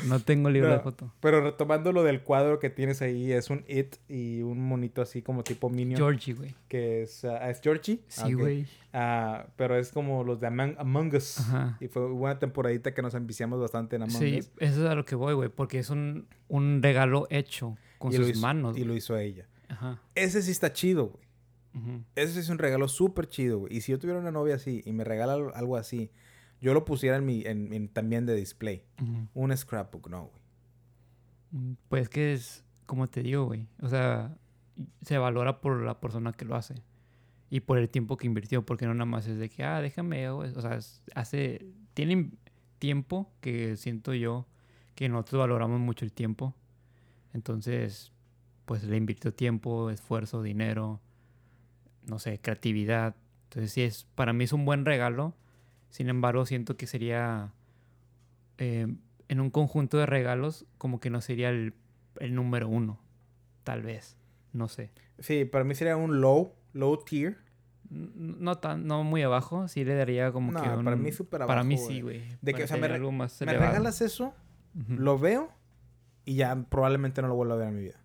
No 0.07 0.19
tengo 0.19 0.49
libro 0.49 0.69
de 0.69 0.75
No, 0.77 0.81
fotos. 0.83 1.09
Pero 1.21 1.41
retomando 1.41 1.91
lo 1.91 2.03
del 2.03 2.21
cuadro 2.21 2.59
que 2.59 2.69
tienes 2.69 3.01
ahí, 3.01 3.31
es 3.31 3.49
un 3.49 3.63
It 3.67 3.95
y 4.07 4.41
un 4.43 4.59
monito 4.67 5.01
así 5.01 5.21
como 5.21 5.43
tipo 5.43 5.69
Minion. 5.69 5.97
Georgie, 5.97 6.33
güey. 6.33 6.53
Que 6.67 7.03
es, 7.03 7.25
ah, 7.25 7.49
¿es 7.49 7.61
Georgie? 7.61 7.99
Ah, 8.03 8.25
Sí, 8.27 8.33
ok. 8.35 8.39
güey. 8.39 8.65
Ah, 8.93 9.47
pero 9.55 9.77
es 9.77 9.91
como 9.91 10.23
los 10.23 10.39
de 10.39 10.47
Among, 10.47 10.75
Among 10.77 11.15
Us. 11.15 11.39
Ajá. 11.39 11.77
Y 11.79 11.87
fue 11.87 12.05
una 12.05 12.37
temporadita 12.37 12.93
que 12.93 13.01
nos 13.01 13.15
ambiciamos 13.15 13.59
bastante 13.59 13.95
en 13.95 14.03
Among 14.03 14.19
Sí, 14.19 14.39
Us. 14.39 14.51
eso 14.59 14.83
es 14.85 14.89
a 14.89 14.95
lo 14.95 15.05
que 15.05 15.15
voy, 15.15 15.33
güey. 15.33 15.49
Porque 15.49 15.79
es 15.79 15.89
un, 15.89 16.27
un 16.47 16.83
regalo 16.83 17.25
hecho 17.29 17.77
con 17.97 18.11
y 18.13 18.17
sus 18.17 18.29
hizo- 18.29 18.41
manos. 18.41 18.77
Y 18.77 18.83
lo 18.83 18.95
hizo 18.95 19.17
ella. 19.17 19.47
Ajá. 19.69 20.01
Ese 20.15 20.41
sí 20.41 20.51
está 20.51 20.73
chido, 20.73 21.07
güey. 21.07 21.23
Ese 22.15 22.33
sí 22.33 22.39
es 22.39 22.49
un 22.49 22.57
regalo 22.57 22.87
súper 22.89 23.27
chido, 23.29 23.59
güey. 23.59 23.77
Y 23.77 23.81
si 23.81 23.93
yo 23.93 23.97
tuviera 23.99 24.19
una 24.19 24.31
novia 24.31 24.55
así 24.55 24.81
y 24.85 24.91
me 24.91 25.05
regala 25.05 25.33
al- 25.35 25.51
algo 25.55 25.77
así, 25.77 26.11
yo 26.61 26.73
lo 26.73 26.85
pusiera 26.85 27.17
en 27.17 27.25
mi, 27.25 27.41
en, 27.45 27.73
en- 27.73 27.87
también 27.89 28.25
de 28.25 28.35
display. 28.35 28.83
Un 29.33 29.55
scrapbook, 29.57 30.09
no, 30.09 30.25
güey. 30.27 30.41
Mm, 31.51 31.73
Pues 31.89 32.07
que 32.09 32.33
es, 32.33 32.63
como 32.85 33.07
te 33.07 33.23
digo, 33.23 33.45
güey. 33.45 33.67
O 33.81 33.89
sea, 33.89 34.35
se 35.01 35.17
valora 35.17 35.59
por 35.61 35.81
la 35.81 35.99
persona 35.99 36.31
que 36.33 36.45
lo 36.45 36.55
hace. 36.55 36.75
Y 37.49 37.59
por 37.61 37.77
el 37.77 37.89
tiempo 37.89 38.15
que 38.17 38.27
invirtió. 38.27 38.65
Porque 38.65 38.85
no 38.85 38.93
nada 38.93 39.05
más 39.05 39.27
es 39.27 39.37
de 39.37 39.49
que, 39.49 39.63
ah, 39.63 39.81
déjame, 39.81 40.23
eso. 40.23 40.37
o 40.57 40.61
sea, 40.61 40.79
hace, 41.15 41.65
tiene 41.93 42.31
tiempo 42.79 43.31
que 43.41 43.75
siento 43.75 44.13
yo 44.13 44.47
que 44.95 45.09
nosotros 45.09 45.39
valoramos 45.39 45.79
mucho 45.79 46.05
el 46.05 46.13
tiempo. 46.13 46.53
Entonces, 47.33 48.11
pues 48.65 48.83
le 48.83 48.97
invirtió 48.97 49.33
tiempo, 49.33 49.89
esfuerzo, 49.89 50.41
dinero, 50.43 50.99
no 52.05 52.19
sé, 52.19 52.39
creatividad. 52.39 53.15
Entonces, 53.45 53.71
sí, 53.73 53.81
es, 53.81 54.05
para 54.15 54.31
mí 54.33 54.43
es 54.45 54.53
un 54.53 54.63
buen 54.65 54.85
regalo. 54.85 55.33
Sin 55.91 56.09
embargo, 56.09 56.45
siento 56.45 56.77
que 56.77 56.87
sería 56.87 57.51
eh, 58.57 58.87
en 59.27 59.39
un 59.41 59.49
conjunto 59.49 59.97
de 59.97 60.05
regalos, 60.05 60.65
como 60.77 60.99
que 60.99 61.09
no 61.09 61.21
sería 61.21 61.49
el, 61.49 61.73
el 62.19 62.33
número 62.33 62.69
uno, 62.69 62.97
tal 63.63 63.83
vez. 63.83 64.17
No 64.53 64.69
sé. 64.69 64.89
Sí, 65.19 65.45
para 65.45 65.65
mí 65.65 65.75
sería 65.75 65.97
un 65.97 66.21
low, 66.21 66.53
low 66.73 67.03
tier. 67.03 67.37
No 67.89 68.57
tan, 68.57 68.87
no 68.87 69.03
muy 69.03 69.21
abajo, 69.21 69.67
sí 69.67 69.83
le 69.83 69.95
daría 69.95 70.31
como 70.31 70.53
No, 70.53 70.61
que 70.61 70.69
un... 70.69 70.85
para 70.85 70.95
mí 70.95 71.11
súper 71.11 71.45
Para 71.45 71.63
mí 71.65 71.75
abajo, 71.75 71.89
sí, 71.89 72.01
güey. 72.01 72.23
De 72.41 72.53
que, 72.53 72.63
o 72.63 72.67
sea, 72.67 72.77
me 72.77 72.87
algo 72.87 73.11
más 73.11 73.41
regalas 73.41 74.01
eso, 74.01 74.33
lo 74.87 75.19
veo 75.19 75.51
y 76.23 76.35
ya 76.35 76.55
probablemente 76.69 77.21
no 77.21 77.27
lo 77.27 77.35
vuelva 77.35 77.55
a 77.55 77.57
ver 77.57 77.67
en 77.67 77.75
mi 77.75 77.81
vida. 77.81 77.99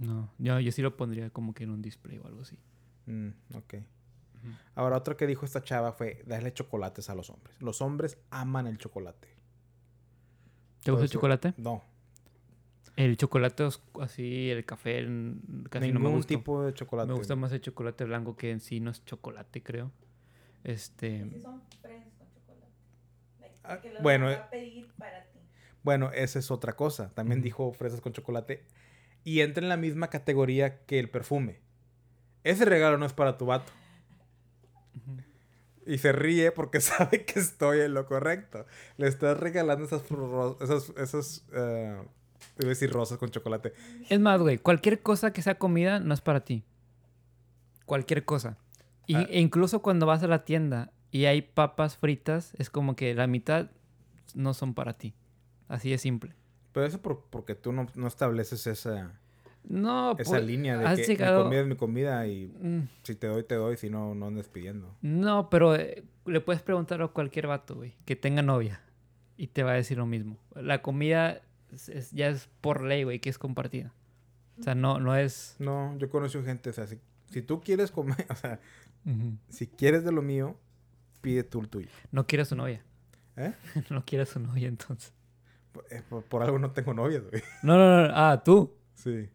No, 0.00 0.32
yo, 0.38 0.58
yo 0.58 0.72
sí 0.72 0.82
lo 0.82 0.96
pondría 0.96 1.30
como 1.30 1.54
que 1.54 1.62
en 1.62 1.70
un 1.70 1.80
display 1.80 2.18
o 2.18 2.26
algo 2.26 2.40
así. 2.40 2.58
Mm, 3.06 3.28
ok. 3.54 3.74
Ahora, 4.74 4.96
otro 4.96 5.16
que 5.16 5.26
dijo 5.26 5.44
esta 5.44 5.62
chava 5.62 5.92
fue 5.92 6.22
darle 6.26 6.52
chocolates 6.54 7.10
a 7.10 7.14
los 7.14 7.30
hombres. 7.30 7.56
Los 7.60 7.80
hombres 7.82 8.18
aman 8.30 8.66
el 8.66 8.78
chocolate. 8.78 9.28
¿Te 10.82 10.90
gusta 10.90 11.04
el 11.04 11.10
chocolate? 11.10 11.54
No, 11.58 11.84
El 12.96 13.16
chocolate 13.16 13.62
os- 13.64 13.82
así, 14.00 14.50
el 14.50 14.64
café, 14.64 15.02
casi 15.70 15.86
ningún 15.86 16.02
no 16.02 16.08
me 16.10 16.16
gusta. 16.16 16.28
tipo 16.28 16.62
de 16.62 16.74
chocolate. 16.74 17.08
Me 17.12 17.18
gusta 17.18 17.36
más 17.36 17.52
el 17.52 17.60
chocolate 17.60 18.04
blanco 18.04 18.36
que 18.36 18.50
en 18.50 18.60
sí 18.60 18.80
no 18.80 18.90
es 18.90 19.04
chocolate, 19.04 19.62
creo. 19.62 19.90
Este... 20.64 21.24
Sí 21.30 21.40
son 21.40 21.62
fresas 21.80 22.12
con 22.18 22.28
chocolate. 22.32 22.72
Ah, 23.64 23.80
que 23.80 23.92
los 23.92 24.02
bueno, 24.02 24.30
eh. 24.30 24.36
a 24.36 24.50
pedir 24.50 24.90
para 24.98 25.24
ti. 25.30 25.38
Bueno, 25.82 26.10
esa 26.12 26.38
es 26.38 26.50
otra 26.50 26.74
cosa. 26.74 27.10
También 27.14 27.40
dijo 27.42 27.72
fresas 27.72 28.00
con 28.00 28.12
chocolate. 28.12 28.64
Y 29.24 29.40
entra 29.40 29.62
en 29.62 29.68
la 29.68 29.76
misma 29.76 30.08
categoría 30.08 30.84
que 30.86 30.98
el 30.98 31.10
perfume. 31.10 31.60
Ese 32.44 32.64
regalo 32.64 32.96
no 32.98 33.04
es 33.06 33.12
para 33.12 33.36
tu 33.38 33.46
vato. 33.46 33.70
Y 35.86 35.98
se 35.98 36.12
ríe 36.12 36.52
porque 36.52 36.80
sabe 36.80 37.24
que 37.24 37.40
estoy 37.40 37.80
en 37.80 37.94
lo 37.94 38.06
correcto. 38.06 38.66
Le 38.96 39.08
estás 39.08 39.38
regalando 39.38 39.84
esas, 39.84 40.02
esas, 40.60 40.90
esas 40.96 41.44
a 41.54 42.02
decir 42.56 42.90
rosas 42.92 43.18
con 43.18 43.30
chocolate. 43.30 43.72
Es 44.08 44.20
más, 44.20 44.40
güey, 44.40 44.58
cualquier 44.58 45.02
cosa 45.02 45.32
que 45.32 45.42
sea 45.42 45.56
comida 45.58 45.98
no 46.00 46.14
es 46.14 46.20
para 46.20 46.40
ti. 46.44 46.64
Cualquier 47.86 48.24
cosa. 48.24 48.56
Y- 49.06 49.14
Ah. 49.16 49.26
E 49.28 49.40
incluso 49.40 49.82
cuando 49.82 50.06
vas 50.06 50.22
a 50.22 50.28
la 50.28 50.44
tienda 50.44 50.92
y 51.10 51.24
hay 51.24 51.42
papas 51.42 51.96
fritas, 51.96 52.52
es 52.58 52.70
como 52.70 52.94
que 52.94 53.14
la 53.14 53.26
mitad 53.26 53.70
no 54.34 54.54
son 54.54 54.74
para 54.74 54.96
ti. 54.96 55.14
Así 55.68 55.90
de 55.90 55.98
simple. 55.98 56.34
Pero 56.72 56.86
eso 56.86 57.00
por- 57.02 57.24
porque 57.30 57.54
tú 57.56 57.72
no, 57.72 57.86
no 57.96 58.06
estableces 58.06 58.66
esa, 58.68 59.19
No, 59.64 60.16
esa 60.18 60.30
pues, 60.30 60.44
línea 60.44 60.76
de 60.78 60.96
que 60.96 61.04
llegado- 61.04 61.38
mi 61.38 61.44
comida 61.44 61.60
es 61.60 61.66
mi 61.66 61.76
comida 61.76 62.26
y 62.26 62.46
mm, 62.60 62.88
si 63.02 63.14
te 63.14 63.26
doy, 63.26 63.42
te 63.44 63.54
doy, 63.54 63.76
si 63.76 63.90
no, 63.90 64.14
no 64.14 64.26
andes 64.26 64.48
pidiendo. 64.48 64.94
No, 65.02 65.48
pero 65.50 65.74
eh, 65.76 66.02
le 66.26 66.40
puedes 66.40 66.62
preguntar 66.62 67.00
a 67.02 67.08
cualquier 67.08 67.46
vato, 67.46 67.76
güey, 67.76 67.94
que 68.04 68.16
tenga 68.16 68.42
novia. 68.42 68.80
Y 69.36 69.46
te 69.48 69.62
va 69.62 69.70
a 69.72 69.74
decir 69.74 69.96
lo 69.98 70.06
mismo. 70.06 70.38
La 70.54 70.82
comida 70.82 71.40
es- 71.72 71.88
es- 71.88 72.10
ya 72.12 72.28
es 72.28 72.48
por 72.60 72.82
ley, 72.82 73.04
güey, 73.04 73.20
que 73.20 73.30
es 73.30 73.38
compartida. 73.38 73.92
O 74.58 74.62
sea, 74.62 74.74
no, 74.74 74.98
no 75.00 75.16
es... 75.16 75.56
No, 75.58 75.96
yo 75.98 76.10
conozco 76.10 76.42
gente, 76.42 76.68
o 76.70 76.72
sea, 76.74 76.86
si, 76.86 76.98
si 77.30 77.40
tú 77.40 77.60
quieres 77.62 77.90
comer, 77.90 78.16
o 78.30 78.34
sea, 78.34 78.60
si 79.48 79.66
quieres 79.66 80.04
de 80.04 80.12
lo 80.12 80.20
mío, 80.22 80.56
pide 81.22 81.42
tú 81.44 81.60
el 81.60 81.68
tuyo. 81.68 81.88
No 82.12 82.26
quiere 82.26 82.42
a 82.42 82.44
su 82.44 82.56
novia. 82.56 82.82
¿Eh? 83.36 83.54
no 83.90 84.04
quiere 84.04 84.24
a 84.24 84.26
su 84.26 84.40
novia, 84.40 84.68
entonces. 84.68 85.12
Por, 85.72 85.84
eh, 85.90 86.02
por- 86.08 86.24
por 86.24 86.42
algo 86.42 86.58
no 86.58 86.72
tengo 86.72 86.92
novia, 86.92 87.20
güey. 87.20 87.42
No, 87.62 87.78
no, 87.78 88.08
no. 88.08 88.12
Ah, 88.14 88.42
tú. 88.44 88.74
Sí. 88.94 89.28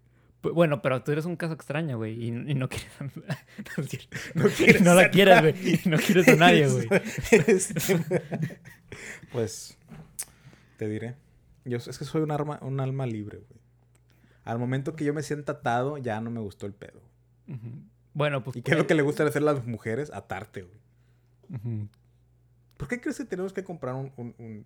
Bueno, 0.53 0.81
pero 0.81 1.01
tú 1.03 1.11
eres 1.11 1.25
un 1.25 1.35
caso 1.35 1.53
extraño, 1.53 1.97
güey. 1.97 2.13
Y, 2.23 2.27
y 2.27 2.55
no 2.55 2.69
quieres. 2.69 2.89
no. 2.99 4.43
No 4.43 4.49
quieres 4.49 4.81
No 4.81 4.93
la 4.95 5.09
quieres, 5.09 5.41
güey. 5.41 5.53
nadie. 5.53 5.81
No 5.85 5.97
quieres 5.97 6.27
a 6.27 6.35
nadie, 6.35 6.67
güey. 6.71 6.87
Este- 7.31 8.05
pues, 9.31 9.77
te 10.77 10.87
diré. 10.87 11.15
Yo 11.65 11.77
es 11.77 11.97
que 11.97 12.05
soy 12.05 12.21
un, 12.21 12.31
arma, 12.31 12.59
un 12.61 12.79
alma 12.79 13.05
libre, 13.05 13.39
güey. 13.39 13.59
Al 14.43 14.59
momento 14.59 14.95
que 14.95 15.03
yo 15.05 15.13
me 15.13 15.23
sienta 15.23 15.53
atado, 15.53 15.97
ya 15.97 16.21
no 16.21 16.29
me 16.29 16.39
gustó 16.39 16.65
el 16.67 16.73
pedo. 16.73 17.01
Bueno, 18.13 18.43
pues. 18.43 18.55
¿Y 18.57 18.61
qué 18.61 18.71
es 18.71 18.77
lo 18.77 18.85
que 18.87 18.93
le 18.93 19.01
gusta 19.01 19.23
hacer 19.23 19.41
a 19.41 19.45
las 19.45 19.65
mujeres? 19.65 20.11
Atarte, 20.13 20.61
güey. 20.63 21.87
¿Por 22.77 22.87
qué 22.87 22.99
crees 23.01 23.17
que 23.17 23.25
tenemos 23.25 23.53
que 23.53 23.63
comprar 23.63 23.95
un, 23.95 24.11
un, 24.17 24.35
un- 24.37 24.65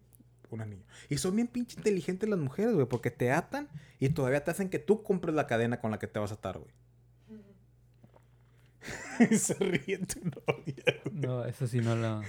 un 0.56 0.62
anillo? 0.62 0.84
Y 1.10 1.18
son 1.18 1.36
bien 1.36 1.48
pinche 1.48 1.78
inteligentes 1.78 2.30
las 2.30 2.40
mujeres, 2.40 2.74
güey, 2.74 2.88
porque 2.88 3.12
te 3.12 3.32
atan 3.32 3.70
y 4.00 4.10
todavía 4.10 4.44
te 4.44 4.52
hacen 4.52 4.70
que 4.70 4.80
tú 4.80 5.04
compres 5.04 5.36
la 5.36 5.48
cadena 5.48 5.80
con 5.80 5.92
la 5.92 6.00
que 6.00 6.08
te 6.08 6.20
vas 6.20 6.32
a 6.32 6.36
atar, 6.36 6.60
güey. 6.60 6.72
Y 9.32 9.36
se 9.36 9.54
ríe 9.56 9.98
tu 10.00 10.20
novia, 10.24 10.84
güey. 11.04 11.16
No, 11.16 11.46
eso 11.46 11.68
sí 11.68 11.80
no 11.80 11.96
la. 11.96 12.22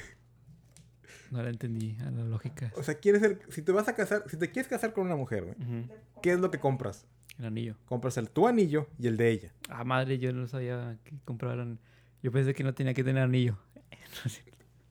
No 1.30 1.42
la 1.42 1.50
entendí 1.50 1.96
a 2.00 2.10
la 2.10 2.24
lógica. 2.24 2.72
O 2.76 2.82
sea, 2.82 2.94
quieres 2.98 3.22
ser, 3.22 3.40
si 3.50 3.62
te 3.62 3.70
vas 3.70 3.86
a 3.86 3.94
casar, 3.94 4.24
si 4.28 4.36
te 4.36 4.50
quieres 4.50 4.68
casar 4.68 4.92
con 4.92 5.06
una 5.06 5.14
mujer, 5.14 5.44
güey. 5.44 5.88
¿qué 6.22 6.32
es 6.32 6.40
lo 6.40 6.50
que 6.50 6.58
compras? 6.58 7.06
El 7.38 7.44
anillo. 7.46 7.76
Compras 7.84 8.16
el 8.16 8.28
tu 8.28 8.48
anillo 8.48 8.88
y 8.98 9.06
el 9.06 9.16
de 9.16 9.30
ella. 9.30 9.52
Ah, 9.68 9.84
madre, 9.84 10.18
yo 10.18 10.32
no 10.32 10.48
sabía 10.48 10.98
que 11.04 11.14
compraran. 11.24 11.78
Yo 12.22 12.32
pensé 12.32 12.52
que 12.52 12.64
no 12.64 12.74
tenía 12.74 12.94
que 12.94 13.04
tener 13.04 13.22
anillo. 13.22 13.56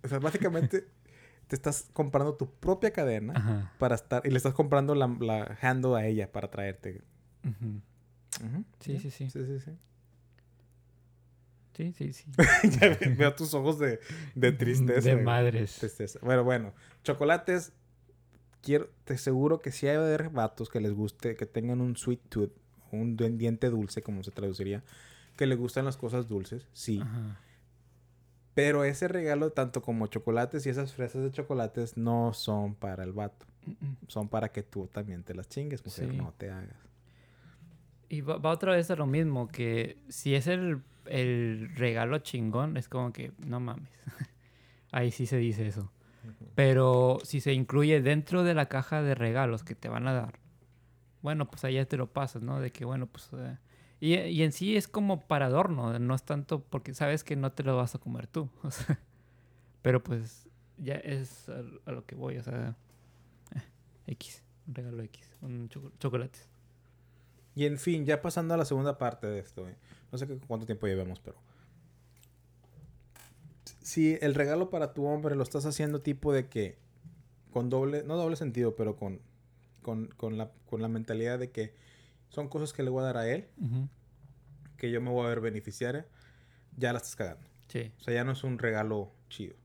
O 0.02 0.08
sea, 0.08 0.20
básicamente 0.20 0.88
te 1.50 1.56
estás 1.56 1.90
comprando 1.94 2.36
tu 2.36 2.50
propia 2.50 2.92
cadena 2.92 3.34
Ajá. 3.36 3.74
para 3.80 3.96
estar... 3.96 4.22
Y 4.26 4.30
le 4.30 4.38
estás 4.38 4.54
comprando 4.54 4.94
la, 4.96 5.08
la 5.20 5.58
handle 5.62 5.96
a 6.00 6.06
ella 6.06 6.32
para 6.32 6.50
traerte. 6.50 7.02
Sí, 8.80 9.00
sí, 9.00 9.10
sí. 9.10 9.30
Sí, 9.30 9.46
sí, 9.46 9.60
sí. 9.60 9.72
Sí, 11.76 11.94
sí, 11.94 12.14
sí. 12.14 12.26
ya 12.80 12.90
ve- 12.90 13.16
veo 13.18 13.34
tus 13.36 13.54
ojos 13.54 13.80
de, 13.80 14.00
de 14.36 14.52
tristeza. 14.52 15.10
De 15.10 15.16
madres. 15.16 15.78
Tristeza. 15.80 16.20
Bueno, 16.22 16.44
bueno. 16.44 16.74
Chocolates. 17.04 17.74
Quiero, 18.62 18.90
te 19.06 19.14
aseguro 19.16 19.60
que 19.62 19.72
si 19.72 19.88
hay 19.88 19.96
de 19.98 20.04
haber 20.04 20.30
vatos 20.30 20.70
que 20.70 20.82
les 20.82 20.92
guste, 20.94 21.36
que 21.36 21.46
tengan 21.46 21.80
un 21.82 21.96
sweet 21.96 22.20
tooth, 22.30 22.52
un 22.92 23.16
diente 23.16 23.70
dulce, 23.70 24.02
como 24.02 24.22
se 24.22 24.32
traduciría, 24.32 24.84
que 25.38 25.46
les 25.48 25.58
gustan 25.58 25.86
las 25.86 25.96
cosas 25.98 26.28
dulces, 26.28 26.68
sí. 26.74 27.00
Ajá. 27.02 27.40
Pero 28.54 28.84
ese 28.84 29.08
regalo, 29.08 29.52
tanto 29.52 29.82
como 29.82 30.08
chocolates 30.08 30.66
y 30.66 30.70
esas 30.70 30.94
fresas 30.94 31.24
de 31.24 31.32
chocolates, 31.32 31.98
no 31.98 32.34
son 32.34 32.76
para 32.76 33.04
el 33.04 33.14
vato. 33.14 33.46
Mm, 33.66 33.72
mm. 33.72 33.98
Son 34.08 34.28
para 34.28 34.50
que 34.50 34.64
tú 34.64 34.88
también 34.88 35.24
te 35.24 35.34
las 35.34 35.48
chingues, 35.48 35.86
mujer. 35.86 36.10
Sí. 36.10 36.18
No 36.18 36.34
te 36.38 36.50
hagas. 36.50 36.76
Y 38.10 38.22
va, 38.22 38.38
va 38.38 38.52
otra 38.52 38.74
vez 38.74 38.90
a 38.92 38.96
lo 38.96 39.06
mismo, 39.06 39.48
que 39.48 39.98
si 40.10 40.34
es 40.36 40.48
el, 40.48 40.82
el 41.06 41.72
regalo 41.76 42.18
chingón, 42.20 42.76
es 42.76 42.90
como 42.90 43.14
que, 43.14 43.32
no 43.46 43.60
mames. 43.60 43.90
Ahí 44.92 45.12
sí 45.12 45.26
se 45.26 45.38
dice 45.38 45.68
eso. 45.68 45.92
Pero 46.56 47.20
si 47.24 47.40
se 47.40 47.54
incluye 47.54 48.02
dentro 48.02 48.44
de 48.44 48.54
la 48.54 48.68
caja 48.68 49.02
de 49.02 49.16
regalos 49.16 49.64
que 49.64 49.76
te 49.76 49.88
van 49.88 50.08
a 50.08 50.14
dar, 50.14 50.40
bueno, 51.22 51.50
pues 51.50 51.64
ahí 51.64 51.76
ya 51.76 51.86
te 51.86 51.98
lo 51.98 52.08
pasas, 52.08 52.42
¿no? 52.42 52.60
De 52.60 52.72
que, 52.72 52.86
bueno, 52.86 53.08
pues... 53.08 53.30
eh, 53.34 53.58
y, 54.00 54.16
y 54.16 54.44
en 54.44 54.52
sí 54.52 54.78
es 54.78 54.88
como 54.88 55.22
para 55.28 55.48
adorno, 55.48 55.98
no 56.00 56.16
es 56.16 56.24
tanto 56.24 56.64
porque 56.64 56.94
sabes 56.94 57.24
que 57.24 57.36
no 57.36 57.52
te 57.52 57.64
lo 57.64 57.76
vas 57.76 57.96
a 57.96 58.00
comer 58.00 58.28
tú. 58.28 58.50
o 58.64 58.72
sea, 58.72 59.00
pero 59.82 60.04
pues 60.04 60.48
ya 60.78 60.96
es 60.96 61.50
a, 61.50 61.62
a 61.86 61.92
lo 61.92 62.06
que 62.06 62.16
voy, 62.16 62.38
o 62.38 62.44
sea... 62.44 62.76
eh, 63.56 63.62
X, 64.08 64.44
un 64.68 64.76
regalo 64.76 65.04
X, 65.04 65.36
un 65.42 65.70
choco- 65.70 65.92
chocolates. 66.00 66.48
Y 67.56 67.66
en 67.66 67.78
fin, 67.78 68.06
ya 68.06 68.22
pasando 68.22 68.54
a 68.54 68.58
la 68.58 68.66
segunda 68.66 68.98
parte 68.98 69.28
de 69.28 69.40
esto, 69.40 69.68
eh, 69.68 69.76
no 70.12 70.18
sé 70.18 70.28
cuánto 70.48 70.66
tiempo 70.66 70.88
llevamos, 70.88 71.20
pero. 71.20 71.38
Si 73.82 74.18
el 74.22 74.36
regalo 74.36 74.70
para 74.70 74.94
tu 74.94 75.06
hombre 75.06 75.36
lo 75.36 75.44
estás 75.44 75.66
haciendo 75.66 76.02
tipo 76.02 76.32
de 76.34 76.48
que. 76.48 76.78
Con 77.52 77.70
doble. 77.70 78.04
No 78.04 78.16
doble 78.18 78.36
sentido, 78.36 78.76
pero 78.76 78.96
con. 78.96 79.20
Con, 79.82 80.08
con 80.18 80.38
la, 80.38 80.52
con 80.70 80.82
la 80.82 80.88
mentalidad 80.88 81.40
de 81.40 81.52
que 81.52 81.74
son 82.30 82.48
cosas 82.48 82.74
que 82.74 82.84
le 82.84 82.90
voy 82.90 83.02
a 83.02 83.08
dar 83.08 83.18
a 83.18 83.28
él, 83.28 83.48
que 84.78 84.92
yo 84.92 85.02
me 85.02 85.10
voy 85.10 85.26
a 85.26 85.30
ver 85.30 85.42
beneficiaria, 85.42 86.08
ya 86.78 86.94
la 86.94 86.98
estás 86.98 87.16
cagando. 87.16 87.46
Sí. 87.68 87.92
O 88.00 88.04
sea, 88.04 88.14
ya 88.14 88.24
no 88.24 88.32
es 88.32 88.44
un 88.44 88.58
regalo 88.58 89.12
chido. 89.30 89.56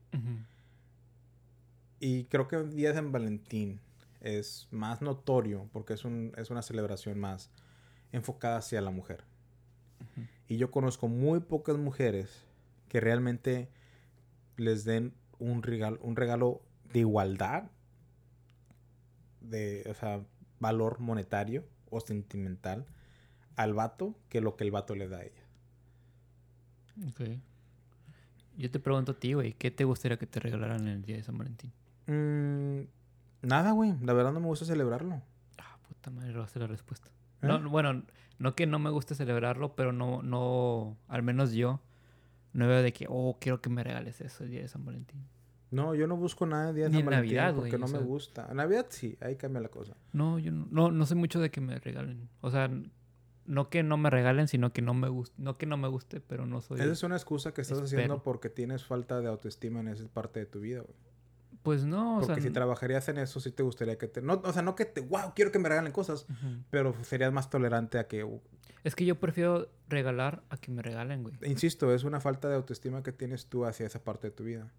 Y 2.00 2.24
creo 2.24 2.48
que 2.48 2.56
el 2.56 2.74
día 2.74 2.90
de 2.90 2.94
San 2.96 3.12
Valentín 3.12 3.80
es 4.20 4.68
más 4.70 5.02
notorio 5.02 5.68
porque 5.72 5.94
es, 5.94 6.04
un, 6.04 6.32
es 6.36 6.50
una 6.50 6.62
celebración 6.62 7.18
más 7.18 7.50
enfocada 8.12 8.58
hacia 8.58 8.80
la 8.80 8.90
mujer. 8.90 9.24
Y 10.48 10.58
yo 10.58 10.70
conozco 10.70 11.08
muy 11.08 11.40
pocas 11.40 11.76
mujeres 11.76 12.44
que 12.88 13.00
realmente 13.00 13.70
les 14.56 14.84
den 14.84 15.14
un 15.38 15.62
regalo, 15.62 15.98
un 16.02 16.14
regalo 16.14 16.62
de 16.92 17.00
igualdad, 17.00 17.70
de, 19.40 19.84
o 19.90 19.94
sea, 19.94 20.24
valor 20.60 21.00
monetario 21.00 21.64
o 21.94 22.00
sentimental 22.00 22.86
al 23.56 23.72
vato 23.74 24.14
que 24.28 24.40
lo 24.40 24.56
que 24.56 24.64
el 24.64 24.70
vato 24.70 24.94
le 24.94 25.08
da 25.08 25.18
a 25.18 25.22
ella. 25.22 25.42
Ok. 27.08 27.20
Yo 28.56 28.70
te 28.70 28.78
pregunto 28.78 29.12
a 29.12 29.14
ti, 29.18 29.32
güey, 29.32 29.52
¿qué 29.54 29.70
te 29.70 29.84
gustaría 29.84 30.16
que 30.16 30.26
te 30.26 30.40
regalaran 30.40 30.82
en 30.82 30.88
el 30.88 31.02
día 31.02 31.16
de 31.16 31.22
San 31.22 31.36
Valentín? 31.36 31.72
Mm, 32.06 32.86
nada, 33.42 33.72
güey. 33.72 33.94
La 34.02 34.12
verdad 34.12 34.32
no 34.32 34.40
me 34.40 34.46
gusta 34.46 34.64
celebrarlo. 34.64 35.22
Ah, 35.58 35.76
puta 35.88 36.10
madre, 36.10 36.32
va 36.34 36.44
a 36.44 36.48
ser 36.48 36.62
la 36.62 36.68
respuesta. 36.68 37.08
¿Eh? 37.42 37.46
No, 37.46 37.58
no, 37.58 37.70
bueno, 37.70 38.04
no 38.38 38.54
que 38.54 38.66
no 38.66 38.78
me 38.78 38.90
guste 38.90 39.14
celebrarlo, 39.14 39.74
pero 39.74 39.92
no, 39.92 40.22
no, 40.22 40.96
al 41.08 41.22
menos 41.22 41.52
yo, 41.52 41.80
no 42.52 42.68
veo 42.68 42.82
de 42.82 42.92
que, 42.92 43.06
oh, 43.08 43.38
quiero 43.40 43.60
que 43.60 43.70
me 43.70 43.82
regales 43.82 44.20
eso 44.20 44.44
el 44.44 44.50
día 44.50 44.60
de 44.60 44.68
San 44.68 44.84
Valentín. 44.84 45.24
No, 45.74 45.94
yo 45.94 46.06
no 46.06 46.16
busco 46.16 46.46
nada 46.46 46.72
de 46.72 46.74
día 46.74 46.88
de 46.88 47.02
Navidad, 47.02 47.54
porque 47.54 47.78
no 47.78 47.86
o 47.86 47.88
me 47.88 47.98
gusta. 47.98 48.46
En 48.50 48.56
Navidad 48.56 48.86
sí, 48.88 49.16
ahí 49.20 49.36
cambia 49.36 49.60
la 49.60 49.68
cosa. 49.68 49.96
No, 50.12 50.38
yo 50.38 50.52
no, 50.52 50.66
no, 50.70 50.90
no 50.90 51.06
soy 51.06 51.16
mucho 51.16 51.40
de 51.40 51.50
que 51.50 51.60
me 51.60 51.78
regalen. 51.78 52.28
O 52.40 52.50
sea, 52.50 52.70
no 53.46 53.68
que 53.68 53.82
no 53.82 53.96
me 53.96 54.10
regalen, 54.10 54.48
sino 54.48 54.72
que 54.72 54.82
no 54.82 54.94
me 54.94 55.08
guste, 55.08 55.34
no 55.36 55.58
que 55.58 55.66
no 55.66 55.76
me 55.76 55.88
guste, 55.88 56.20
pero 56.20 56.46
no 56.46 56.60
soy... 56.60 56.80
Esa 56.80 56.92
es 56.92 57.02
una 57.02 57.16
excusa 57.16 57.52
que 57.52 57.60
estás 57.60 57.80
haciendo 57.80 58.22
porque 58.22 58.48
tienes 58.48 58.84
falta 58.84 59.20
de 59.20 59.28
autoestima 59.28 59.80
en 59.80 59.88
esa 59.88 60.06
parte 60.08 60.40
de 60.40 60.46
tu 60.46 60.60
vida, 60.60 60.80
güey. 60.80 60.94
Pues 61.62 61.86
no, 61.86 62.18
o 62.18 62.20
Porque 62.20 62.34
sea... 62.34 62.42
si 62.42 62.50
trabajarías 62.50 63.08
en 63.08 63.16
eso, 63.16 63.40
sí 63.40 63.50
te 63.50 63.62
gustaría 63.62 63.96
que 63.96 64.06
te... 64.06 64.20
No, 64.20 64.34
o 64.44 64.52
sea, 64.52 64.60
no 64.60 64.74
que 64.74 64.84
te... 64.84 65.00
¡Wow! 65.00 65.32
Quiero 65.34 65.50
que 65.50 65.58
me 65.58 65.70
regalen 65.70 65.92
cosas. 65.92 66.26
Pero 66.68 66.94
serías 67.02 67.32
más 67.32 67.48
tolerante 67.48 67.98
a 67.98 68.06
que... 68.06 68.28
Es 68.82 68.94
que 68.94 69.06
yo 69.06 69.18
prefiero 69.18 69.70
regalar 69.88 70.44
a 70.50 70.58
que 70.58 70.70
me 70.70 70.82
regalen, 70.82 71.22
güey. 71.22 71.34
Insisto, 71.46 71.94
es 71.94 72.04
una 72.04 72.20
falta 72.20 72.50
de 72.50 72.56
autoestima 72.56 73.02
que 73.02 73.12
tienes 73.12 73.46
tú 73.46 73.64
hacia 73.64 73.86
esa 73.86 74.04
parte 74.04 74.26
de 74.26 74.30
tu 74.32 74.44
vida. 74.44 74.70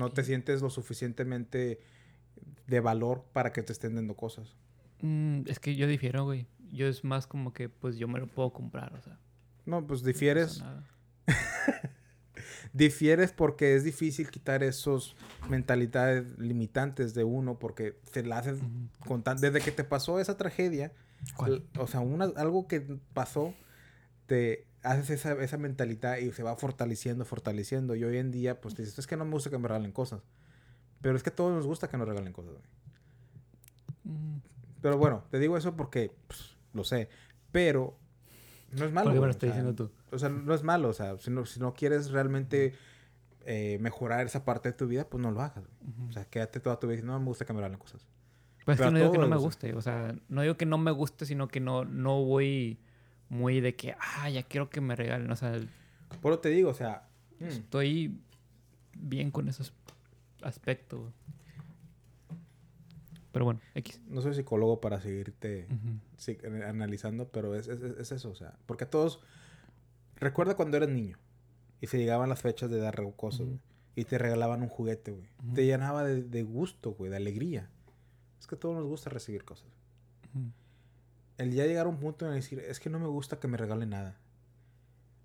No 0.00 0.10
te 0.10 0.24
sientes 0.24 0.62
lo 0.62 0.70
suficientemente 0.70 1.80
de 2.66 2.80
valor 2.80 3.24
para 3.32 3.52
que 3.52 3.62
te 3.62 3.72
estén 3.72 3.94
dando 3.94 4.14
cosas. 4.16 4.56
Mm, 5.02 5.42
es 5.46 5.58
que 5.60 5.76
yo 5.76 5.86
difiero, 5.86 6.24
güey. 6.24 6.46
Yo 6.72 6.86
es 6.86 7.04
más 7.04 7.26
como 7.26 7.52
que, 7.52 7.68
pues, 7.68 7.96
yo 7.98 8.08
me 8.08 8.18
lo 8.18 8.26
puedo 8.28 8.52
comprar, 8.52 8.94
o 8.94 9.00
sea. 9.00 9.18
No, 9.66 9.86
pues 9.86 10.00
no 10.02 10.06
difieres... 10.08 10.60
nada. 10.60 10.84
Difieres 12.72 13.32
porque 13.32 13.74
es 13.74 13.84
difícil 13.84 14.30
quitar 14.30 14.62
esos 14.62 15.16
mentalidades 15.48 16.38
limitantes 16.38 17.14
de 17.14 17.24
uno 17.24 17.58
porque 17.58 17.98
se 18.12 18.22
la 18.22 18.38
haces 18.38 18.60
Ujú. 18.60 18.88
con 19.06 19.22
tan- 19.22 19.38
desde 19.40 19.60
que 19.60 19.72
te 19.72 19.82
pasó 19.84 20.20
esa 20.20 20.36
tragedia, 20.36 20.92
o 21.78 21.86
sea, 21.86 22.00
una, 22.00 22.26
algo 22.36 22.68
que 22.68 22.80
pasó, 23.12 23.54
te 24.26 24.66
haces 24.82 25.10
esa, 25.10 25.32
esa 25.42 25.58
mentalidad 25.58 26.18
y 26.18 26.32
se 26.32 26.42
va 26.42 26.56
fortaleciendo, 26.56 27.24
fortaleciendo. 27.24 27.94
Y 27.94 28.04
hoy 28.04 28.18
en 28.18 28.30
día, 28.30 28.60
pues 28.60 28.74
te 28.74 28.82
dices, 28.82 28.98
es 28.98 29.06
que 29.06 29.16
no 29.16 29.24
me 29.24 29.32
gusta 29.32 29.50
que 29.50 29.58
me 29.58 29.68
regalen 29.68 29.92
cosas. 29.92 30.22
Pero 31.00 31.16
es 31.16 31.22
que 31.22 31.30
a 31.30 31.34
todos 31.34 31.52
nos 31.52 31.66
gusta 31.66 31.88
que 31.88 31.96
nos 31.96 32.08
regalen 32.08 32.32
cosas. 32.32 32.52
güey. 32.52 32.64
Mm, 34.04 34.40
Pero 34.80 34.98
bueno, 34.98 35.24
te 35.30 35.38
digo 35.38 35.56
eso 35.56 35.76
porque 35.76 36.12
pues, 36.26 36.56
lo 36.72 36.84
sé. 36.84 37.08
Pero 37.52 37.96
no 38.72 38.84
es 38.84 38.92
malo. 38.92 39.06
¿Por 39.06 39.14
qué 39.14 39.20
me 39.20 39.26
lo 39.26 39.30
estás 39.32 39.48
diciendo 39.50 39.74
tú? 39.74 39.90
o 40.12 40.18
sea, 40.18 40.28
no 40.28 40.54
es 40.54 40.62
malo, 40.62 40.88
o 40.88 40.92
sea, 40.92 41.16
si 41.18 41.30
no, 41.30 41.46
si 41.46 41.60
no 41.60 41.72
quieres 41.72 42.10
realmente 42.10 42.74
eh, 43.46 43.78
mejorar 43.80 44.26
esa 44.26 44.44
parte 44.44 44.70
de 44.70 44.72
tu 44.72 44.86
vida, 44.86 45.08
pues 45.08 45.22
no 45.22 45.30
lo 45.30 45.40
hagas. 45.40 45.64
güey. 45.66 46.08
O 46.08 46.12
sea, 46.12 46.24
quédate 46.24 46.60
toda 46.60 46.78
tu 46.78 46.86
vida 46.86 46.96
diciendo, 46.96 47.12
no 47.12 47.20
me 47.20 47.26
gusta 47.26 47.44
que 47.44 47.52
me 47.52 47.58
regalen 47.58 47.78
cosas. 47.78 48.06
Pues 48.64 48.78
es 48.78 48.86
que 48.86 48.92
no 48.92 48.98
digo 48.98 49.12
que 49.12 49.18
no 49.18 49.28
me 49.28 49.36
guste. 49.36 49.74
O 49.74 49.82
sea, 49.82 50.14
no 50.28 50.42
digo 50.42 50.56
que 50.56 50.66
no 50.66 50.78
me 50.78 50.90
guste, 50.90 51.26
sino 51.26 51.48
que 51.48 51.60
no, 51.60 51.84
no 51.84 52.22
voy 52.24 52.78
muy 53.30 53.60
de 53.62 53.74
que, 53.76 53.94
ah, 53.98 54.28
ya 54.28 54.42
quiero 54.42 54.68
que 54.68 54.82
me 54.82 54.94
regalen. 54.94 55.30
O 55.30 55.36
sea, 55.36 55.58
Por 56.20 56.32
eso 56.32 56.40
te 56.40 56.50
digo, 56.50 56.68
o 56.70 56.74
sea, 56.74 57.08
mm, 57.38 57.44
estoy 57.44 58.20
bien 58.98 59.30
con 59.30 59.48
esos 59.48 59.72
aspectos. 60.42 61.00
Pero 63.32 63.44
bueno, 63.44 63.60
X. 63.74 64.00
no 64.08 64.20
soy 64.20 64.34
psicólogo 64.34 64.80
para 64.80 65.00
seguirte 65.00 65.68
eh, 66.26 66.64
analizando, 66.66 67.28
pero 67.28 67.54
es, 67.54 67.68
es- 67.68 67.80
es 67.80 68.12
eso, 68.12 68.30
o 68.30 68.34
sea, 68.34 68.56
porque 68.66 68.84
a 68.84 68.90
todos, 68.90 69.20
recuerda 70.16 70.56
cuando 70.56 70.76
eras 70.76 70.88
niño 70.88 71.16
y 71.80 71.86
se 71.86 71.96
llegaban 71.98 72.28
las 72.28 72.42
fechas 72.42 72.70
de 72.70 72.78
dar 72.78 73.00
cosas, 73.16 73.46
y 73.96 74.04
te 74.04 74.18
regalaban 74.18 74.62
un 74.62 74.68
juguete, 74.68 75.10
güey. 75.12 75.28
Te 75.54 75.64
llenaba 75.66 76.04
de, 76.04 76.22
de 76.22 76.42
gusto, 76.42 76.92
güey, 76.92 77.10
de 77.10 77.16
alegría. 77.18 77.68
Es 78.38 78.46
que 78.46 78.54
a 78.54 78.58
todos 78.58 78.74
nos 78.76 78.84
gusta 78.86 79.10
recibir 79.10 79.44
cosas. 79.44 79.68
El 81.40 81.52
ya 81.52 81.64
llegar 81.64 81.86
a 81.86 81.88
un 81.88 81.96
punto 81.96 82.26
en 82.26 82.34
decir, 82.34 82.58
es 82.58 82.80
que 82.80 82.90
no 82.90 82.98
me 82.98 83.06
gusta 83.06 83.40
que 83.40 83.48
me 83.48 83.56
regalen 83.56 83.88
nada. 83.90 84.18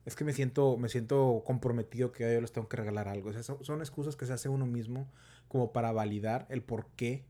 Es 0.05 0.15
que 0.15 0.23
me 0.23 0.31
siento, 0.33 0.77
me 0.77 0.87
siento 0.87 1.43
comprometido 1.45 2.11
que 2.11 2.31
yo 2.33 2.39
les 2.39 2.51
tengo 2.53 2.69
que 2.69 2.77
regalar 2.77 3.07
algo. 3.09 3.29
O 3.29 3.33
sea, 3.33 3.43
son, 3.43 3.63
son 3.65 3.81
excusas 3.81 4.15
que 4.15 4.25
se 4.25 4.31
hace 4.33 4.47
uno 4.47 4.65
mismo 4.65 5.07
como 5.49 5.73
para 5.73 5.91
validar 5.91 6.45
el 6.49 6.61
por 6.61 6.85
qué 6.95 7.25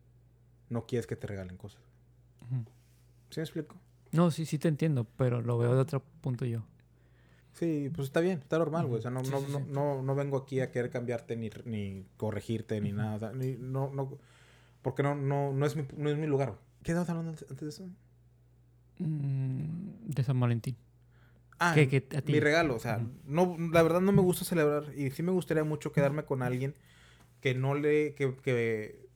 no 0.70 0.86
quieres 0.86 1.08
que 1.08 1.16
te 1.16 1.26
regalen 1.26 1.58
cosas. 1.58 1.82
¿Sí 3.32 3.40
me 3.40 3.44
explico? 3.44 3.76
No, 4.12 4.30
sí, 4.30 4.46
sí 4.46 4.60
te 4.60 4.68
entiendo, 4.68 5.08
pero 5.18 5.42
lo 5.42 5.58
veo 5.58 5.74
de 5.74 5.80
otro 5.82 6.04
punto 6.22 6.46
yo. 6.46 6.64
Sí, 7.54 7.90
pues 7.96 8.08
está 8.10 8.20
bien, 8.20 8.40
está 8.40 8.58
normal, 8.60 8.86
güey. 8.86 9.00
O 9.00 9.02
sea, 9.02 9.10
no, 9.12 9.24
Sí, 9.24 9.32
no, 9.32 9.40
sí, 9.40 9.46
no, 9.52 9.60
sí. 9.60 9.66
no, 9.70 10.02
no 10.04 10.14
vengo 10.16 10.38
aquí 10.38 10.60
a 10.60 10.72
querer 10.72 10.92
cambiarte 10.92 11.36
ni, 11.38 11.50
ni 11.66 12.06
corregirte 12.18 12.80
ni 12.82 12.92
nada. 12.92 13.32
ni- 13.34 13.56
no, 13.58 13.90
no, 13.90 14.18
porque 14.82 15.02
no, 15.02 15.16
no, 15.16 15.54
no, 15.54 15.66
es 15.66 15.76
mi, 15.76 15.88
no 15.98 16.10
es 16.10 16.18
mi 16.18 16.28
lugar. 16.28 16.56
¿Qué 16.84 16.92
estabas 16.92 17.10
hablando 17.10 17.32
antes 17.32 17.60
de 17.60 17.70
eso? 17.70 17.90
Mm, 19.00 20.08
de 20.08 20.24
San 20.24 20.40
Valentín. 20.40 20.76
Ah, 21.60 21.72
¿Qué- 21.74 21.88
qué 21.88 21.98
a 22.18 22.22
ti? 22.22 22.34
mi 22.34 22.40
regalo, 22.40 22.76
o 22.76 22.80
sea, 22.80 23.02
no, 23.26 23.56
la 23.72 23.82
verdad 23.82 24.02
no 24.02 24.12
me 24.12 24.22
gusta 24.22 24.44
celebrar 24.44 24.94
y 24.98 25.10
sí 25.12 25.24
me 25.24 25.32
gustaría 25.32 25.64
mucho 25.64 25.92
quedarme 25.94 26.24
con 26.26 26.42
alguien 26.44 26.76
que 27.40 27.54
no 27.56 27.76
le, 27.76 28.14
que, 28.14 28.36
que 28.44 29.08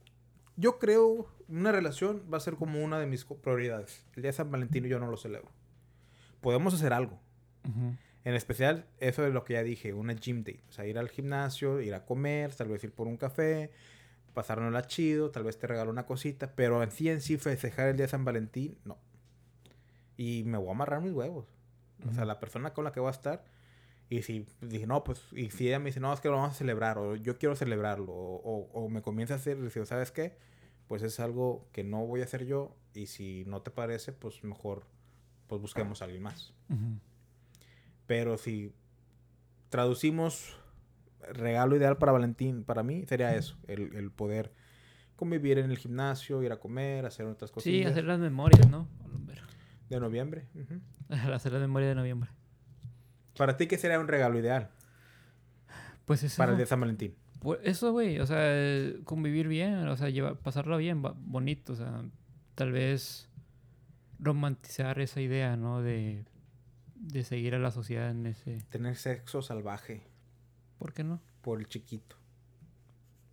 yo 0.56 0.80
creo 0.80 1.28
una 1.50 1.72
relación 1.72 2.24
va 2.32 2.38
a 2.38 2.42
ser 2.42 2.56
como 2.56 2.82
una 2.84 3.00
de 3.00 3.08
mis 3.08 3.26
prioridades. 3.26 4.06
El 4.16 4.22
día 4.22 4.30
de 4.30 4.38
San 4.38 4.52
Valentín 4.52 4.86
yo 4.86 5.00
no 5.00 5.08
lo 5.10 5.18
celebro. 5.18 5.50
Podemos 6.42 6.74
hacer 6.74 6.94
algo. 6.94 7.20
En 8.26 8.34
especial, 8.36 8.86
eso 9.00 9.26
es 9.26 9.34
lo 9.34 9.44
que 9.44 9.54
ya 9.54 9.64
dije, 9.64 9.94
una 9.94 10.14
gym 10.14 10.44
day. 10.44 10.62
O 10.70 10.72
sea, 10.72 10.86
ir 10.86 10.98
al 10.98 11.10
gimnasio, 11.10 11.82
ir 11.82 11.94
a 11.94 12.06
comer, 12.06 12.54
tal 12.54 12.68
vez 12.70 12.84
ir 12.84 12.92
por 12.92 13.08
un 13.08 13.18
café, 13.18 13.72
pasárnosla 14.34 14.84
chido, 14.88 15.32
tal 15.32 15.44
vez 15.44 15.58
te 15.58 15.68
regalo 15.68 15.90
una 15.92 16.06
cosita, 16.06 16.54
pero 16.56 16.82
en 16.84 16.92
sí 16.92 17.10
en 17.10 17.22
sí 17.22 17.38
festejar 17.38 17.90
el 17.90 17.96
día 17.98 18.06
de 18.06 18.12
San 18.12 18.24
Valentín, 18.26 18.78
no. 18.86 18.98
Y 20.22 20.44
me 20.44 20.58
voy 20.58 20.68
a 20.68 20.72
amarrar 20.72 21.02
mis 21.02 21.14
huevos. 21.14 21.46
O 22.06 22.12
sea, 22.14 22.26
la 22.26 22.40
persona 22.42 22.74
con 22.74 22.84
la 22.84 22.92
que 22.92 23.00
voy 23.00 23.08
a 23.08 23.12
estar. 23.12 23.46
Y 24.10 24.22
si 24.24 24.46
dije, 24.60 24.86
no, 24.86 25.04
pues, 25.04 25.22
y 25.32 25.50
si 25.50 25.68
ella 25.68 25.80
me 25.80 25.86
dice, 25.86 26.00
no, 26.02 26.12
es 26.12 26.20
que 26.20 26.28
lo 26.28 26.36
vamos 26.36 26.52
a 26.52 26.58
celebrar, 26.58 26.98
o 26.98 27.16
yo 27.16 27.38
quiero 27.38 27.56
celebrarlo, 27.56 28.12
o, 28.12 28.36
o- 28.44 28.70
o 28.74 28.90
me 28.90 29.02
comienza 29.02 29.36
a 29.36 29.38
hacer, 29.38 29.58
decir, 29.62 29.86
¿sabes 29.86 30.12
qué? 30.12 30.36
Pues 30.88 31.04
es 31.04 31.20
algo 31.22 31.68
que 31.72 31.84
no 31.86 32.06
voy 32.06 32.20
a 32.22 32.24
hacer 32.26 32.46
yo, 32.46 32.76
y 32.94 33.06
si 33.06 33.46
no 33.46 33.62
te 33.62 33.70
parece, 33.72 34.12
pues 34.12 34.44
mejor, 34.44 34.84
pues 35.48 35.62
busquemos 35.62 36.02
a 36.02 36.06
alguien 36.06 36.24
más. 36.24 36.54
Ujú. 36.70 37.00
Pero 38.08 38.38
si 38.38 38.74
traducimos 39.70 40.58
regalo 41.34 41.76
ideal 41.76 41.98
para 41.98 42.12
Valentín, 42.12 42.64
para 42.64 42.82
mí 42.84 43.06
sería 43.06 43.36
eso, 43.36 43.58
el, 43.68 43.96
el 43.96 44.10
poder 44.12 44.52
convivir 45.16 45.60
en 45.60 45.70
el 45.70 45.78
gimnasio, 45.78 46.42
ir 46.44 46.52
a 46.52 46.60
comer, 46.60 47.06
hacer 47.06 47.26
otras 47.26 47.52
cosas 47.52 47.66
Sí, 47.66 47.84
hacer 47.84 48.06
las 48.06 48.20
memorias, 48.20 48.68
¿no? 48.70 48.88
Mejor. 49.28 49.49
De 49.90 50.00
noviembre. 50.00 50.48
ujú. 50.56 50.80
hacer 51.34 51.52
las 51.52 51.62
memorias 51.62 51.90
de 51.92 51.96
noviembre. 51.96 52.30
Para 53.38 53.58
ti, 53.58 53.68
¿qué 53.68 53.78
sería 53.78 54.00
un 54.00 54.08
regalo 54.08 54.38
ideal 54.38 54.70
Pues 56.06 56.24
eso. 56.24 56.38
para 56.38 56.52
el 56.54 56.58
de 56.58 56.66
San 56.66 56.80
Valentín? 56.82 57.16
Pues 57.40 57.60
eso, 57.64 57.92
güey, 57.94 58.20
o 58.20 58.26
sea, 58.26 58.92
convivir 59.06 59.48
bien, 59.48 59.88
o 59.88 59.96
sea, 59.96 60.10
llevar, 60.10 60.38
pasarla 60.40 60.76
bien, 60.76 61.02
bonito, 61.02 61.72
o 61.74 61.76
sea, 61.78 62.04
tal 62.56 62.74
vez 62.74 63.30
romantizar 64.20 65.00
esa 65.00 65.22
idea, 65.22 65.56
¿no? 65.56 65.82
De, 65.82 66.26
de 66.96 67.24
seguir 67.24 67.56
a 67.56 67.60
la 67.60 67.72
sociedad 67.72 68.10
en 68.12 68.26
ese... 68.26 68.58
Tener 68.70 68.98
sexo 68.98 69.42
salvaje 69.42 70.02
¿Por 70.78 70.92
qué 70.94 71.06
no? 71.06 71.22
por 71.42 71.60
el 71.60 71.68
chiquito. 71.70 72.18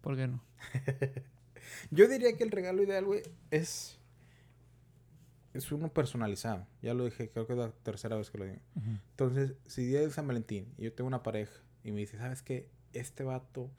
¿Por 0.02 0.14
qué 0.16 0.28
no? 0.28 0.40
Yo 1.90 2.06
diría 2.06 2.36
que 2.36 2.44
el 2.44 2.52
regalo 2.52 2.84
ideal, 2.84 3.04
güey, 3.06 3.22
es... 3.50 3.98
Es 5.56 5.72
uno 5.72 5.88
personalizado. 5.92 6.66
Ya 6.82 6.94
lo 6.94 7.04
dije, 7.04 7.30
creo 7.30 7.46
que 7.46 7.54
es 7.54 7.58
la 7.58 7.70
tercera 7.70 8.16
vez 8.16 8.30
que 8.30 8.38
lo 8.38 8.44
digo. 8.44 8.58
Entonces, 9.10 9.54
si 9.66 9.84
día 9.86 10.00
de 10.00 10.10
San 10.10 10.26
Valentín 10.26 10.72
y 10.76 10.84
yo 10.84 10.92
tengo 10.92 11.08
una 11.08 11.22
pareja 11.22 11.52
y 11.82 11.92
me 11.92 12.00
dice, 12.00 12.18
¿sabes 12.18 12.42
qué? 12.42 12.68
Este 12.92 13.24
vato 13.24 13.70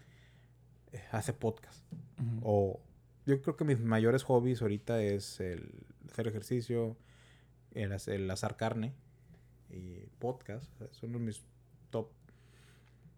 eh, 0.92 1.02
hace 1.12 1.34
podcast. 1.34 1.84
O 2.42 2.80
yo 3.26 3.42
creo 3.42 3.56
que 3.56 3.64
mis 3.64 3.80
mayores 3.80 4.24
hobbies 4.24 4.62
ahorita 4.62 5.02
es 5.02 5.40
el 5.40 5.86
hacer 6.10 6.28
ejercicio, 6.28 6.98
el, 7.74 7.96
el 8.08 8.32
asar 8.32 8.58
carne 8.58 8.94
y 9.70 10.00
podcast. 10.20 10.74
o 10.76 10.78
sea, 10.78 10.88
son 10.94 11.10
uno 11.12 11.20
de 11.20 11.26
mis 11.26 11.44
top 11.90 12.10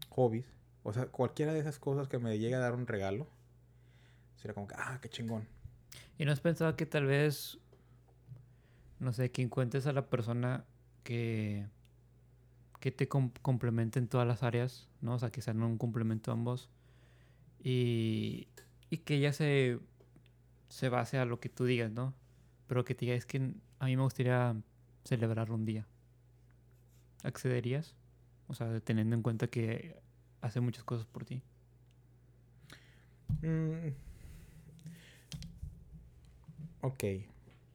hobbies. 0.10 0.46
O 0.84 0.94
sea, 0.94 1.06
cualquiera 1.06 1.54
de 1.54 1.60
esas 1.60 1.80
cosas 1.80 2.08
que 2.08 2.20
me 2.20 2.38
llegue 2.40 2.56
a 2.56 2.60
dar 2.60 2.74
un 2.74 2.88
regalo, 2.88 3.28
sería 4.38 4.54
como 4.54 4.68
que, 4.68 4.76
ah, 4.78 5.00
qué 5.02 5.10
chingón. 5.10 5.48
¿Y 6.18 6.26
no 6.26 6.32
has 6.32 6.40
pensado 6.40 6.76
que 6.76 6.86
tal 6.86 7.06
vez, 7.06 7.60
no 9.00 9.14
sé, 9.14 9.32
que 9.32 9.42
encuentres 9.42 9.86
a 9.88 9.94
la 9.94 10.10
persona 10.10 10.66
que, 11.04 11.68
que 12.80 12.92
te 12.92 13.08
com- 13.08 13.32
complemente 13.42 14.00
en 14.00 14.08
todas 14.08 14.28
las 14.28 14.44
áreas, 14.44 14.88
¿no? 15.02 15.16
O 15.16 15.20
sea, 15.20 15.32
que 15.32 15.42
sean 15.42 15.62
un 15.64 15.78
complemento 15.78 16.32
ambos 16.32 16.70
y, 17.64 18.48
y 18.90 18.98
que 18.98 19.16
ella 19.16 19.34
se, 19.34 19.80
se 20.70 20.90
base 20.90 21.18
a 21.18 21.26
lo 21.26 21.40
que 21.40 21.50
tú 21.50 21.66
digas, 21.66 21.92
¿no? 21.92 22.14
Pero 22.68 22.84
que 22.86 22.96
te 22.96 23.06
diga, 23.06 23.16
es 23.18 23.26
que 23.26 23.54
a 23.80 23.86
mí 23.86 23.96
me 23.96 24.04
gustaría 24.04 24.56
celebrar 25.04 25.52
un 25.52 25.66
día. 25.66 25.88
¿Accederías? 27.24 27.96
O 28.48 28.54
sea, 28.54 28.80
teniendo 28.80 29.16
en 29.16 29.22
cuenta 29.22 29.48
que 29.48 30.02
hace 30.42 30.60
muchas 30.60 30.84
cosas 30.84 31.06
por 31.06 31.26
ti. 31.26 31.42
Mm. 33.42 33.90
Ok. 36.82 37.04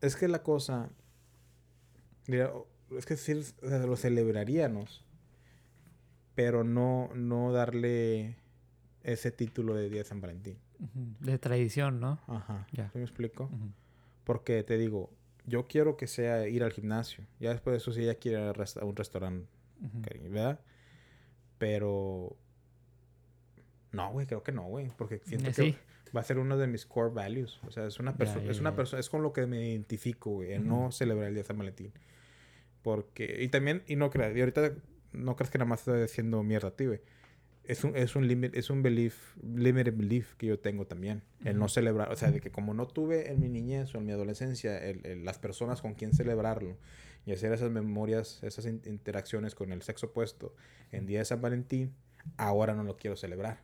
Es 0.00 0.16
que 0.16 0.28
la 0.28 0.42
cosa. 0.42 0.90
Es 2.26 3.06
que 3.06 3.16
sí, 3.16 3.32
o 3.32 3.68
sea, 3.68 3.78
lo 3.86 3.96
celebraríamos. 3.96 5.04
Pero 6.34 6.64
no, 6.64 7.10
no 7.14 7.52
darle 7.52 8.36
ese 9.02 9.30
título 9.30 9.74
de 9.74 9.88
Día 9.88 9.98
de 10.02 10.04
San 10.08 10.20
Valentín. 10.20 10.58
De 11.20 11.38
tradición, 11.38 12.00
¿no? 12.00 12.18
Ajá. 12.26 12.66
Ya. 12.72 12.90
¿Sí 12.90 12.98
me 12.98 13.04
explico? 13.04 13.48
Porque 14.24 14.62
te 14.64 14.76
digo, 14.78 15.10
yo 15.46 15.66
quiero 15.68 15.96
que 15.96 16.06
sea 16.06 16.48
ir 16.48 16.64
al 16.64 16.72
gimnasio. 16.72 17.24
Ya 17.38 17.50
después 17.50 17.72
de 17.74 17.78
eso, 17.78 17.92
si 17.92 18.02
ella 18.02 18.16
quiere 18.16 18.38
ir 18.40 18.44
a 18.44 18.84
un 18.84 18.96
restaurante, 18.96 19.46
¿verdad? 20.30 20.58
Pero. 21.58 22.36
No, 23.92 24.10
güey, 24.10 24.26
creo 24.26 24.42
que 24.42 24.50
no, 24.52 24.64
güey. 24.64 24.90
Porque 24.98 25.20
siento 25.24 25.50
Eh, 25.50 25.52
que 25.54 25.76
va 26.16 26.20
a 26.20 26.24
ser 26.24 26.38
uno 26.38 26.56
de 26.56 26.66
mis 26.66 26.84
core 26.84 27.10
values. 27.14 27.60
O 27.66 27.70
sea, 27.70 27.86
es 27.86 28.00
una 28.00 28.16
persona, 28.16 28.50
es 28.50 28.58
una 28.60 28.74
persona, 28.74 28.98
es 29.00 29.08
con 29.08 29.22
lo 29.22 29.32
que 29.32 29.46
me 29.46 29.68
identifico, 29.70 30.30
güey, 30.30 30.58
Ujú. 30.58 30.66
no 30.66 30.90
celebrar 30.92 31.28
el 31.28 31.34
día 31.34 31.42
de 31.42 31.46
San 31.46 31.58
Valentín. 31.58 31.92
Porque, 32.84 33.38
y 33.42 33.48
también, 33.48 33.82
y 33.88 33.96
no 33.96 34.10
creas, 34.10 34.36
y 34.36 34.40
ahorita 34.40 34.74
no 35.12 35.34
creas 35.34 35.50
que 35.50 35.58
nada 35.58 35.68
más 35.68 35.80
estoy 35.80 36.02
diciendo 36.02 36.40
mierda 36.44 36.68
a 36.68 36.76
ti, 36.76 36.86
güey. 36.86 37.00
Es 37.64 37.82
un, 37.82 37.96
es 37.96 38.14
un 38.14 38.28
limit, 38.28 38.54
es 38.54 38.68
un 38.68 38.82
belief, 38.82 39.36
limited 39.42 39.94
belief 39.96 40.34
que 40.34 40.46
yo 40.46 40.58
tengo 40.58 40.86
también. 40.86 41.22
El 41.46 41.58
no 41.58 41.66
celebrar, 41.68 42.12
o 42.12 42.16
sea, 42.16 42.30
de 42.30 42.40
que 42.40 42.50
como 42.50 42.74
no 42.74 42.86
tuve 42.86 43.32
en 43.32 43.40
mi 43.40 43.48
niñez 43.48 43.94
o 43.94 43.98
en 43.98 44.04
mi 44.04 44.12
adolescencia 44.12 44.76
el- 44.78 45.04
el- 45.06 45.24
las 45.24 45.38
personas 45.38 45.80
con 45.80 45.94
quien 45.94 46.12
celebrarlo 46.12 46.76
y 47.24 47.32
hacer 47.32 47.52
esas 47.54 47.70
memorias, 47.70 48.42
esas 48.42 48.66
in- 48.66 48.82
interacciones 48.84 49.54
con 49.54 49.72
el 49.72 49.80
sexo 49.80 50.08
opuesto 50.08 50.54
en 50.92 51.06
día 51.06 51.20
de 51.20 51.24
San 51.24 51.40
Valentín, 51.40 51.94
ahora 52.36 52.74
no 52.74 52.84
lo 52.84 52.98
quiero 52.98 53.16
celebrar. 53.16 53.62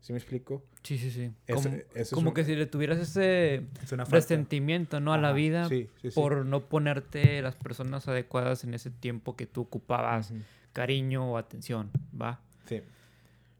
¿Sí 0.00 0.12
me 0.12 0.18
explico? 0.18 0.62
Sí, 0.82 0.96
sí, 0.96 1.10
sí. 1.10 1.30
Eso- 1.46 1.62
como 1.64 1.76
eso 1.76 1.84
es 1.94 2.10
como 2.10 2.28
un- 2.30 2.34
que 2.34 2.44
si 2.44 2.54
le 2.54 2.66
tuvieras 2.66 2.98
ese 2.98 3.66
Es 3.82 3.90
resentimiento, 4.10 5.00
¿no? 5.00 5.12
A 5.12 5.18
la 5.18 5.28
Ajá, 5.28 5.36
vida 5.36 5.68
sí, 5.68 5.88
sí, 6.00 6.10
sí. 6.10 6.14
por 6.14 6.46
no 6.46 6.60
ponerte 6.68 7.42
las 7.42 7.56
personas 7.56 8.06
adecuadas 8.08 8.64
en 8.64 8.74
ese 8.74 8.90
tiempo 8.90 9.36
que 9.36 9.46
tú 9.46 9.62
ocupabas 9.62 10.30
Ujú. 10.30 10.40
cariño 10.72 11.32
o 11.32 11.36
atención, 11.36 11.90
¿va? 12.18 12.40
Sí. 12.66 12.80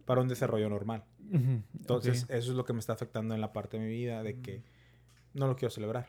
Para 0.07 0.21
un 0.23 0.29
desarrollo 0.29 0.71
normal. 0.71 1.05
Ujú, 1.31 1.63
Entonces, 1.79 2.25
ok. 2.25 2.31
eso 2.31 2.51
es 2.53 2.57
lo 2.57 2.65
que 2.65 2.73
me 2.73 2.79
está 2.79 2.95
afectando 2.95 3.35
en 3.35 3.41
la 3.43 3.53
parte 3.53 3.79
de 3.79 3.85
mi 3.85 3.91
vida 3.91 4.23
de 4.23 4.41
que 4.41 4.63
no 5.35 5.47
lo 5.49 5.57
quiero 5.57 5.71
celebrar. 5.71 6.09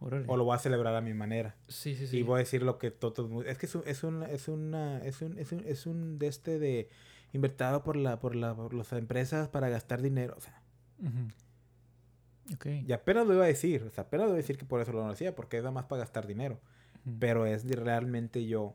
Órale. 0.00 0.24
O 0.28 0.36
lo 0.36 0.44
voy 0.44 0.54
a 0.54 0.58
celebrar 0.58 0.94
a 0.94 1.00
mi 1.00 1.12
manera. 1.14 1.56
Sí, 1.66 1.94
sí, 1.96 2.06
sí. 2.06 2.18
Y 2.18 2.22
voy 2.22 2.36
a 2.36 2.38
decir 2.38 2.62
lo 2.62 2.78
que 2.78 2.90
todo 2.90 3.42
es 3.42 3.58
que 3.58 3.66
es 3.66 3.74
un, 3.74 3.82
es 3.86 4.04
una 4.04 4.26
es 4.30 4.46
una 4.48 4.98
es 5.04 5.22
un, 5.22 5.38
es 5.38 5.50
un, 5.52 5.64
es 5.66 5.86
un 5.86 6.18
de 6.18 6.26
este 6.28 6.58
de 6.60 6.88
invertido 7.32 7.82
por 7.82 7.96
la 7.96 8.18
por 8.18 8.34
la 8.34 8.54
por 8.54 8.74
las 8.74 8.92
empresas 8.92 9.48
para 9.48 9.68
gastar 9.68 10.00
dinero, 10.02 10.34
o 10.36 10.40
sea, 10.40 10.62
Ujú. 11.00 12.54
Ok. 12.54 12.66
y 12.86 12.92
apenas 12.92 13.26
lo 13.26 13.34
iba 13.34 13.44
a 13.44 13.48
decir, 13.48 13.82
o 13.82 13.90
sea, 13.90 14.04
apenas 14.04 14.24
lo 14.24 14.30
iba 14.30 14.34
a 14.34 14.42
decir 14.42 14.56
que 14.56 14.64
por 14.64 14.80
eso 14.80 14.92
lo 14.92 15.06
hacía, 15.06 15.34
porque 15.34 15.58
es 15.58 15.62
nada 15.62 15.72
más 15.72 15.84
para 15.84 16.00
gastar 16.00 16.26
dinero, 16.26 16.60
Ujú. 17.06 17.16
pero 17.20 17.46
es 17.46 17.68
realmente 17.68 18.46
yo 18.46 18.74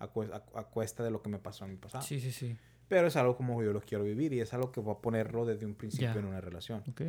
a, 0.00 0.12
cue- 0.12 0.32
a- 0.32 0.58
a 0.58 0.64
cuesta 0.64 1.04
de 1.04 1.10
lo 1.12 1.22
que 1.22 1.30
me 1.30 1.38
pasó 1.38 1.64
en 1.64 1.70
mi 1.70 1.76
pasado. 1.76 2.02
Sí, 2.04 2.18
sí, 2.20 2.32
sí. 2.32 2.56
Pero 2.88 3.06
es 3.06 3.16
algo 3.16 3.36
como 3.36 3.62
yo 3.62 3.72
lo 3.72 3.80
quiero 3.80 4.04
vivir 4.04 4.32
y 4.32 4.40
es 4.40 4.52
algo 4.52 4.72
que 4.72 4.80
voy 4.80 4.94
a 4.94 4.98
ponerlo 5.00 5.46
desde 5.46 5.64
un 5.64 5.74
principio 5.74 6.12
Ya. 6.12 6.18
en 6.18 6.26
una 6.26 6.40
relación. 6.40 6.82
Ok. 6.90 7.02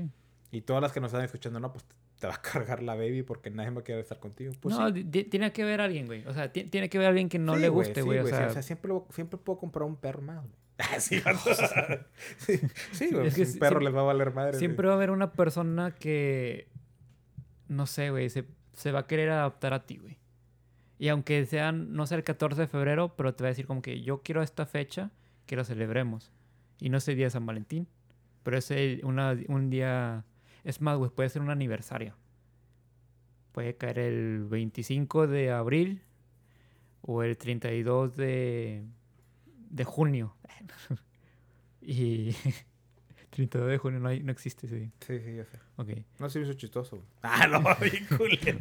Y 0.51 0.61
todas 0.61 0.81
las 0.83 0.91
que 0.93 0.99
nos 1.01 1.09
están 1.11 1.25
escuchando, 1.25 1.59
no, 1.59 1.73
pues 1.73 1.83
te 2.19 2.27
va 2.27 2.35
a 2.35 2.41
cargar 2.41 2.83
la 2.83 2.93
baby 2.95 3.23
porque 3.23 3.49
nadie 3.49 3.71
va 3.71 3.81
a 3.81 3.83
querer 3.83 3.99
estar 3.99 4.19
contigo. 4.19 4.53
Pues 4.61 4.77
no, 4.77 4.93
sí. 4.93 5.03
tiene 5.03 5.51
que 5.51 5.65
ver 5.65 5.81
alguien, 5.81 6.05
güey. 6.05 6.25
O 6.27 6.33
sea, 6.33 6.53
ti- 6.53 6.65
tiene 6.65 6.87
que 6.89 6.99
ver 6.99 7.07
alguien 7.07 7.27
que 7.27 7.39
no 7.39 7.55
Sí, 7.55 7.61
le 7.61 7.69
güey, 7.69 7.87
guste, 7.87 8.01
sí, 8.01 8.05
güey. 8.05 8.19
o 8.19 8.23
sí, 8.25 8.29
sea, 8.29 8.61
siempre, 8.61 8.93
siempre 9.09 9.39
puedo 9.39 9.57
comprar 9.59 9.83
un 9.87 9.95
perro 9.95 10.21
más, 10.21 10.37
güey. 10.43 10.53
Ah, 10.79 10.99
sí, 10.99 11.21
sí, 12.37 12.59
sí, 12.91 13.09
güey, 13.11 13.27
Es 13.27 13.35
que 13.35 13.41
un 13.41 13.47
si- 13.47 13.59
perro 13.59 13.79
siempre- 13.79 13.83
les 13.85 13.95
va 13.95 13.99
a 14.01 14.03
valer 14.05 14.33
madre. 14.33 14.51
güey. 14.51 14.59
siempre 14.59 14.87
va 14.87 14.93
a 14.93 14.97
haber 14.97 15.11
una 15.11 15.31
persona 15.33 15.91
que, 15.95 16.67
no 17.67 17.85
sé, 17.85 18.09
güey, 18.09 18.29
se, 18.29 18.45
se 18.73 18.91
va 18.91 18.99
a 19.01 19.07
querer 19.07 19.29
adaptar 19.29 19.73
a 19.73 19.85
ti, 19.85 19.97
güey. 19.97 20.17
Y 20.99 21.09
aunque 21.09 21.45
sean, 21.45 21.93
no 21.93 22.07
sea 22.07 22.17
el 22.17 22.23
14 22.23 22.61
de 22.61 22.67
febrero, 22.67 23.15
pero 23.15 23.33
te 23.35 23.43
va 23.43 23.49
a 23.49 23.51
decir 23.51 23.67
como 23.67 23.81
que 23.81 24.01
yo 24.01 24.21
quiero 24.23 24.41
esta 24.41 24.65
fecha 24.65 25.11
que 25.45 25.55
lo 25.55 25.63
celebremos. 25.63 26.31
Y 26.79 26.89
no 26.89 26.97
es 26.97 27.07
el 27.07 27.17
día 27.17 27.25
de 27.25 27.31
San 27.31 27.45
Valentín, 27.45 27.87
pero 28.43 28.57
es 28.57 28.71
el- 28.71 29.01
una- 29.03 29.37
un 29.47 29.69
día... 29.69 30.23
Es 30.63 30.81
más, 30.81 30.97
güey, 30.97 31.11
puede 31.11 31.29
ser 31.29 31.41
un 31.41 31.49
aniversario. 31.49 32.15
Puede 33.51 33.75
caer 33.75 33.99
el 33.99 34.45
25 34.45 35.27
de 35.27 35.51
abril 35.51 36.01
o 37.01 37.21
el 37.21 37.37
32 37.37 38.15
de, 38.15 38.83
de 39.73 39.83
junio. 39.83 40.35
y 41.81 42.35
32 43.31 43.67
de 43.69 43.77
junio 43.77 43.99
no, 43.99 44.09
hay- 44.09 44.21
no 44.21 44.31
existe 44.31 44.67
ese 44.67 44.75
día. 44.77 44.91
Sí, 44.99 45.19
sí, 45.19 45.35
ya 45.35 45.45
sé. 45.45 45.57
Ok. 45.77 45.89
No 46.19 46.29
se 46.29 46.39
me 46.39 46.45
hizo 46.45 46.53
chistoso. 46.53 47.03
Ah, 47.23 47.47
no. 47.47 47.61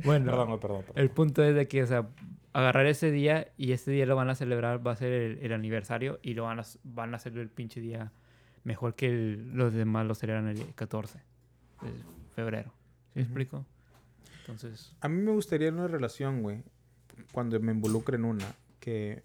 Bueno. 0.05 0.31
Perdón, 0.31 0.49
güey, 0.49 0.61
perdón, 0.61 0.83
perdón. 0.83 0.93
El 0.97 1.11
punto 1.11 1.45
es 1.45 1.55
de 1.55 1.69
que, 1.69 1.83
o 1.83 1.87
sea, 1.87 2.09
agarrar 2.53 2.87
ese 2.87 3.11
día 3.11 3.49
y 3.57 3.73
ese 3.73 3.91
día 3.91 4.07
lo 4.07 4.17
van 4.17 4.31
a 4.31 4.35
celebrar, 4.35 4.85
va 4.87 4.93
a 4.93 4.97
ser 4.97 5.13
el, 5.13 5.39
el 5.43 5.53
aniversario 5.53 6.19
y 6.23 6.35
lo 6.35 6.45
van 6.45 6.61
a, 6.61 6.65
van 6.85 7.13
a 7.13 7.17
hacer 7.17 7.37
el 7.39 7.49
pinche 7.49 7.81
día 7.81 8.13
mejor 8.65 8.95
que 8.95 9.07
el- 9.07 9.53
los 9.55 9.73
demás 9.75 10.07
lo 10.07 10.15
celebran 10.15 10.49
el 10.49 10.75
14 10.75 11.19
de 11.83 11.91
febrero. 12.35 12.73
¿Sí 13.13 13.19
me 13.19 13.23
explico? 13.23 13.67
Entonces, 14.41 14.95
A 15.01 15.09
mí 15.09 15.21
me 15.21 15.33
gustaría 15.33 15.71
una 15.71 15.87
relación, 15.89 16.43
güey, 16.43 16.63
cuando 17.33 17.59
me 17.61 17.73
involucre 17.73 18.17
en 18.17 18.25
una, 18.25 18.55
que 18.81 19.23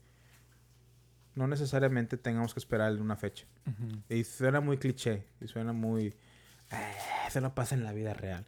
no 1.37 1.47
necesariamente 1.47 2.17
tengamos 2.17 2.53
que 2.53 2.59
esperar 2.59 2.91
una 2.99 3.15
fecha. 3.15 3.45
Ujú. 3.67 4.01
Y 4.09 4.23
suena 4.23 4.59
muy 4.59 4.77
cliché, 4.77 5.23
y 5.39 5.47
suena 5.47 5.71
muy... 5.71 6.07
"Eh, 6.71 6.93
eso 7.27 7.39
no 7.41 7.53
pasa 7.55 7.75
en 7.75 7.83
la 7.83 7.93
vida 7.93 8.13
real. 8.13 8.45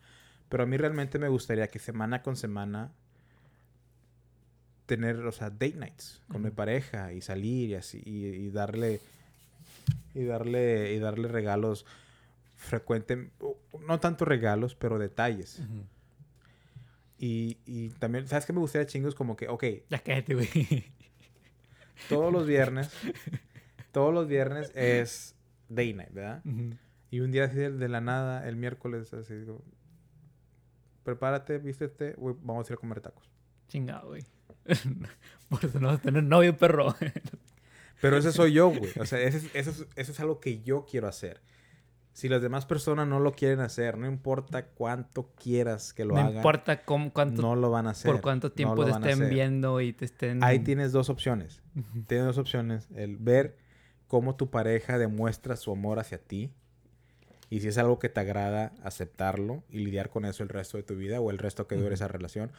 Pero 0.50 0.64
a 0.64 0.66
mí 0.66 0.76
realmente 0.76 1.20
me 1.20 1.28
gustaría 1.30 1.68
que 1.68 1.78
semana 1.80 2.24
con 2.24 2.36
semana 2.36 2.92
tener, 4.88 5.18
o 5.18 5.32
sea, 5.32 5.50
date 5.52 5.76
nights 5.76 6.22
con 6.32 6.42
mi 6.42 6.50
pareja 6.50 7.14
y 7.14 7.22
salir 7.22 7.70
y 7.70 7.76
así, 7.76 8.02
y, 8.06 8.26
y 8.26 8.50
darle... 8.50 9.00
Y 10.16 10.24
darle, 10.26 10.94
y 10.94 11.00
darle 11.00 11.28
regalos 11.28 11.86
frecuentes, 12.56 13.30
no 13.88 14.00
tanto 14.00 14.26
regalos, 14.26 14.74
pero 14.74 14.98
detalles. 14.98 15.62
Y, 17.20 17.58
y 17.68 17.90
también, 17.90 18.28
¿sabes 18.28 18.46
qué 18.48 18.54
me 18.54 18.60
gustaría 18.60 18.88
chingos? 18.88 19.14
Como 19.14 19.36
que, 19.36 19.48
ok, 19.48 19.64
Ya 19.90 20.00
cállate, 20.00 20.34
güey. 20.34 20.50
Todos 22.08 22.32
los 22.32 22.45
viernes, 22.47 22.89
todos 23.91 24.14
los 24.14 24.28
viernes 24.28 24.72
es 24.76 25.36
day 25.68 25.93
night, 25.93 26.12
¿verdad? 26.14 26.41
Y 27.12 27.20
un 27.22 27.32
día 27.32 27.45
así 27.45 27.58
de, 27.58 27.72
de 27.72 27.89
la 27.89 28.02
nada, 28.02 28.47
el 28.47 28.56
miércoles, 28.56 29.14
así 29.14 29.34
digo, 29.34 29.64
prepárate, 31.04 31.58
vístete, 31.58 32.16
vamos 32.18 32.70
a 32.70 32.74
ir 32.74 32.78
a 32.78 32.80
comer 32.80 33.02
tacos. 33.02 33.30
Chingado, 33.68 34.10
güey. 34.10 34.24
Por 35.50 35.66
eso 35.66 35.80
no 35.80 35.88
vas 35.88 36.00
a 36.00 36.02
tener 36.02 36.24
novio, 36.24 36.56
perro. 36.58 36.95
Pero 38.02 38.18
ese 38.18 38.32
soy 38.32 38.54
yo, 38.54 38.70
güey. 38.70 38.91
O 39.00 39.06
sea, 39.06 39.20
ese 39.22 39.38
es- 39.38 39.56
eso 39.56 39.72
es, 39.72 39.88
eso 39.95 40.12
es 40.12 40.20
algo 40.20 40.39
que 40.39 40.62
yo 40.62 40.86
quiero 40.89 41.08
hacer. 41.08 41.41
Si 42.20 42.28
las 42.28 42.42
demás 42.42 42.66
personas 42.66 43.08
no 43.08 43.22
lo 43.22 43.32
quieren 43.32 43.62
hacer, 43.62 43.98
no 43.98 44.06
importa 44.06 44.66
cuánto 44.68 45.32
quieras 45.42 45.94
que 45.94 46.04
lo 46.04 46.16
no 46.16 46.20
hagan, 46.20 46.36
importa 46.36 46.84
cómo, 46.84 47.14
cuánto, 47.14 47.42
no 47.42 47.56
lo 47.56 47.72
van 47.72 47.88
a 47.88 47.92
hacer. 47.92 48.12
por 48.12 48.20
cuánto 48.20 48.50
no 48.50 48.54
tiempo 48.56 48.76
lo 48.76 48.84
te 49.00 49.10
estén 49.10 49.30
viendo 49.30 49.80
y 49.80 49.94
te 49.94 50.04
estén... 50.04 50.44
Ahí 50.44 50.60
tienes 50.60 50.92
dos 50.92 51.10
opciones. 51.10 51.62
Tienes 52.08 52.26
dos 52.26 52.38
opciones. 52.38 52.90
El 52.94 53.16
ver 53.16 53.56
cómo 54.10 54.36
tu 54.36 54.50
pareja 54.50 54.98
demuestra 54.98 55.56
su 55.56 55.72
amor 55.72 55.98
hacia 55.98 56.18
ti. 56.18 56.52
Y 57.50 57.62
si 57.62 57.70
es 57.70 57.78
algo 57.78 58.00
que 58.00 58.10
te 58.10 58.20
agrada, 58.20 58.74
aceptarlo 58.84 59.64
y 59.70 59.78
lidiar 59.80 60.10
con 60.10 60.26
eso 60.26 60.44
el 60.44 60.50
resto 60.50 60.76
de 60.76 60.84
tu 60.84 60.98
vida 60.98 61.22
o 61.22 61.32
el 61.32 61.38
resto 61.38 61.68
que 61.68 61.78
dure 61.78 61.94
esa 61.96 62.10
relación. 62.10 62.52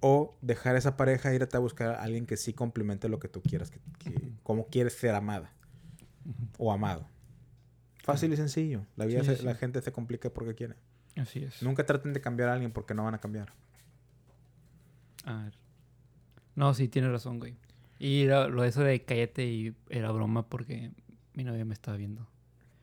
O 0.00 0.34
dejar 0.42 0.74
a 0.74 0.78
esa 0.78 0.96
pareja 0.96 1.30
e 1.30 1.36
irte 1.36 1.56
a 1.56 1.60
buscar 1.60 1.90
a 1.94 2.02
alguien 2.02 2.26
que 2.26 2.36
sí 2.36 2.52
complemente 2.52 3.08
lo 3.08 3.20
que 3.20 3.28
tú 3.28 3.42
quieras, 3.42 3.70
que, 3.70 3.78
que- 4.00 4.32
cómo 4.42 4.66
quieres 4.66 4.94
ser 4.94 5.14
amada 5.14 5.52
o 6.58 6.72
amado. 6.72 7.06
Fácil 8.04 8.32
y 8.32 8.36
sencillo. 8.36 8.84
La 8.96 9.06
vida, 9.06 9.24
Sí, 9.24 9.34
sí, 9.36 9.44
la 9.44 9.52
sí. 9.54 9.58
gente 9.58 9.80
se 9.82 9.90
complica 9.92 10.30
porque 10.30 10.54
quiere. 10.54 10.74
Así 11.16 11.42
es. 11.42 11.62
Nunca 11.62 11.84
traten 11.86 12.12
de 12.12 12.20
cambiar 12.20 12.48
a 12.50 12.52
alguien 12.54 12.70
porque 12.72 12.94
no 12.94 13.04
van 13.04 13.14
a 13.14 13.18
cambiar. 13.20 13.52
A 15.24 15.44
ver. 15.44 15.54
No, 16.54 16.74
sí, 16.74 16.88
tienes 16.88 17.10
razón, 17.10 17.38
güey. 17.38 17.56
Y 17.98 18.26
lo, 18.26 18.48
lo 18.50 18.62
de 18.62 18.68
eso 18.68 18.82
de 18.82 19.02
cállate 19.04 19.46
y 19.46 19.74
era 19.88 20.10
broma 20.12 20.48
porque 20.48 20.90
mi 21.32 21.44
novia 21.44 21.64
me 21.64 21.74
estaba 21.74 21.96
viendo. 21.96 22.26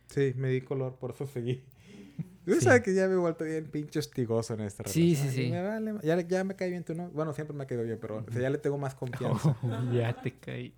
Sí, 0.08 0.34
me 0.36 0.50
di 0.50 0.62
color, 0.62 0.96
por 0.96 1.12
eso 1.12 1.28
seguí. 1.28 1.64
Tú 2.46 2.54
Sí. 2.56 2.62
sabes 2.62 2.82
que 2.82 2.94
ya 2.96 3.08
me 3.08 3.14
he 3.14 3.18
vuelto 3.18 3.44
bien 3.46 3.66
pinche 3.66 4.00
hostigoso 4.00 4.56
en 4.56 4.62
esta 4.62 4.84
Sí, 4.88 5.14
relación. 5.14 5.32
sí, 5.32 5.42
Y 5.42 5.46
sí. 5.46 5.52
me 5.52 5.62
vale, 5.62 5.94
ya, 6.04 6.20
ya 6.22 6.44
me 6.44 6.56
cae 6.56 6.70
bien 6.72 6.84
tú, 6.84 6.96
¿no? 6.96 7.10
Bueno, 7.12 7.34
siempre 7.34 7.56
me 7.56 7.64
ha 7.64 7.68
caído 7.68 7.84
bien, 7.84 8.00
pero 8.02 8.26
o 8.28 8.32
sea, 8.32 8.42
ya 8.42 8.50
le 8.50 8.58
tengo 8.58 8.78
más 8.80 8.96
confianza. 8.96 9.56
Oh, 9.62 9.94
ya 9.94 10.20
te 10.22 10.34
caí. 10.34 10.74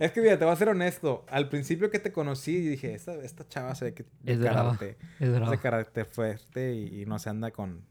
Es 0.00 0.12
que 0.12 0.22
mira, 0.22 0.38
te 0.38 0.44
voy 0.46 0.52
a 0.54 0.56
ser 0.56 0.70
honesto. 0.70 1.24
Al 1.28 1.48
principio 1.50 1.90
que 1.90 1.98
te 1.98 2.10
conocí, 2.10 2.58
dije, 2.58 2.94
esta, 2.94 3.14
esta 3.16 3.46
chava 3.46 3.74
se 3.74 3.84
ve 3.84 3.94
que 3.94 4.04
de 4.22 4.32
Es 4.32 4.38
carácter, 4.38 4.96
Es 5.20 5.50
de 5.50 5.58
carácter 5.58 6.06
fuerte 6.06 6.74
y, 6.74 7.02
y 7.02 7.06
no 7.06 7.18
se 7.18 7.28
anda 7.28 7.50
con, 7.50 7.84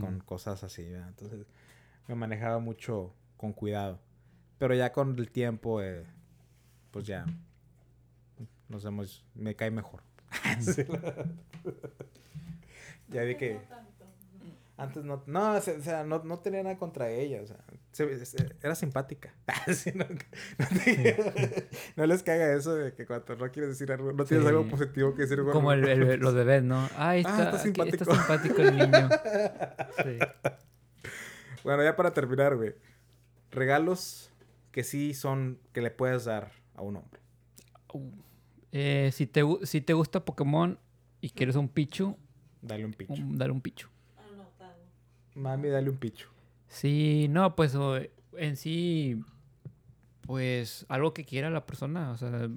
con 0.00 0.20
cosas 0.20 0.64
así, 0.64 0.88
¿verdad? 0.88 1.08
Entonces 1.08 1.46
me 2.08 2.14
manejaba 2.14 2.58
mucho 2.60 3.14
con 3.36 3.52
cuidado. 3.52 4.00
Pero 4.58 4.74
ya 4.74 4.90
con 4.90 5.18
el 5.18 5.30
tiempo, 5.30 5.82
eh, 5.82 6.04
pues 6.90 7.06
ya 7.06 7.26
nos 8.68 8.84
hemos, 8.86 9.24
me 9.34 9.54
cae 9.54 9.70
mejor. 9.70 10.02
Ya 13.08 13.22
vi 13.22 13.34
que. 13.34 13.60
Antes 14.82 15.04
no, 15.04 15.22
no, 15.26 15.54
o 15.54 15.60
sea, 15.60 16.04
no, 16.04 16.22
no 16.24 16.38
tenía 16.40 16.62
nada 16.62 16.76
contra 16.78 17.10
ella, 17.10 17.42
o 17.42 17.46
sea, 17.46 17.58
se- 17.92 18.24
se- 18.24 18.56
era 18.62 18.74
simpática. 18.74 19.34
Sí, 19.74 19.92
no, 19.94 20.04
no 20.08 20.66
te- 20.84 21.68
no 21.96 22.06
les 22.06 22.22
caga 22.22 22.52
eso 22.54 22.74
de 22.74 22.94
que 22.94 23.06
cuando 23.06 23.36
no 23.36 23.50
quieres 23.52 23.70
decir 23.70 23.92
algo, 23.92 24.12
no 24.12 24.24
tienes 24.24 24.44
Sí. 24.44 24.48
algo 24.48 24.68
positivo 24.68 25.14
que 25.14 25.22
decir. 25.22 25.40
Como 25.52 25.72
el, 25.72 25.86
el- 25.88 26.20
los 26.20 26.34
bebés, 26.34 26.62
¿no? 26.62 26.88
Ay, 26.96 27.22
Ah, 27.26 27.50
está, 27.52 27.68
aquí- 27.80 27.88
está 27.90 28.04
simpático. 28.14 28.62
el 28.62 28.76
niño. 28.76 29.08
Sí. 30.04 30.18
Bueno, 31.62 31.84
ya 31.84 31.94
para 31.96 32.12
terminar, 32.12 32.56
güey. 32.56 32.74
Regalos 33.50 34.32
que 34.72 34.82
sí 34.84 35.12
son, 35.14 35.58
que 35.72 35.82
le 35.82 35.90
puedes 35.90 36.24
dar 36.24 36.52
a 36.74 36.82
un 36.82 36.96
hombre. 36.96 37.20
Uh, 37.92 38.08
eh, 38.72 39.10
si, 39.12 39.26
te, 39.26 39.42
si 39.64 39.80
te 39.82 39.92
gusta 39.92 40.24
Pokémon 40.24 40.78
y 41.20 41.28
quieres 41.30 41.56
un 41.56 41.68
Pichu, 41.68 42.16
Dale 42.62 42.84
un 42.86 42.92
picho. 42.94 43.12
um, 43.14 43.36
dale 43.36 43.52
un 43.52 43.60
Pichu. 43.60 43.88
Mami, 45.40 45.68
dale 45.68 45.88
un 45.90 45.96
picho. 45.96 46.28
Sí, 46.68 47.26
no, 47.30 47.56
pues 47.56 47.76
en 48.36 48.56
sí, 48.56 49.20
pues 50.22 50.86
algo 50.88 51.12
que 51.14 51.24
quiera 51.24 51.50
la 51.50 51.66
persona, 51.66 52.10
o 52.12 52.16
sea, 52.16 52.48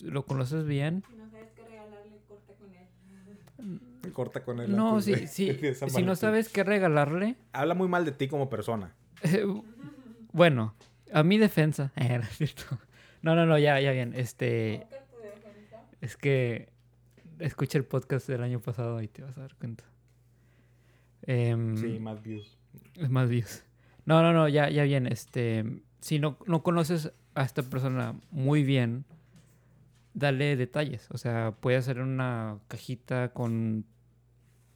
lo 0.00 0.24
conoces 0.24 0.64
bien. 0.64 1.04
Si 1.10 1.16
no 1.16 1.28
sabes 1.30 1.50
qué 1.54 1.64
regalarle, 1.64 2.20
corta 2.28 2.54
con 2.54 2.74
él. 2.74 4.12
Corta 4.12 4.44
con 4.44 4.60
él. 4.60 4.74
No, 4.76 5.00
sí, 5.02 5.12
de- 5.12 5.26
sí, 5.26 5.52
de 5.52 5.74
si 5.74 6.02
no 6.02 6.14
sabes 6.16 6.48
qué 6.48 6.64
regalarle, 6.64 7.36
Habla 7.52 7.74
muy 7.74 7.88
mal 7.88 8.04
de 8.04 8.12
ti 8.12 8.28
como 8.28 8.48
persona. 8.48 8.94
bueno, 10.32 10.74
a 11.12 11.22
mi 11.22 11.36
defensa, 11.38 11.92
no 11.96 12.22
cierto. 12.26 12.64
No, 13.22 13.34
no, 13.34 13.44
no, 13.46 13.58
ya, 13.58 13.80
ya 13.80 13.90
bien, 13.92 14.12
este, 14.14 14.86
es 16.00 16.16
que 16.16 16.68
escucha 17.38 17.78
el 17.78 17.84
podcast 17.84 18.28
del 18.28 18.42
año 18.42 18.60
pasado 18.60 19.02
y 19.02 19.08
te 19.08 19.22
vas 19.22 19.36
a 19.36 19.40
dar 19.42 19.54
cuenta. 19.56 19.84
Em, 21.26 21.76
Sí, 21.76 21.98
más 21.98 22.22
views. 22.22 22.56
Es 22.96 23.10
más 23.10 23.28
views. 23.28 23.64
No, 24.06 24.22
no, 24.22 24.32
no, 24.32 24.48
ya, 24.48 24.68
ya 24.68 24.84
bien. 24.84 25.06
Este, 25.06 25.64
si 26.00 26.18
no, 26.18 26.36
no 26.46 26.62
conoces 26.62 27.12
a 27.34 27.42
esta 27.42 27.62
persona 27.62 28.14
muy 28.30 28.62
bien, 28.62 29.04
dale 30.12 30.56
detalles. 30.56 31.08
O 31.10 31.18
sea, 31.18 31.54
puede 31.60 31.76
hacer 31.76 32.00
una 32.00 32.58
cajita 32.68 33.30
con 33.32 33.84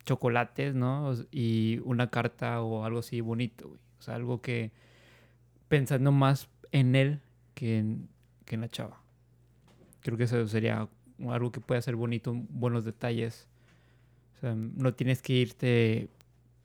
chocolates, 0.04 0.74
¿no? 0.74 1.12
Y 1.30 1.80
una 1.84 2.10
carta 2.10 2.62
o 2.62 2.84
algo 2.84 3.00
así 3.00 3.20
bonito, 3.20 3.68
güey. 3.68 3.80
O 3.98 4.02
sea, 4.02 4.14
algo 4.14 4.40
que 4.40 4.70
pensando 5.68 6.12
más 6.12 6.48
en 6.72 6.94
él 6.94 7.20
que 7.54 7.78
en, 7.78 8.08
que 8.44 8.54
en 8.54 8.62
la 8.62 8.68
chava. 8.68 9.00
Creo 10.00 10.16
que 10.16 10.24
eso 10.24 10.46
sería 10.48 10.88
algo 11.28 11.52
que 11.52 11.60
puede 11.60 11.82
ser 11.82 11.96
bonito, 11.96 12.32
buenos 12.34 12.84
detalles. 12.84 13.46
O 14.36 14.40
sea, 14.40 14.54
no 14.54 14.94
tienes 14.94 15.20
que 15.20 15.34
irte 15.34 16.08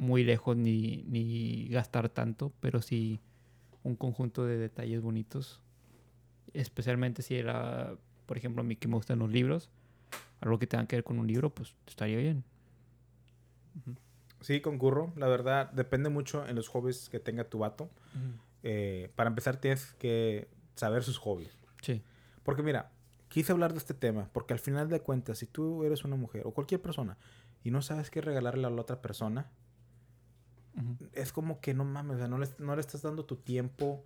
muy 0.03 0.23
lejos 0.23 0.55
ni, 0.55 1.03
ni 1.07 1.67
gastar 1.69 2.09
tanto, 2.09 2.51
pero 2.59 2.81
sí 2.81 3.19
un 3.83 3.95
conjunto 3.95 4.45
de 4.45 4.57
detalles 4.57 5.01
bonitos. 5.01 5.61
Especialmente 6.53 7.21
si 7.21 7.35
era, 7.35 7.95
por 8.25 8.37
ejemplo, 8.37 8.61
a 8.61 8.63
mí 8.63 8.75
que 8.75 8.87
me 8.87 8.95
gustan 8.95 9.19
los 9.19 9.31
libros, 9.31 9.69
algo 10.41 10.59
que 10.59 10.67
tenga 10.67 10.85
que 10.85 10.97
ver 10.97 11.03
con 11.03 11.19
un 11.19 11.27
libro, 11.27 11.49
pues 11.49 11.75
estaría 11.87 12.17
bien. 12.17 12.43
Sí, 14.41 14.61
concurro. 14.61 15.13
La 15.15 15.27
verdad, 15.27 15.71
depende 15.71 16.09
mucho 16.09 16.45
en 16.47 16.55
los 16.55 16.67
hobbies 16.67 17.09
que 17.09 17.19
tenga 17.19 17.45
tu 17.45 17.59
vato. 17.59 17.89
Eh, 18.61 19.11
para 19.15 19.29
empezar, 19.29 19.57
tienes 19.57 19.93
que 19.93 20.49
saber 20.75 21.03
sus 21.03 21.17
hobbies. 21.17 21.57
Sí. 21.81 22.01
Porque 22.43 22.61
mira, 22.61 22.91
quise 23.29 23.51
hablar 23.51 23.71
de 23.71 23.79
este 23.79 23.93
tema, 23.93 24.29
porque 24.33 24.53
al 24.53 24.59
final 24.59 24.89
de 24.89 24.99
cuentas, 24.99 25.39
si 25.39 25.47
tú 25.47 25.83
eres 25.85 26.03
una 26.03 26.17
mujer 26.17 26.43
o 26.45 26.51
cualquier 26.51 26.81
persona 26.81 27.17
y 27.63 27.71
no 27.71 27.81
sabes 27.81 28.09
qué 28.09 28.21
regalarle 28.21 28.67
a 28.67 28.69
la 28.69 28.81
otra 28.81 29.01
persona, 29.01 29.49
Ujú. 30.75 31.07
es 31.13 31.31
como 31.31 31.59
que 31.61 31.73
no 31.73 31.85
mames, 31.85 32.15
o 32.15 32.19
sea, 32.19 32.27
no 32.27 32.37
le, 32.37 32.47
no 32.59 32.75
le 32.75 32.81
estás 32.81 33.01
dando 33.03 33.25
tu 33.25 33.35
tiempo, 33.35 34.03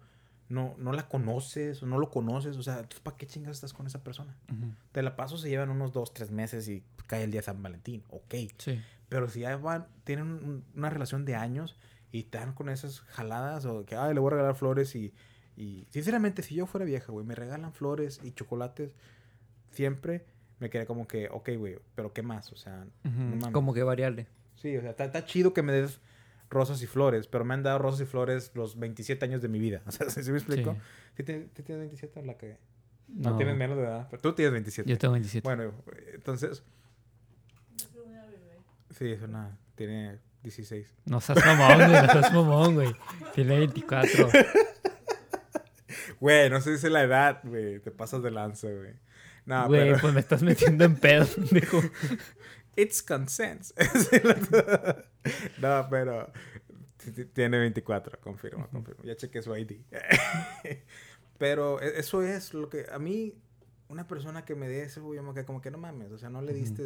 no, 0.49 0.75
no 0.77 0.91
la 0.93 1.07
conoces 1.07 1.81
o 1.83 1.85
no 1.85 1.97
lo 1.99 2.09
conoces, 2.09 2.57
o 2.57 2.63
sea, 2.63 2.87
¿para 3.03 3.17
qué 3.17 3.25
chingas 3.27 3.51
estás 3.53 3.73
con 3.73 3.87
esa 3.87 4.03
persona? 4.03 4.35
Ujú. 4.51 4.71
Te 4.91 5.01
la 5.01 5.15
paso, 5.15 5.37
se 5.37 5.49
llevan 5.49 5.69
unos 5.69 5.91
dos, 5.93 6.13
tres 6.13 6.31
meses 6.31 6.67
y 6.69 6.83
cae 7.07 7.23
el 7.23 7.31
día 7.31 7.39
de 7.41 7.45
San 7.45 7.61
Valentín, 7.63 8.03
ok. 8.09 8.35
Sí. 8.57 8.81
Pero 9.09 9.29
si 9.29 9.41
ya 9.41 9.55
van, 9.57 9.87
tienen 10.03 10.25
un- 10.27 10.65
una 10.75 10.89
relación 10.89 11.23
de 11.25 11.35
años 11.35 11.77
y 12.11 12.23
te 12.23 12.37
dan 12.37 12.53
con 12.53 12.69
esas 12.69 12.99
jaladas 13.01 13.65
o 13.65 13.85
que, 13.85 13.95
ay, 13.95 14.13
le 14.13 14.19
voy 14.19 14.27
a 14.27 14.31
regalar 14.35 14.55
flores 14.55 14.95
y, 14.95 15.13
y 15.55 15.87
sinceramente, 15.89 16.43
si 16.43 16.55
yo 16.55 16.65
fuera 16.65 16.85
vieja, 16.85 17.11
güey, 17.11 17.25
me 17.25 17.35
regalan 17.35 17.71
flores 17.73 18.19
y 18.23 18.31
chocolates 18.31 18.91
siempre, 19.71 20.25
me 20.59 20.69
quedé 20.69 20.85
como 20.85 21.07
que, 21.07 21.29
ok, 21.29 21.49
güey, 21.57 21.79
pero 21.95 22.13
¿qué 22.13 22.21
más? 22.21 22.51
O 22.51 22.55
sea, 22.57 22.85
Ujú. 23.05 23.13
no 23.21 23.35
mames. 23.35 23.51
Como 23.51 23.73
que 23.73 23.83
variable. 23.83 24.27
Sí, 24.55 24.75
o 24.77 24.81
sea, 24.81 24.91
está 24.91 25.25
chido 25.25 25.53
que 25.53 25.61
me 25.61 25.71
des 25.71 25.99
rosas 26.49 26.81
y 26.81 26.87
flores, 26.87 27.27
pero 27.27 27.43
me 27.45 27.53
han 27.53 27.63
dado 27.63 27.77
rosas 27.79 28.01
y 28.01 28.05
flores 28.05 28.51
los 28.55 28.77
27 28.79 29.23
años 29.25 29.41
de 29.41 29.47
mi 29.49 29.59
vida. 29.59 29.81
O 29.87 29.91
sea, 29.91 30.09
¿sí 30.09 30.31
me 30.31 30.37
explico? 30.37 30.73
Sí. 30.73 30.79
¿Sí 31.17 31.23
tienes, 31.23 31.51
tienes 31.53 31.79
27 31.79 32.19
o 32.19 32.23
la 32.23 32.37
cagué? 32.37 32.57
No, 33.07 33.31
No, 33.31 33.37
tienes 33.37 33.55
menos 33.55 33.77
de 33.77 33.83
edad, 33.83 34.07
pero 34.09 34.21
tú 34.21 34.33
tienes 34.33 34.51
27. 34.53 34.89
Yo 34.89 34.97
tengo 34.97 35.13
27. 35.13 35.43
Bueno, 35.47 35.73
entonces, 36.13 36.63
Es 37.77 37.89
una 37.95 38.25
bebé. 38.25 38.57
sí, 38.97 39.11
es 39.11 39.21
una, 39.21 39.57
tiene 39.75 40.19
16. 40.43 40.93
No 41.05 41.19
seas 41.21 41.43
mamón, 41.45 41.77
güey. 41.89 42.01
No 42.01 42.11
seas 42.13 42.33
mamón, 42.33 42.73
güey. 42.75 42.95
Tiene 43.33 43.57
24. 43.59 44.29
Güey, 46.19 46.49
no 46.49 46.59
sé 46.61 46.77
si 46.79 46.87
es 46.87 46.91
la 46.91 47.03
edad, 47.03 47.41
güey. 47.43 47.79
Te 47.79 47.91
pasas 47.91 48.23
de 48.23 48.31
lanza, 48.31 48.67
güey. 48.69 48.93
No, 49.45 49.67
Güey, 49.67 49.81
pero... 49.89 49.99
pues 50.01 50.13
me 50.15 50.19
estás 50.19 50.41
metiendo 50.41 50.83
en 50.83 50.95
pedo, 50.95 51.27
dijo. 51.51 51.79
It's 52.75 53.03
consent. 53.03 53.65
no, 55.61 55.87
pero... 55.89 56.31
Tiene 57.33 57.59
24, 57.59 58.19
confirmo, 58.19 58.67
confirmo. 58.69 59.03
Ya 59.03 59.15
chequé 59.15 59.41
su 59.41 59.55
ID. 59.55 59.81
pero 61.37 61.81
e- 61.81 61.99
eso 61.99 62.21
es 62.23 62.53
lo 62.53 62.69
que... 62.69 62.85
A 62.91 62.99
mí, 62.99 63.33
una 63.89 64.07
persona 64.07 64.43
que 64.45 64.55
me 64.55 64.67
dé 64.67 64.83
eso, 64.83 65.13
yo 65.13 65.23
me 65.23 65.33
quedé 65.33 65.45
como 65.45 65.61
que 65.61 65.71
no 65.71 65.77
mames. 65.77 66.11
O 66.11 66.17
sea, 66.17 66.29
no 66.29 66.41
le 66.41 66.53
diste... 66.53 66.85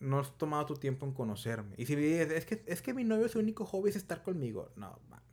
No 0.00 0.18
has 0.20 0.36
tomado 0.38 0.64
tu 0.66 0.74
tiempo 0.74 1.06
en 1.06 1.12
conocerme. 1.12 1.74
Y 1.78 1.86
si 1.86 1.96
me 1.96 2.02
dices, 2.02 2.30
es 2.30 2.46
que, 2.46 2.62
es 2.66 2.82
que 2.82 2.94
mi 2.94 3.04
novio, 3.04 3.28
su 3.28 3.38
único 3.38 3.64
hobby 3.66 3.90
es 3.90 3.96
estar 3.96 4.22
conmigo. 4.22 4.70
No, 4.76 4.98
mames. 5.08 5.24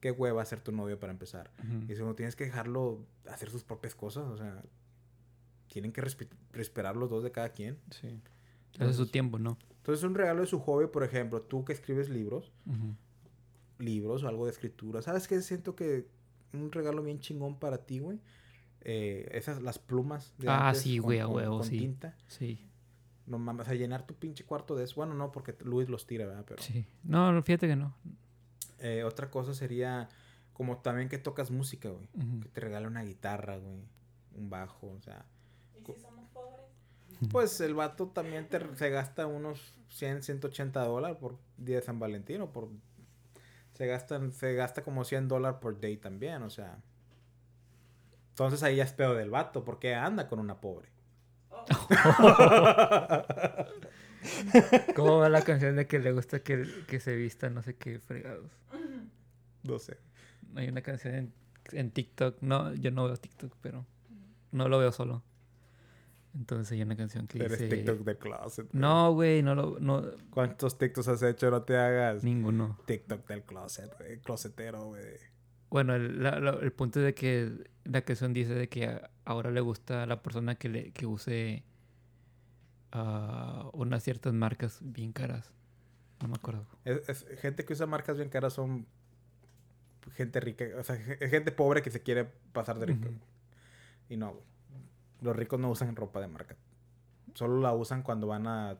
Qué 0.00 0.10
hueva 0.10 0.44
ser 0.44 0.60
tu 0.60 0.72
novio 0.72 0.98
para 1.00 1.10
empezar. 1.12 1.50
Y 1.88 1.94
segundo, 1.94 2.14
tienes 2.14 2.36
que 2.36 2.44
dejarlo 2.44 3.04
hacer 3.28 3.50
sus 3.50 3.64
propias 3.64 3.94
cosas. 3.94 4.24
O 4.26 4.36
sea, 4.36 4.62
tienen 5.68 5.92
que 5.92 6.02
respe- 6.02 6.28
respetar 6.52 6.96
los 6.96 7.08
dos 7.10 7.24
de 7.24 7.32
cada 7.32 7.48
quien. 7.50 7.78
Sí. 7.90 8.20
Hace 8.78 8.92
su 8.92 9.06
tiempo, 9.08 9.38
¿no? 9.38 9.58
Entonces, 9.86 10.02
un 10.04 10.16
regalo 10.16 10.40
de 10.40 10.48
su 10.48 10.58
hobby, 10.58 10.88
por 10.88 11.04
ejemplo, 11.04 11.42
tú 11.42 11.64
que 11.64 11.72
escribes 11.72 12.08
libros, 12.08 12.52
libros 13.78 14.24
o 14.24 14.28
algo 14.28 14.46
de 14.46 14.50
escritura. 14.52 15.02
¿Sabes 15.02 15.28
qué? 15.28 15.40
Siento 15.42 15.76
que 15.76 16.08
un 16.52 16.72
regalo 16.72 17.02
bien 17.02 17.20
chingón 17.20 17.58
para 17.58 17.78
ti, 17.86 17.98
güey. 18.00 18.20
Eh, 18.80 19.28
esas, 19.32 19.62
las 19.62 19.78
plumas. 19.78 20.34
De 20.38 20.48
Ah, 20.48 20.68
antes 20.68 20.82
sí, 20.82 20.98
güey, 20.98 21.20
a 21.20 21.28
huevo, 21.28 21.58
con 21.58 21.66
sí. 21.66 21.78
tinta. 21.78 22.16
Sí, 22.26 22.66
No 23.26 23.38
mames, 23.38 23.62
o 23.66 23.70
sea, 23.70 23.74
llenar 23.78 24.06
tu 24.06 24.14
pinche 24.14 24.44
cuarto 24.44 24.74
de 24.76 24.84
eso. 24.84 24.96
Bueno, 24.96 25.14
no, 25.14 25.30
porque 25.32 25.54
Luis 25.64 25.88
los 25.88 26.06
tira, 26.06 26.26
¿verdad? 26.26 26.44
Pero 26.46 26.62
sí. 26.62 26.86
No, 27.04 27.42
fíjate 27.42 27.68
que 27.68 27.76
no. 27.76 27.94
eh, 28.78 29.04
otra 29.04 29.30
cosa 29.30 29.54
sería 29.54 30.08
como 30.52 30.78
también 30.78 31.08
que 31.08 31.18
tocas 31.18 31.50
música, 31.50 31.90
güey. 31.90 32.08
Que 32.40 32.48
te 32.48 32.60
regale 32.60 32.86
una 32.86 33.02
guitarra, 33.04 33.56
güey. 33.58 33.82
Un 34.34 34.48
bajo, 34.50 34.88
o 34.88 35.00
sea. 35.00 35.26
¿Y 35.80 35.84
si 35.84 36.00
somos 36.00 36.28
pobres? 36.30 36.60
Pues 37.30 37.60
el 37.60 37.74
vato 37.74 38.08
también 38.08 38.48
te, 38.48 38.60
se 38.76 38.90
gasta 38.90 39.26
unos 39.26 39.74
100, 39.90 40.22
180 40.22 40.84
dólares 40.84 41.16
por 41.18 41.38
día 41.56 41.76
de 41.76 41.82
San 41.82 41.98
Valentín 41.98 42.42
o 42.42 42.52
por... 42.52 42.68
Se, 43.74 43.86
gastan, 43.86 44.32
se 44.32 44.54
gasta 44.54 44.82
como 44.82 45.04
100 45.04 45.28
dólares 45.28 45.58
por 45.60 45.80
day 45.80 45.96
también, 45.96 46.42
o 46.42 46.50
sea... 46.50 46.78
Entonces 48.30 48.62
ahí 48.62 48.76
ya 48.76 48.84
es 48.84 48.92
pedo 48.92 49.14
del 49.14 49.30
vato, 49.30 49.64
porque 49.64 49.94
anda 49.94 50.28
con 50.28 50.38
una 50.38 50.60
pobre. 50.60 50.90
¿Cómo 54.94 55.18
va 55.18 55.30
la 55.30 55.42
canción 55.42 55.76
de 55.76 55.86
que 55.86 55.98
le 55.98 56.12
gusta 56.12 56.40
que, 56.40 56.66
que 56.86 57.00
se 57.00 57.16
vista 57.16 57.48
no 57.48 57.62
sé 57.62 57.76
qué 57.76 57.98
fregados? 57.98 58.50
No 59.62 59.78
sé. 59.78 59.96
Hay 60.54 60.68
una 60.68 60.82
canción 60.82 61.14
en, 61.14 61.32
en 61.72 61.90
TikTok. 61.90 62.42
No, 62.42 62.74
yo 62.74 62.90
no 62.90 63.06
veo 63.06 63.16
TikTok, 63.16 63.54
pero 63.62 63.86
no 64.52 64.68
lo 64.68 64.78
veo 64.78 64.92
solo. 64.92 65.22
Entonces 66.36 66.72
hay 66.72 66.82
una 66.82 66.96
canción 66.96 67.26
que 67.26 67.38
Eres 67.38 67.58
dice... 67.58 67.68
TikTok 67.76 68.00
de 68.00 68.18
closet. 68.18 68.66
güey. 68.70 68.80
No, 68.80 69.14
güey, 69.14 69.42
no 69.42 69.54
lo... 69.54 69.80
No, 69.80 70.02
¿Cuántos 70.30 70.76
TikToks 70.76 71.08
has 71.08 71.22
hecho? 71.22 71.50
No 71.50 71.62
te 71.62 71.76
hagas. 71.78 72.22
ninguno. 72.22 72.78
TikTok 72.86 73.26
del 73.26 73.42
closet, 73.42 73.90
güey. 73.98 74.18
Closetero, 74.20 74.84
güey. 74.88 75.02
Bueno, 75.70 75.94
el, 75.94 76.22
la- 76.22 76.38
la- 76.38 76.58
el 76.60 76.72
punto 76.72 77.00
es 77.00 77.06
de 77.06 77.14
que 77.14 77.52
la 77.84 78.02
canción 78.02 78.32
dice 78.34 78.54
de 78.54 78.68
que 78.68 79.00
ahora 79.24 79.50
le 79.50 79.60
gusta 79.60 80.02
a 80.02 80.06
la 80.06 80.22
persona 80.22 80.54
que, 80.56 80.68
le, 80.68 80.92
que 80.92 81.06
use 81.06 81.64
ah, 82.92 83.68
unas 83.72 84.02
ciertas 84.02 84.32
marcas 84.32 84.78
bien 84.82 85.12
caras. 85.12 85.52
No 86.20 86.28
me 86.28 86.34
acuerdo. 86.36 86.66
Es, 86.84 87.08
es- 87.08 87.26
gente 87.40 87.64
que 87.64 87.72
usa 87.72 87.86
marcas 87.86 88.16
bien 88.16 88.28
caras 88.28 88.52
son 88.52 88.86
gente 90.14 90.38
rica, 90.40 90.64
o 90.78 90.84
sea, 90.84 90.96
ge- 90.96 91.28
gente 91.28 91.50
pobre 91.50 91.82
que 91.82 91.90
se 91.90 92.00
quiere 92.02 92.26
pasar 92.52 92.78
de 92.78 92.86
rico. 92.86 93.08
Y 94.08 94.16
no, 94.16 94.32
güey. 94.32 94.44
Los 95.20 95.34
ricos 95.36 95.58
no 95.60 95.70
usan 95.70 95.96
ropa 95.96 96.20
de 96.20 96.28
marca. 96.28 96.56
Solo 97.34 97.60
la 97.60 97.72
usan 97.72 98.02
cuando 98.02 98.26
van 98.26 98.46
a 98.46 98.78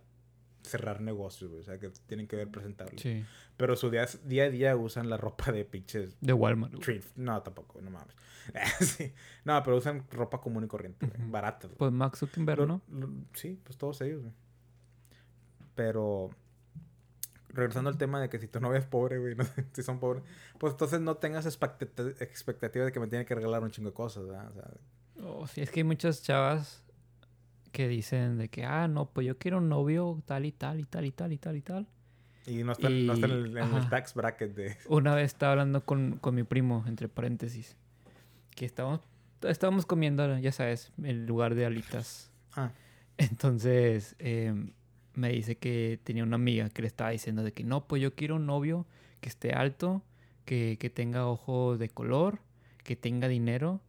cerrar 0.63 1.01
negocios, 1.01 1.51
güey. 1.51 1.63
O 1.63 1.65
sea, 1.65 1.79
que 1.79 1.91
tienen 2.07 2.27
que 2.27 2.37
ver 2.37 2.51
presentable. 2.51 2.99
Sí. 2.99 3.25
Pero 3.57 3.77
su 3.77 3.91
día, 3.91 4.07
día 4.25 4.45
a 4.45 4.51
día 4.51 4.77
usan 4.77 5.09
la 5.09 5.17
ropa 5.17 5.53
de 5.53 5.65
pinches 5.65 6.17
De 6.21 6.33
Walmart. 6.33 6.75
güey. 6.85 7.01
No, 7.17 7.41
tampoco, 7.43 7.81
no 7.81 7.91
mames. 7.91 8.15
Sí. 8.81 9.13
No, 9.45 9.61
pero 9.63 9.77
usan 9.77 10.05
ropa 10.11 10.41
común 10.41 10.65
y 10.65 10.67
corriente, 10.69 11.07
güey. 11.07 11.31
Barata, 11.31 11.67
güey. 11.69 11.79
Pues 11.79 11.93
Max 11.93 12.19
Zuckerberg, 12.21 12.61
Lo- 12.61 12.67
¿no? 12.67 12.83
lo- 12.91 13.11
sí, 13.35 13.61
pues 13.65 13.77
todos 13.79 14.01
ellos, 14.03 14.23
güey. 14.23 14.33
Pero 15.75 16.31
regresando 17.49 17.89
al 17.91 17.97
tema 17.99 18.21
de 18.21 18.29
que 18.29 18.39
si 18.39 18.49
tu 18.49 18.61
novia 18.61 18.79
es 18.79 18.87
pobre, 18.87 19.19
güey, 19.19 19.35
no 19.37 19.45
si 19.73 19.83
son 19.83 19.99
pobres, 19.99 20.23
pues 20.59 20.73
entonces 20.73 21.01
no 21.01 21.17
tengas 21.17 21.47
expectati- 21.47 22.21
expectativa 22.21 22.85
de 22.85 22.93
que 22.93 23.01
me 23.01 23.07
tiene 23.09 23.25
que 23.25 23.35
regalar 23.35 23.63
un 23.63 23.71
chingo 23.71 23.91
de 23.91 23.95
cosas, 23.95 24.27
¿verdad? 24.27 24.51
O 24.51 24.55
sea, 24.55 24.71
Oh, 25.29 25.47
sí, 25.49 25.61
es 25.61 25.71
que 25.71 25.81
hay 25.81 25.85
muchas 25.85 26.23
chavas 26.23 26.85
que 27.73 27.89
dicen 27.89 28.39
de 28.39 28.49
que, 28.49 28.65
ah, 28.65 28.87
no, 28.87 29.07
pues 29.11 29.27
yo 29.27 29.37
quiero 29.39 29.59
un 29.59 29.69
novio 29.69 30.23
tal 30.25 30.45
y 30.47 30.53
tal 30.53 30.79
y 30.81 30.85
tal 30.85 31.05
y 31.05 31.11
tal 31.11 31.33
y 31.33 31.39
tal 31.39 31.57
y 31.57 31.63
tal. 31.63 31.87
y 32.47 32.63
no 32.63 32.73
están, 32.73 33.07
no 33.07 33.13
están 33.15 33.31
en, 33.33 33.37
el, 33.45 33.53
Y- 33.57 33.59
en 33.61 33.75
el 33.77 33.89
tax 33.89 34.15
bracket 34.15 34.55
de... 34.55 34.77
Una 34.89 35.15
vez 35.17 35.27
estaba 35.27 35.53
hablando 35.53 35.85
con, 35.85 36.19
con 36.19 36.35
mi 36.37 36.45
primo, 36.45 36.85
entre 36.87 37.09
paréntesis, 37.09 37.77
que 38.55 38.65
estábamos, 38.65 39.01
estábamos 39.43 39.85
comiendo, 39.85 40.39
ya 40.39 40.53
sabes, 40.53 40.93
en 41.03 41.27
lugar 41.27 41.57
de 41.57 41.67
alitas. 41.67 42.31
Ah, 42.55 42.71
Entonces 43.19 44.15
em, 44.21 44.73
me 45.15 45.31
dice 45.31 45.57
que 45.57 45.99
tenía 46.05 46.23
una 46.23 46.37
amiga 46.37 46.69
que 46.71 46.83
le 46.83 46.89
estaba 46.89 47.11
diciendo 47.11 47.43
de 47.43 47.53
que 47.53 47.65
no, 47.65 47.87
pues 47.89 48.01
yo 48.01 48.15
quiero 48.15 48.37
un 48.37 48.47
novio 48.47 48.87
que 49.21 49.29
esté 49.29 49.53
alto, 49.53 50.03
que, 50.45 50.77
que 50.79 50.89
tenga 50.89 51.27
ojos 51.27 51.79
de 51.81 51.89
color, 51.89 52.39
que 52.85 52.95
tenga 52.95 53.27
dinero, 53.27 53.81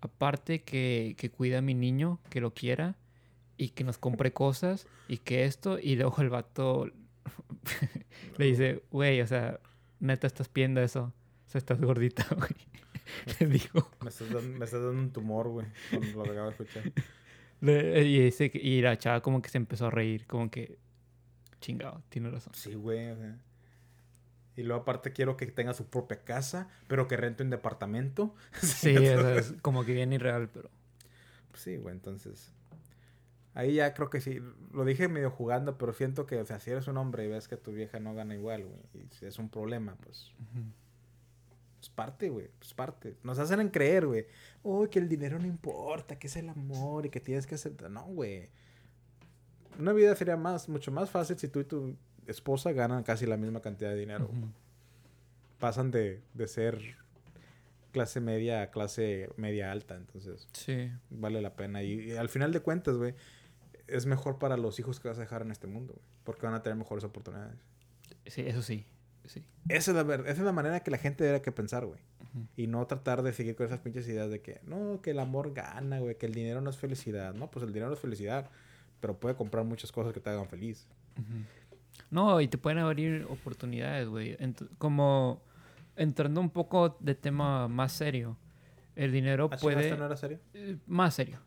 aparte 0.00 0.62
que, 0.62 1.14
que 1.18 1.30
cuida 1.30 1.58
a 1.58 1.62
mi 1.62 1.74
niño, 1.74 2.20
que 2.30 2.40
lo 2.40 2.52
quiera 2.54 2.96
y 3.56 3.70
que 3.70 3.84
nos 3.84 3.98
compre 3.98 4.32
cosas 4.32 4.86
y 5.08 5.18
que 5.18 5.44
esto 5.44 5.78
y 5.78 5.96
luego 5.96 6.20
el 6.22 6.28
vato 6.30 6.90
le 8.38 8.44
dice, 8.44 8.82
güey, 8.90 9.20
o 9.20 9.26
sea, 9.26 9.60
neta 10.00 10.26
estás 10.26 10.48
pidiendo 10.48 10.80
eso, 10.82 11.12
o 11.46 11.50
sea, 11.50 11.58
estás 11.58 11.80
gordita, 11.80 12.26
güey. 12.36 12.50
Le 13.40 13.46
dijo. 13.46 13.90
me 14.02 14.08
estás 14.10 14.30
dando, 14.30 14.58
me 14.58 14.64
estás 14.64 14.82
dando 14.82 15.00
un 15.00 15.10
tumor, 15.10 15.48
güey, 15.48 15.66
con 15.90 16.12
lo 16.12 16.22
que 16.24 16.30
acabo 16.30 16.46
de 16.46 16.50
escuchar. 16.50 16.92
Le- 17.60 18.04
Y, 18.04 18.30
que- 18.32 18.60
y 18.62 18.80
la 18.82 18.98
chava 18.98 19.20
como 19.22 19.40
que 19.40 19.48
se 19.48 19.58
empezó 19.58 19.86
a 19.86 19.90
reír, 19.90 20.26
como 20.26 20.50
que 20.50 20.76
chingado, 21.60 22.02
tiene 22.08 22.30
razón. 22.30 22.52
Sí, 22.54 22.74
güey, 22.74 23.10
o 23.10 23.16
sea. 23.16 23.38
Y 24.56 24.62
luego 24.62 24.82
aparte 24.82 25.12
quiero 25.12 25.36
que 25.36 25.46
tenga 25.46 25.74
su 25.74 25.86
propia 25.86 26.24
casa, 26.24 26.68
pero 26.88 27.06
que 27.06 27.16
rente 27.16 27.42
un 27.42 27.50
departamento. 27.50 28.34
Sí, 28.62 28.94
es 28.96 29.54
como 29.62 29.84
que 29.84 29.92
bien 29.92 30.12
irreal, 30.12 30.48
pero... 30.48 30.70
Pues 31.50 31.62
sí, 31.62 31.76
güey, 31.76 31.94
entonces. 31.94 32.52
Ahí 33.54 33.74
ya 33.74 33.94
creo 33.94 34.10
que 34.10 34.20
sí. 34.20 34.40
Lo 34.72 34.84
dije 34.84 35.08
medio 35.08 35.30
jugando, 35.30 35.78
pero 35.78 35.92
siento 35.92 36.26
que, 36.26 36.38
o 36.40 36.44
sea, 36.44 36.60
si 36.60 36.70
eres 36.70 36.88
un 36.88 36.96
hombre 36.96 37.24
y 37.24 37.28
ves 37.28 37.48
que 37.48 37.56
tu 37.56 37.72
vieja 37.72 37.98
no 38.00 38.14
gana 38.14 38.34
igual, 38.34 38.64
güey, 38.64 39.04
y 39.04 39.08
si 39.14 39.26
es 39.26 39.38
un 39.38 39.48
problema, 39.48 39.96
pues. 39.96 40.32
Es 41.80 41.88
parte, 41.88 42.28
güey. 42.30 42.50
Es 42.60 42.74
parte. 42.74 43.16
Nos 43.22 43.38
hacen 43.38 43.60
en 43.60 43.68
creer, 43.68 44.06
güey. 44.06 44.26
Oh, 44.62 44.88
que 44.90 44.98
el 44.98 45.08
dinero 45.08 45.38
no 45.38 45.46
importa, 45.46 46.18
que 46.18 46.26
es 46.26 46.36
el 46.36 46.48
amor 46.48 47.06
y 47.06 47.10
que 47.10 47.20
tienes 47.20 47.46
que 47.46 47.54
aceptar. 47.54 47.90
No, 47.90 48.04
güey. 48.06 48.50
Una 49.78 49.92
vida 49.92 50.16
sería 50.16 50.36
más, 50.36 50.68
mucho 50.68 50.90
más 50.90 51.10
fácil 51.10 51.38
si 51.38 51.48
tú 51.48 51.60
y 51.60 51.64
tu 51.64 51.96
esposa 52.26 52.72
ganan 52.72 53.02
casi 53.02 53.26
la 53.26 53.36
misma 53.36 53.60
cantidad 53.60 53.90
de 53.90 53.96
dinero. 53.96 54.30
Pasan 55.58 55.90
de, 55.90 56.22
de 56.34 56.48
ser 56.48 56.96
clase 57.92 58.20
media 58.20 58.60
a 58.62 58.70
clase 58.70 59.30
media 59.36 59.72
alta, 59.72 59.96
entonces 59.96 60.48
Sí, 60.52 60.90
vale 61.08 61.40
la 61.40 61.56
pena. 61.56 61.82
Y, 61.82 62.10
y 62.12 62.16
al 62.16 62.28
final 62.28 62.52
de 62.52 62.60
cuentas, 62.60 62.96
güey, 62.96 63.14
es 63.86 64.04
mejor 64.06 64.38
para 64.38 64.56
los 64.56 64.78
hijos 64.78 65.00
que 65.00 65.08
vas 65.08 65.16
a 65.18 65.22
dejar 65.22 65.42
en 65.42 65.50
este 65.50 65.66
mundo, 65.66 65.94
güey. 65.94 66.04
Porque 66.24 66.44
van 66.44 66.54
a 66.54 66.62
tener 66.62 66.76
mejores 66.76 67.04
oportunidades. 67.04 67.56
sí, 68.26 68.42
eso 68.42 68.60
sí, 68.62 68.84
sí. 69.24 69.44
Esa 69.68 69.92
es 69.98 70.06
la, 70.06 70.14
esa 70.16 70.30
es 70.30 70.38
la 70.40 70.52
manera 70.52 70.80
que 70.80 70.90
la 70.90 70.98
gente 70.98 71.24
debe 71.24 71.40
que 71.40 71.52
pensar, 71.52 71.86
güey. 71.86 72.00
Ujú. 72.34 72.46
Y 72.56 72.66
no 72.66 72.86
tratar 72.86 73.22
de 73.22 73.32
seguir 73.32 73.56
con 73.56 73.66
esas 73.66 73.80
pinches 73.80 74.06
ideas 74.08 74.28
de 74.30 74.40
que, 74.42 74.60
no, 74.64 75.00
que 75.00 75.12
el 75.12 75.18
amor 75.20 75.54
gana, 75.54 76.00
güey, 76.00 76.18
que 76.18 76.26
el 76.26 76.34
dinero 76.34 76.60
no 76.60 76.68
es 76.70 76.76
felicidad. 76.76 77.32
No, 77.34 77.50
pues 77.50 77.64
el 77.64 77.72
dinero 77.72 77.92
es 77.94 77.98
felicidad, 78.00 78.50
pero 79.00 79.18
puede 79.18 79.36
comprar 79.36 79.64
muchas 79.64 79.90
cosas 79.90 80.12
que 80.12 80.20
te 80.20 80.28
hagan 80.30 80.48
feliz. 80.48 80.86
Ujú. 81.16 81.44
No, 82.10 82.40
y 82.40 82.48
te 82.48 82.58
pueden 82.58 82.78
abrir 82.78 83.26
oportunidades, 83.28 84.08
güey. 84.08 84.36
Ent- 84.38 84.68
como 84.78 85.42
entrando 85.96 86.40
un 86.40 86.50
poco 86.50 86.96
de 87.00 87.14
tema 87.14 87.68
más 87.68 87.92
serio. 87.92 88.36
El 88.94 89.12
dinero 89.12 89.48
¿Así 89.52 89.62
puede... 89.62 89.84
¿Esto 89.84 89.96
no 89.96 90.06
era 90.06 90.16
serio? 90.16 90.38
Eh, 90.54 90.76
más 90.86 91.14
serio. 91.14 91.38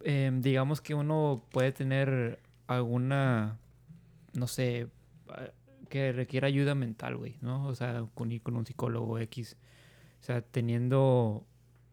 Em, 0.00 0.40
digamos 0.40 0.80
que 0.80 0.94
uno 0.94 1.44
puede 1.50 1.72
tener 1.72 2.40
alguna, 2.66 3.58
no 4.34 4.46
sé, 4.46 4.88
ah, 5.28 5.48
que 5.88 6.12
requiera 6.12 6.48
ayuda 6.48 6.74
mental, 6.74 7.16
güey, 7.16 7.36
¿no? 7.40 7.66
O 7.66 7.74
sea, 7.74 8.04
con 8.14 8.32
ir 8.32 8.42
con 8.42 8.56
un 8.56 8.66
psicólogo 8.66 9.18
X. 9.18 9.56
O 10.20 10.24
sea, 10.24 10.42
teniendo, 10.42 11.44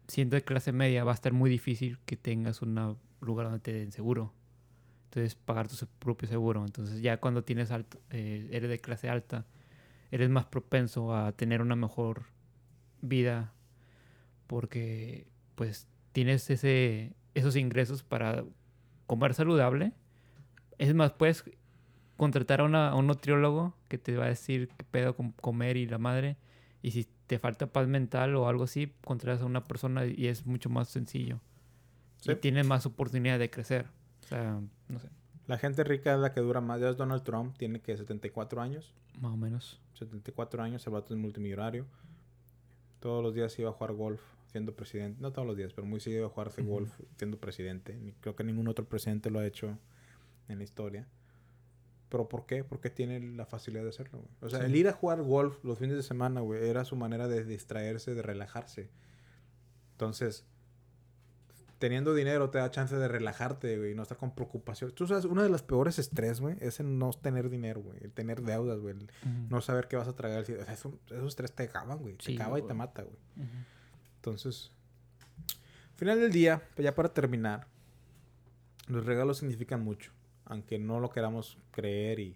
siendo 0.08 0.34
de 0.36 0.42
clase 0.42 0.72
media, 0.72 1.04
va 1.04 1.12
a 1.12 1.14
estar 1.14 1.32
muy 1.32 1.50
difícil 1.50 1.98
que 2.04 2.16
tengas 2.16 2.62
un 2.62 2.96
lugar 3.20 3.46
donde 3.46 3.60
te 3.60 3.72
den 3.72 3.92
seguro. 3.92 4.32
Entonces, 5.14 5.36
pagar 5.36 5.68
tu 5.68 5.76
propio 6.00 6.26
seguro. 6.28 6.64
Entonces, 6.64 7.00
ya 7.00 7.18
cuando 7.18 7.44
tienes 7.44 7.70
alto, 7.70 8.00
eh, 8.10 8.48
eres 8.50 8.68
de 8.68 8.80
clase 8.80 9.08
alta, 9.08 9.46
eres 10.10 10.28
más 10.28 10.44
propenso 10.46 11.14
a 11.14 11.30
tener 11.32 11.62
una 11.62 11.76
mejor 11.76 12.24
vida 13.00 13.52
porque 14.48 15.26
pues 15.54 15.86
tienes 16.12 16.50
ese, 16.50 17.12
esos 17.34 17.54
ingresos 17.56 18.02
para 18.02 18.44
comer 19.06 19.34
saludable. 19.34 19.92
Es 20.78 20.94
más, 20.94 21.12
puedes 21.12 21.44
contratar 22.16 22.60
a, 22.60 22.64
una- 22.64 22.88
a 22.88 22.94
un 22.96 23.06
nutriólogo 23.06 23.76
que 23.88 23.98
te 23.98 24.16
va 24.16 24.24
a 24.24 24.28
decir 24.28 24.68
qué 24.76 24.84
pedo 24.84 25.14
con 25.14 25.30
comer 25.32 25.76
y 25.76 25.86
la 25.86 25.98
madre. 25.98 26.36
Y 26.82 26.90
si 26.90 27.06
te 27.28 27.38
falta 27.38 27.68
paz 27.68 27.86
mental 27.86 28.34
o 28.34 28.48
algo 28.48 28.64
así, 28.64 28.92
contratas 29.04 29.42
a 29.42 29.46
una 29.46 29.62
persona 29.64 30.06
y 30.06 30.26
es 30.26 30.44
mucho 30.44 30.68
más 30.70 30.88
sencillo. 30.88 31.40
Sí. 32.16 32.32
Y 32.32 32.36
tienes 32.36 32.66
más 32.66 32.84
oportunidad 32.84 33.38
de 33.38 33.48
crecer. 33.50 33.86
O 34.24 34.28
sea, 34.28 34.60
no 34.88 34.98
sé, 34.98 35.08
La 35.46 35.58
gente 35.58 35.84
rica 35.84 36.14
es 36.14 36.20
la 36.20 36.32
que 36.32 36.40
dura 36.40 36.60
más. 36.60 36.80
Ya 36.80 36.88
es 36.90 36.96
Donald 36.96 37.22
Trump, 37.22 37.56
tiene 37.58 37.80
que 37.80 37.96
74 37.96 38.60
años. 38.60 38.94
más 39.20 39.32
o 39.32 39.36
menos. 39.36 39.80
74 39.94 40.62
años, 40.62 40.86
el 40.86 40.92
vato 40.92 41.14
es 41.14 41.20
multimillonario. 41.20 41.86
Todos 43.00 43.22
los 43.22 43.34
días 43.34 43.56
iba 43.58 43.70
a 43.70 43.72
jugar 43.72 43.92
golf 43.94 44.20
siendo 44.46 44.74
presidente. 44.74 45.20
No 45.20 45.32
todos 45.32 45.46
los 45.46 45.56
días, 45.56 45.72
pero 45.74 45.86
muy 45.86 46.00
seguido 46.00 46.20
iba 46.22 46.28
a 46.28 46.30
jugarse 46.30 46.62
golf 46.62 46.98
siendo 47.16 47.38
presidente. 47.38 48.14
Creo 48.20 48.34
que 48.34 48.44
ningún 48.44 48.66
otro 48.68 48.86
presidente 48.86 49.30
lo 49.30 49.38
ha 49.40 49.46
hecho 49.46 49.78
en 50.48 50.58
la 50.58 50.64
historia. 50.64 51.06
¿Pero 52.08 52.28
por 52.28 52.46
qué? 52.46 52.64
Porque 52.64 52.90
tiene 52.90 53.20
la 53.20 53.44
facilidad 53.44 53.82
de 53.82 53.88
hacerlo, 53.90 54.18
güey. 54.20 54.30
O 54.40 54.48
sea, 54.48 54.60
Sí. 54.60 54.66
el 54.66 54.76
ir 54.76 54.88
a 54.88 54.92
jugar 54.92 55.20
golf 55.22 55.62
los 55.64 55.78
fines 55.78 55.96
de 55.96 56.02
semana, 56.02 56.40
güey, 56.40 56.66
era 56.68 56.84
su 56.84 56.96
manera 56.96 57.28
de 57.28 57.44
distraerse, 57.44 58.14
de 58.14 58.22
relajarse. 58.22 58.88
Entonces, 59.92 60.44
teniendo 61.84 62.14
dinero 62.14 62.48
te 62.48 62.56
da 62.56 62.70
chance 62.70 62.96
de 62.96 63.08
relajarte, 63.08 63.76
güey, 63.76 63.92
y 63.92 63.94
no 63.94 64.04
estar 64.04 64.16
con 64.16 64.34
preocupación. 64.34 64.92
Tú 64.92 65.06
sabes, 65.06 65.26
uno 65.26 65.42
de 65.42 65.50
los 65.50 65.60
peores 65.60 65.98
estrés, 65.98 66.40
güey, 66.40 66.56
es 66.60 66.80
el 66.80 66.98
no 66.98 67.12
tener 67.12 67.50
dinero, 67.50 67.82
güey. 67.82 67.98
El 68.00 68.10
tener 68.10 68.40
deudas, 68.40 68.80
güey. 68.80 68.96
el 68.96 69.10
no 69.50 69.60
saber 69.60 69.86
qué 69.86 69.96
vas 69.96 70.08
a 70.08 70.16
tragar. 70.16 70.44
O 70.44 70.46
sea, 70.46 70.72
esos 70.72 70.94
estrés 71.26 71.52
te 71.52 71.64
acaban, 71.64 71.98
güey. 71.98 72.16
Te 72.16 72.36
acaba 72.36 72.58
y 72.58 72.62
te 72.62 72.72
mata, 72.72 73.02
güey. 73.02 73.18
Entonces, 74.16 74.70
final 75.96 76.20
del 76.20 76.32
día, 76.32 76.62
pues 76.74 76.84
ya 76.84 76.94
para 76.94 77.10
terminar, 77.10 77.66
los 78.88 79.04
regalos 79.04 79.36
significan 79.36 79.82
mucho. 79.82 80.10
Aunque 80.46 80.78
no 80.78 81.00
lo 81.00 81.10
queramos 81.10 81.58
creer 81.70 82.18
y, 82.18 82.34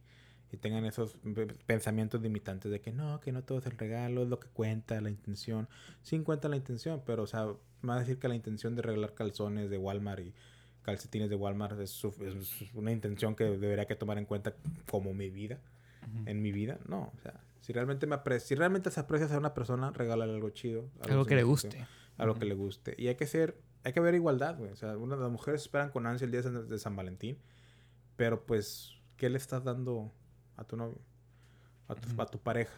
y 0.53 0.57
tengan 0.57 0.85
esos 0.85 1.17
pe- 1.35 1.47
pensamientos 1.67 2.23
limitantes 2.23 2.71
de 2.73 2.81
que 2.81 2.93
no, 2.93 3.21
que 3.21 3.33
no 3.33 3.43
todo 3.45 3.59
es 3.59 3.67
el 3.67 3.73
regalo, 3.79 4.23
es 4.23 4.29
lo 4.29 4.41
que 4.41 4.49
cuenta, 4.49 5.01
la 5.01 5.11
intención. 5.11 5.69
Sí 6.03 6.19
cuenta 6.21 6.49
la 6.49 6.57
intención, 6.57 7.03
pero, 7.05 7.25
o 7.25 7.27
sea, 7.27 7.47
a 7.87 7.99
decir 7.99 8.19
que 8.19 8.29
la 8.29 8.35
intención 8.35 8.75
de 8.75 8.83
regalar 8.83 9.15
calzones 9.15 9.69
de 9.71 9.79
Walmart 9.79 10.21
y 10.21 10.35
calcetines 10.83 11.29
de 11.29 11.37
Walmart 11.37 11.79
es, 11.81 12.03
es 12.05 12.63
una 12.75 12.93
intención 12.93 13.35
que 13.35 13.45
debería 13.45 13.87
que 13.87 13.95
tomar 13.97 14.17
en 14.19 14.25
cuenta 14.25 14.55
como 14.91 15.13
mi 15.13 15.29
vida 15.31 15.61
Ujú. 16.03 16.23
en 16.31 16.41
mi 16.43 16.51
vida. 16.53 16.79
No, 16.89 17.13
o 17.15 17.21
sea, 17.23 17.41
si 17.61 17.73
realmente 17.75 18.07
me 18.07 18.17
si 18.41 18.55
realmente 18.55 18.91
se 18.91 19.01
aprecias 19.01 19.31
a 19.33 19.39
una 19.39 19.53
persona, 19.53 19.91
regálale 19.91 20.33
algo 20.33 20.49
chido. 20.51 20.89
Algo 21.03 21.27
que 21.27 21.35
le 21.37 21.43
guste. 21.43 21.87
Algo 22.17 22.33
Ujú. 22.33 22.41
que 22.41 22.47
le 22.47 22.55
guste. 22.55 22.95
Y 22.97 23.09
hay 23.09 23.17
que 23.17 23.27
ser, 23.27 23.61
hay 23.85 23.93
que 23.93 24.01
ver 24.01 24.15
igualdad, 24.15 24.57
güey. 24.57 24.73
O 24.73 24.77
sea, 24.77 24.97
una 24.97 25.15
las 25.17 25.31
mujeres 25.31 25.61
esperan 25.63 25.91
con 25.91 26.07
ansia 26.07 26.25
el 26.25 26.31
día 26.31 26.41
de 26.41 26.45
San- 26.51 26.69
de 26.69 26.79
San 26.79 26.97
Valentín. 26.97 27.37
Pero 28.17 28.47
pues, 28.47 28.95
¿qué 29.17 29.29
le 29.29 29.37
estás 29.39 29.63
dando 29.65 30.11
a 30.59 30.65
tu 30.65 30.77
novio? 30.77 30.99
A 31.89 31.95
tu, 31.95 32.09
Ujú. 32.13 32.21
a 32.23 32.27
tu 32.27 32.39
pareja. 32.39 32.75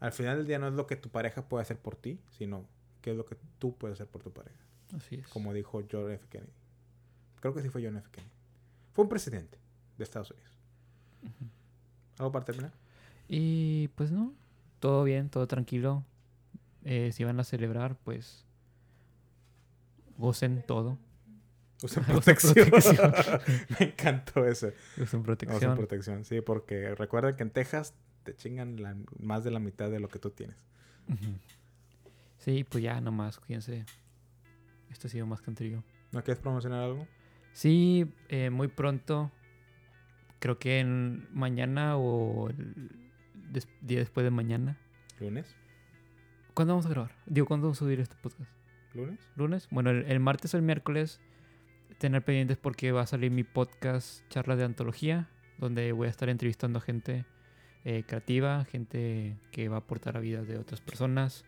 Al 0.00 0.12
final 0.12 0.36
del 0.38 0.46
día 0.46 0.58
no 0.58 0.68
es 0.68 0.74
lo 0.74 0.86
que 0.86 0.96
tu 0.96 1.08
pareja 1.08 1.48
puede 1.48 1.62
hacer 1.62 1.78
por 1.78 1.96
ti, 1.96 2.20
sino 2.36 2.66
qué 3.00 3.12
es 3.12 3.16
lo 3.16 3.24
que 3.24 3.36
tú 3.58 3.74
puedes 3.76 3.94
hacer 3.94 4.08
por 4.08 4.22
tu 4.22 4.30
pareja. 4.32 4.58
Así 4.94 5.14
es. 5.16 5.28
Como 5.28 5.54
dijo 5.54 5.82
John 5.90 6.10
F. 6.12 6.26
Kennedy. 6.28 6.52
Creo 7.40 7.54
que 7.54 7.62
sí 7.62 7.70
fue 7.70 7.82
John 7.84 7.96
F. 7.96 8.08
Kennedy. 8.10 8.32
Fue 8.92 9.04
un 9.04 9.08
presidente 9.08 9.58
de 9.96 10.04
Estados 10.04 10.30
Unidos. 10.32 10.50
¿Algo 12.18 12.30
para 12.32 12.44
terminar? 12.44 12.72
Y 13.28 13.88
pues 13.94 14.10
no, 14.10 14.34
todo 14.80 15.04
bien, 15.04 15.30
todo 15.30 15.46
tranquilo. 15.46 16.04
Eh, 16.84 17.10
si 17.12 17.24
van 17.24 17.38
a 17.40 17.44
celebrar, 17.44 17.96
pues 17.96 18.44
gocen 20.18 20.62
todo. 20.66 20.98
Usen 21.86 22.04
protección. 22.04 22.54
protección. 22.54 23.12
Me 23.80 23.86
encantó 23.86 24.46
eso. 24.46 24.68
Usen 24.96 25.02
Usen 25.04 25.22
protección. 25.22 25.76
protección, 25.76 26.24
sí, 26.24 26.40
porque 26.40 26.94
recuerda 26.94 27.34
que 27.36 27.42
en 27.42 27.50
Texas 27.50 27.94
te 28.22 28.34
chingan 28.36 28.80
la- 28.82 28.96
más 29.18 29.42
de 29.44 29.50
la 29.50 29.58
mitad 29.58 29.90
de 29.90 30.00
lo 30.00 30.08
que 30.08 30.18
tú 30.18 30.30
tienes. 30.30 30.56
Sí, 32.38 32.64
pues 32.64 32.82
ya 32.82 33.00
nomás, 33.00 33.38
cuídense. 33.38 33.84
Esto 34.90 35.06
ha 35.08 35.10
sido 35.10 35.26
más 35.26 35.40
que 35.40 35.50
un 35.50 35.56
trío. 35.56 35.84
¿No 36.12 36.22
quieres 36.22 36.40
promocionar 36.42 36.82
algo? 36.82 37.06
Sí, 37.52 38.06
eh, 38.28 38.50
muy 38.50 38.68
pronto. 38.68 39.30
Creo 40.38 40.58
que 40.58 40.80
en 40.80 41.26
mañana 41.32 41.96
o 41.96 42.48
el 42.50 42.90
des- 43.52 43.68
día 43.80 44.00
después 44.00 44.24
de 44.24 44.30
mañana. 44.30 44.76
¿Lunes? 45.20 45.54
¿Cuándo 46.54 46.74
vamos 46.74 46.86
a 46.86 46.90
grabar? 46.90 47.12
Digo, 47.26 47.46
¿cuándo 47.46 47.66
vamos 47.68 47.78
a 47.78 47.80
subir 47.80 48.00
este 48.00 48.16
podcast? 48.16 48.50
¿Lunes? 48.94 49.20
¿Lunes? 49.36 49.68
Bueno, 49.70 49.90
el, 49.90 50.04
el 50.04 50.20
martes 50.20 50.52
o 50.52 50.56
el 50.56 50.62
miércoles 50.62 51.20
tener 52.02 52.24
pendientes 52.24 52.56
porque 52.56 52.90
va 52.90 53.02
a 53.02 53.06
salir 53.06 53.30
mi 53.30 53.44
podcast 53.44 54.28
Charlas 54.28 54.58
de 54.58 54.64
Antología, 54.64 55.28
donde 55.58 55.92
voy 55.92 56.08
a 56.08 56.10
estar 56.10 56.28
entrevistando 56.28 56.80
a 56.80 56.82
gente 56.82 57.26
eh, 57.84 58.02
creativa, 58.04 58.64
gente 58.64 59.38
que 59.52 59.68
va 59.68 59.76
a 59.76 59.78
aportar 59.78 60.16
a 60.16 60.20
vidas 60.20 60.48
de 60.48 60.58
otras 60.58 60.80
personas. 60.80 61.44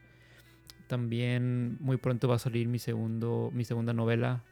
También 0.86 1.76
muy 1.80 1.96
pronto 1.96 2.28
va 2.28 2.36
a 2.36 2.38
salir 2.38 2.68
mi, 2.68 2.78
segundo, 2.78 3.50
mi 3.52 3.64
segunda 3.64 3.92
novela, 3.92 4.44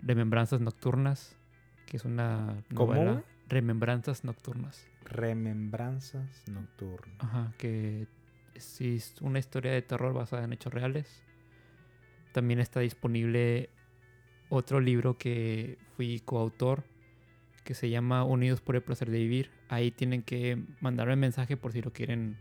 Remembranzas 0.00 0.62
Nocturnas, 0.62 1.36
que 1.84 1.98
es 1.98 2.06
una 2.06 2.64
¿Cómo, 2.74 2.94
novela... 2.94 3.12
güey? 3.12 3.24
Remembranzas 3.46 4.24
Nocturnas. 4.24 4.88
Remembranzas 5.04 6.48
nocturnas. 6.48 7.18
Ajá, 7.18 7.52
que 7.58 8.08
es 8.54 9.14
una 9.20 9.38
historia 9.38 9.72
de 9.72 9.82
terror 9.82 10.14
basada 10.14 10.44
en 10.44 10.54
hechos 10.54 10.72
reales. 10.72 11.22
También 12.32 12.58
está 12.58 12.80
disponible 12.80 13.68
otro 14.48 14.80
libro 14.80 15.18
que 15.18 15.78
fui 15.96 16.20
coautor, 16.20 16.84
que 17.64 17.74
se 17.74 17.90
llama 17.90 18.24
Unidos 18.24 18.60
por 18.60 18.76
el 18.76 18.82
placer 18.82 19.10
de 19.10 19.18
vivir. 19.18 19.50
Ahí 19.68 19.90
tienen 19.90 20.22
que 20.22 20.62
mandarme 20.80 21.16
mensaje 21.16 21.56
por 21.56 21.72
si 21.72 21.82
lo 21.82 21.92
quieren 21.92 22.38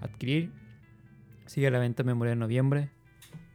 adquirir. 0.00 0.52
Sigue 1.46 1.70
la 1.70 1.78
venta 1.78 2.04
Memoria 2.04 2.30
de 2.30 2.36
Noviembre. 2.36 2.90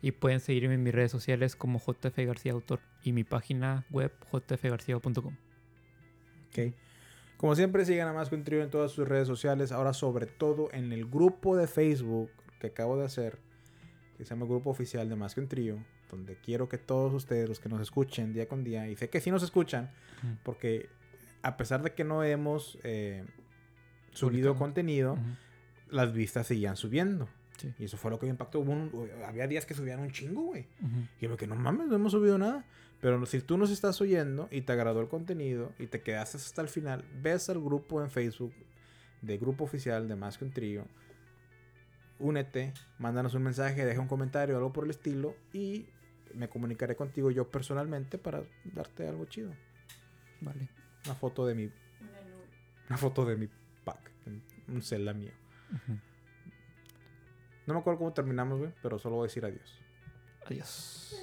Y 0.02 0.12
pueden 0.12 0.40
seguirme 0.40 0.76
en 0.76 0.84
mis 0.84 0.94
redes 0.94 1.12
sociales 1.12 1.56
como 1.56 1.80
JF 1.80 2.16
García 2.18 2.52
Autor 2.52 2.80
y 3.02 3.12
mi 3.14 3.24
página 3.24 3.86
web 3.90 4.12
jfgarcia.com. 4.32 5.36
Ok. 6.48 6.74
Como 7.38 7.56
siempre, 7.56 7.86
sigan 7.86 8.08
a 8.08 8.14
Más 8.14 8.30
que 8.30 8.36
un 8.36 8.44
trío 8.44 8.62
en 8.62 8.70
todas 8.70 8.92
sus 8.92 9.08
redes 9.08 9.28
sociales. 9.28 9.72
Ahora, 9.72 9.94
sobre 9.94 10.26
todo, 10.26 10.70
en 10.74 10.92
el 10.94 11.06
grupo 11.06 11.58
de 11.58 11.68
Facebook 11.68 12.30
que 12.60 12.68
acabo 12.68 12.98
de 12.98 13.06
hacer, 13.06 13.40
que 14.18 14.24
se 14.24 14.30
llama 14.30 14.46
Grupo 14.46 14.70
Oficial 14.70 15.10
de 15.10 15.16
Más 15.16 15.36
que 15.36 15.42
un 15.42 15.48
trío, 15.48 15.84
donde 16.10 16.36
quiero 16.38 16.70
que 16.70 16.78
todos 16.78 17.14
ustedes, 17.14 17.48
los 17.50 17.60
que 17.60 17.70
nos 17.70 17.82
escuchen 17.82 18.34
día 18.34 18.48
con 18.48 18.64
día, 18.64 18.88
y 18.90 18.96
sé 18.96 19.10
que 19.10 19.20
sí 19.22 19.32
nos 19.32 19.44
escuchan, 19.44 19.92
porque 20.44 20.90
a 21.42 21.58
pesar 21.58 21.82
de 21.84 21.94
que 21.94 22.04
no 22.04 22.24
hemos 22.24 22.78
eh, 22.84 23.24
subido 24.12 24.56
contenido, 24.56 25.18
las 25.90 26.14
vistas 26.14 26.48
seguían 26.48 26.76
subiendo. 26.76 27.28
Sí. 27.58 27.74
Y 27.80 27.86
eso 27.86 27.96
fue 27.98 28.12
lo 28.12 28.20
que 28.20 28.26
me 28.26 28.32
impactó. 28.32 28.60
Hubo 28.60 28.72
un- 28.74 29.10
había 29.26 29.48
días 29.48 29.66
que 29.66 29.74
subían 29.74 30.00
un 30.00 30.12
chingo, 30.12 30.42
güey. 30.44 30.68
Y 31.20 31.24
yo 31.24 31.30
me 31.30 31.38
quedé, 31.38 31.48
no 31.48 31.56
mames, 31.56 31.88
no 31.88 31.96
hemos 31.96 32.12
subido 32.12 32.38
nada. 32.38 32.66
Pero 33.00 33.26
si 33.26 33.40
tú 33.42 33.58
nos 33.58 33.72
estás 33.72 34.02
oyendo 34.02 34.48
y 34.52 34.62
te 34.62 34.72
agradó 34.74 35.00
el 35.02 35.08
contenido 35.08 35.72
y 35.80 35.88
te 35.88 36.02
quedaste 36.02 36.38
hasta 36.38 36.62
el 36.62 36.68
final, 36.70 37.04
ves 37.22 37.50
al 37.50 37.62
grupo 37.62 38.02
en 38.02 38.10
Facebook 38.10 38.54
de 39.22 39.38
Grupo 39.38 39.64
Oficial 39.66 40.08
de 40.08 40.16
Más 40.16 40.38
que 40.38 40.46
un 40.46 40.52
Trío. 40.52 40.86
Únete, 42.20 42.74
mándanos 42.98 43.34
un 43.34 43.44
mensaje, 43.44 43.86
deja 43.86 44.00
un 44.00 44.08
comentario, 44.08 44.56
algo 44.56 44.72
por 44.72 44.86
el 44.86 44.90
estilo 44.92 45.36
y 45.54 45.86
me 46.36 46.50
comunicaré 46.50 46.96
contigo 46.96 47.32
yo 47.32 47.50
personalmente 47.50 48.18
para 48.18 48.44
darte 48.66 49.08
algo 49.08 49.26
chido. 49.26 49.54
Vale. 50.42 50.70
Una 51.06 51.16
foto 51.16 51.46
de 51.46 51.56
mi, 51.56 51.72
Una 52.90 52.98
foto 52.98 53.26
de 53.26 53.36
mi 53.38 53.50
pack, 53.84 54.12
un 54.68 54.82
Zelda 54.82 55.14
mío. 55.14 55.32
No 57.66 57.74
me 57.74 57.80
acuerdo 57.80 58.00
cómo 58.00 58.14
terminamos, 58.14 58.60
güey, 58.60 58.72
pero 58.82 59.00
solo 59.00 59.16
voy 59.16 59.26
a 59.26 59.28
decir 59.28 59.46
adiós. 59.46 59.80
Adiós. 60.46 61.16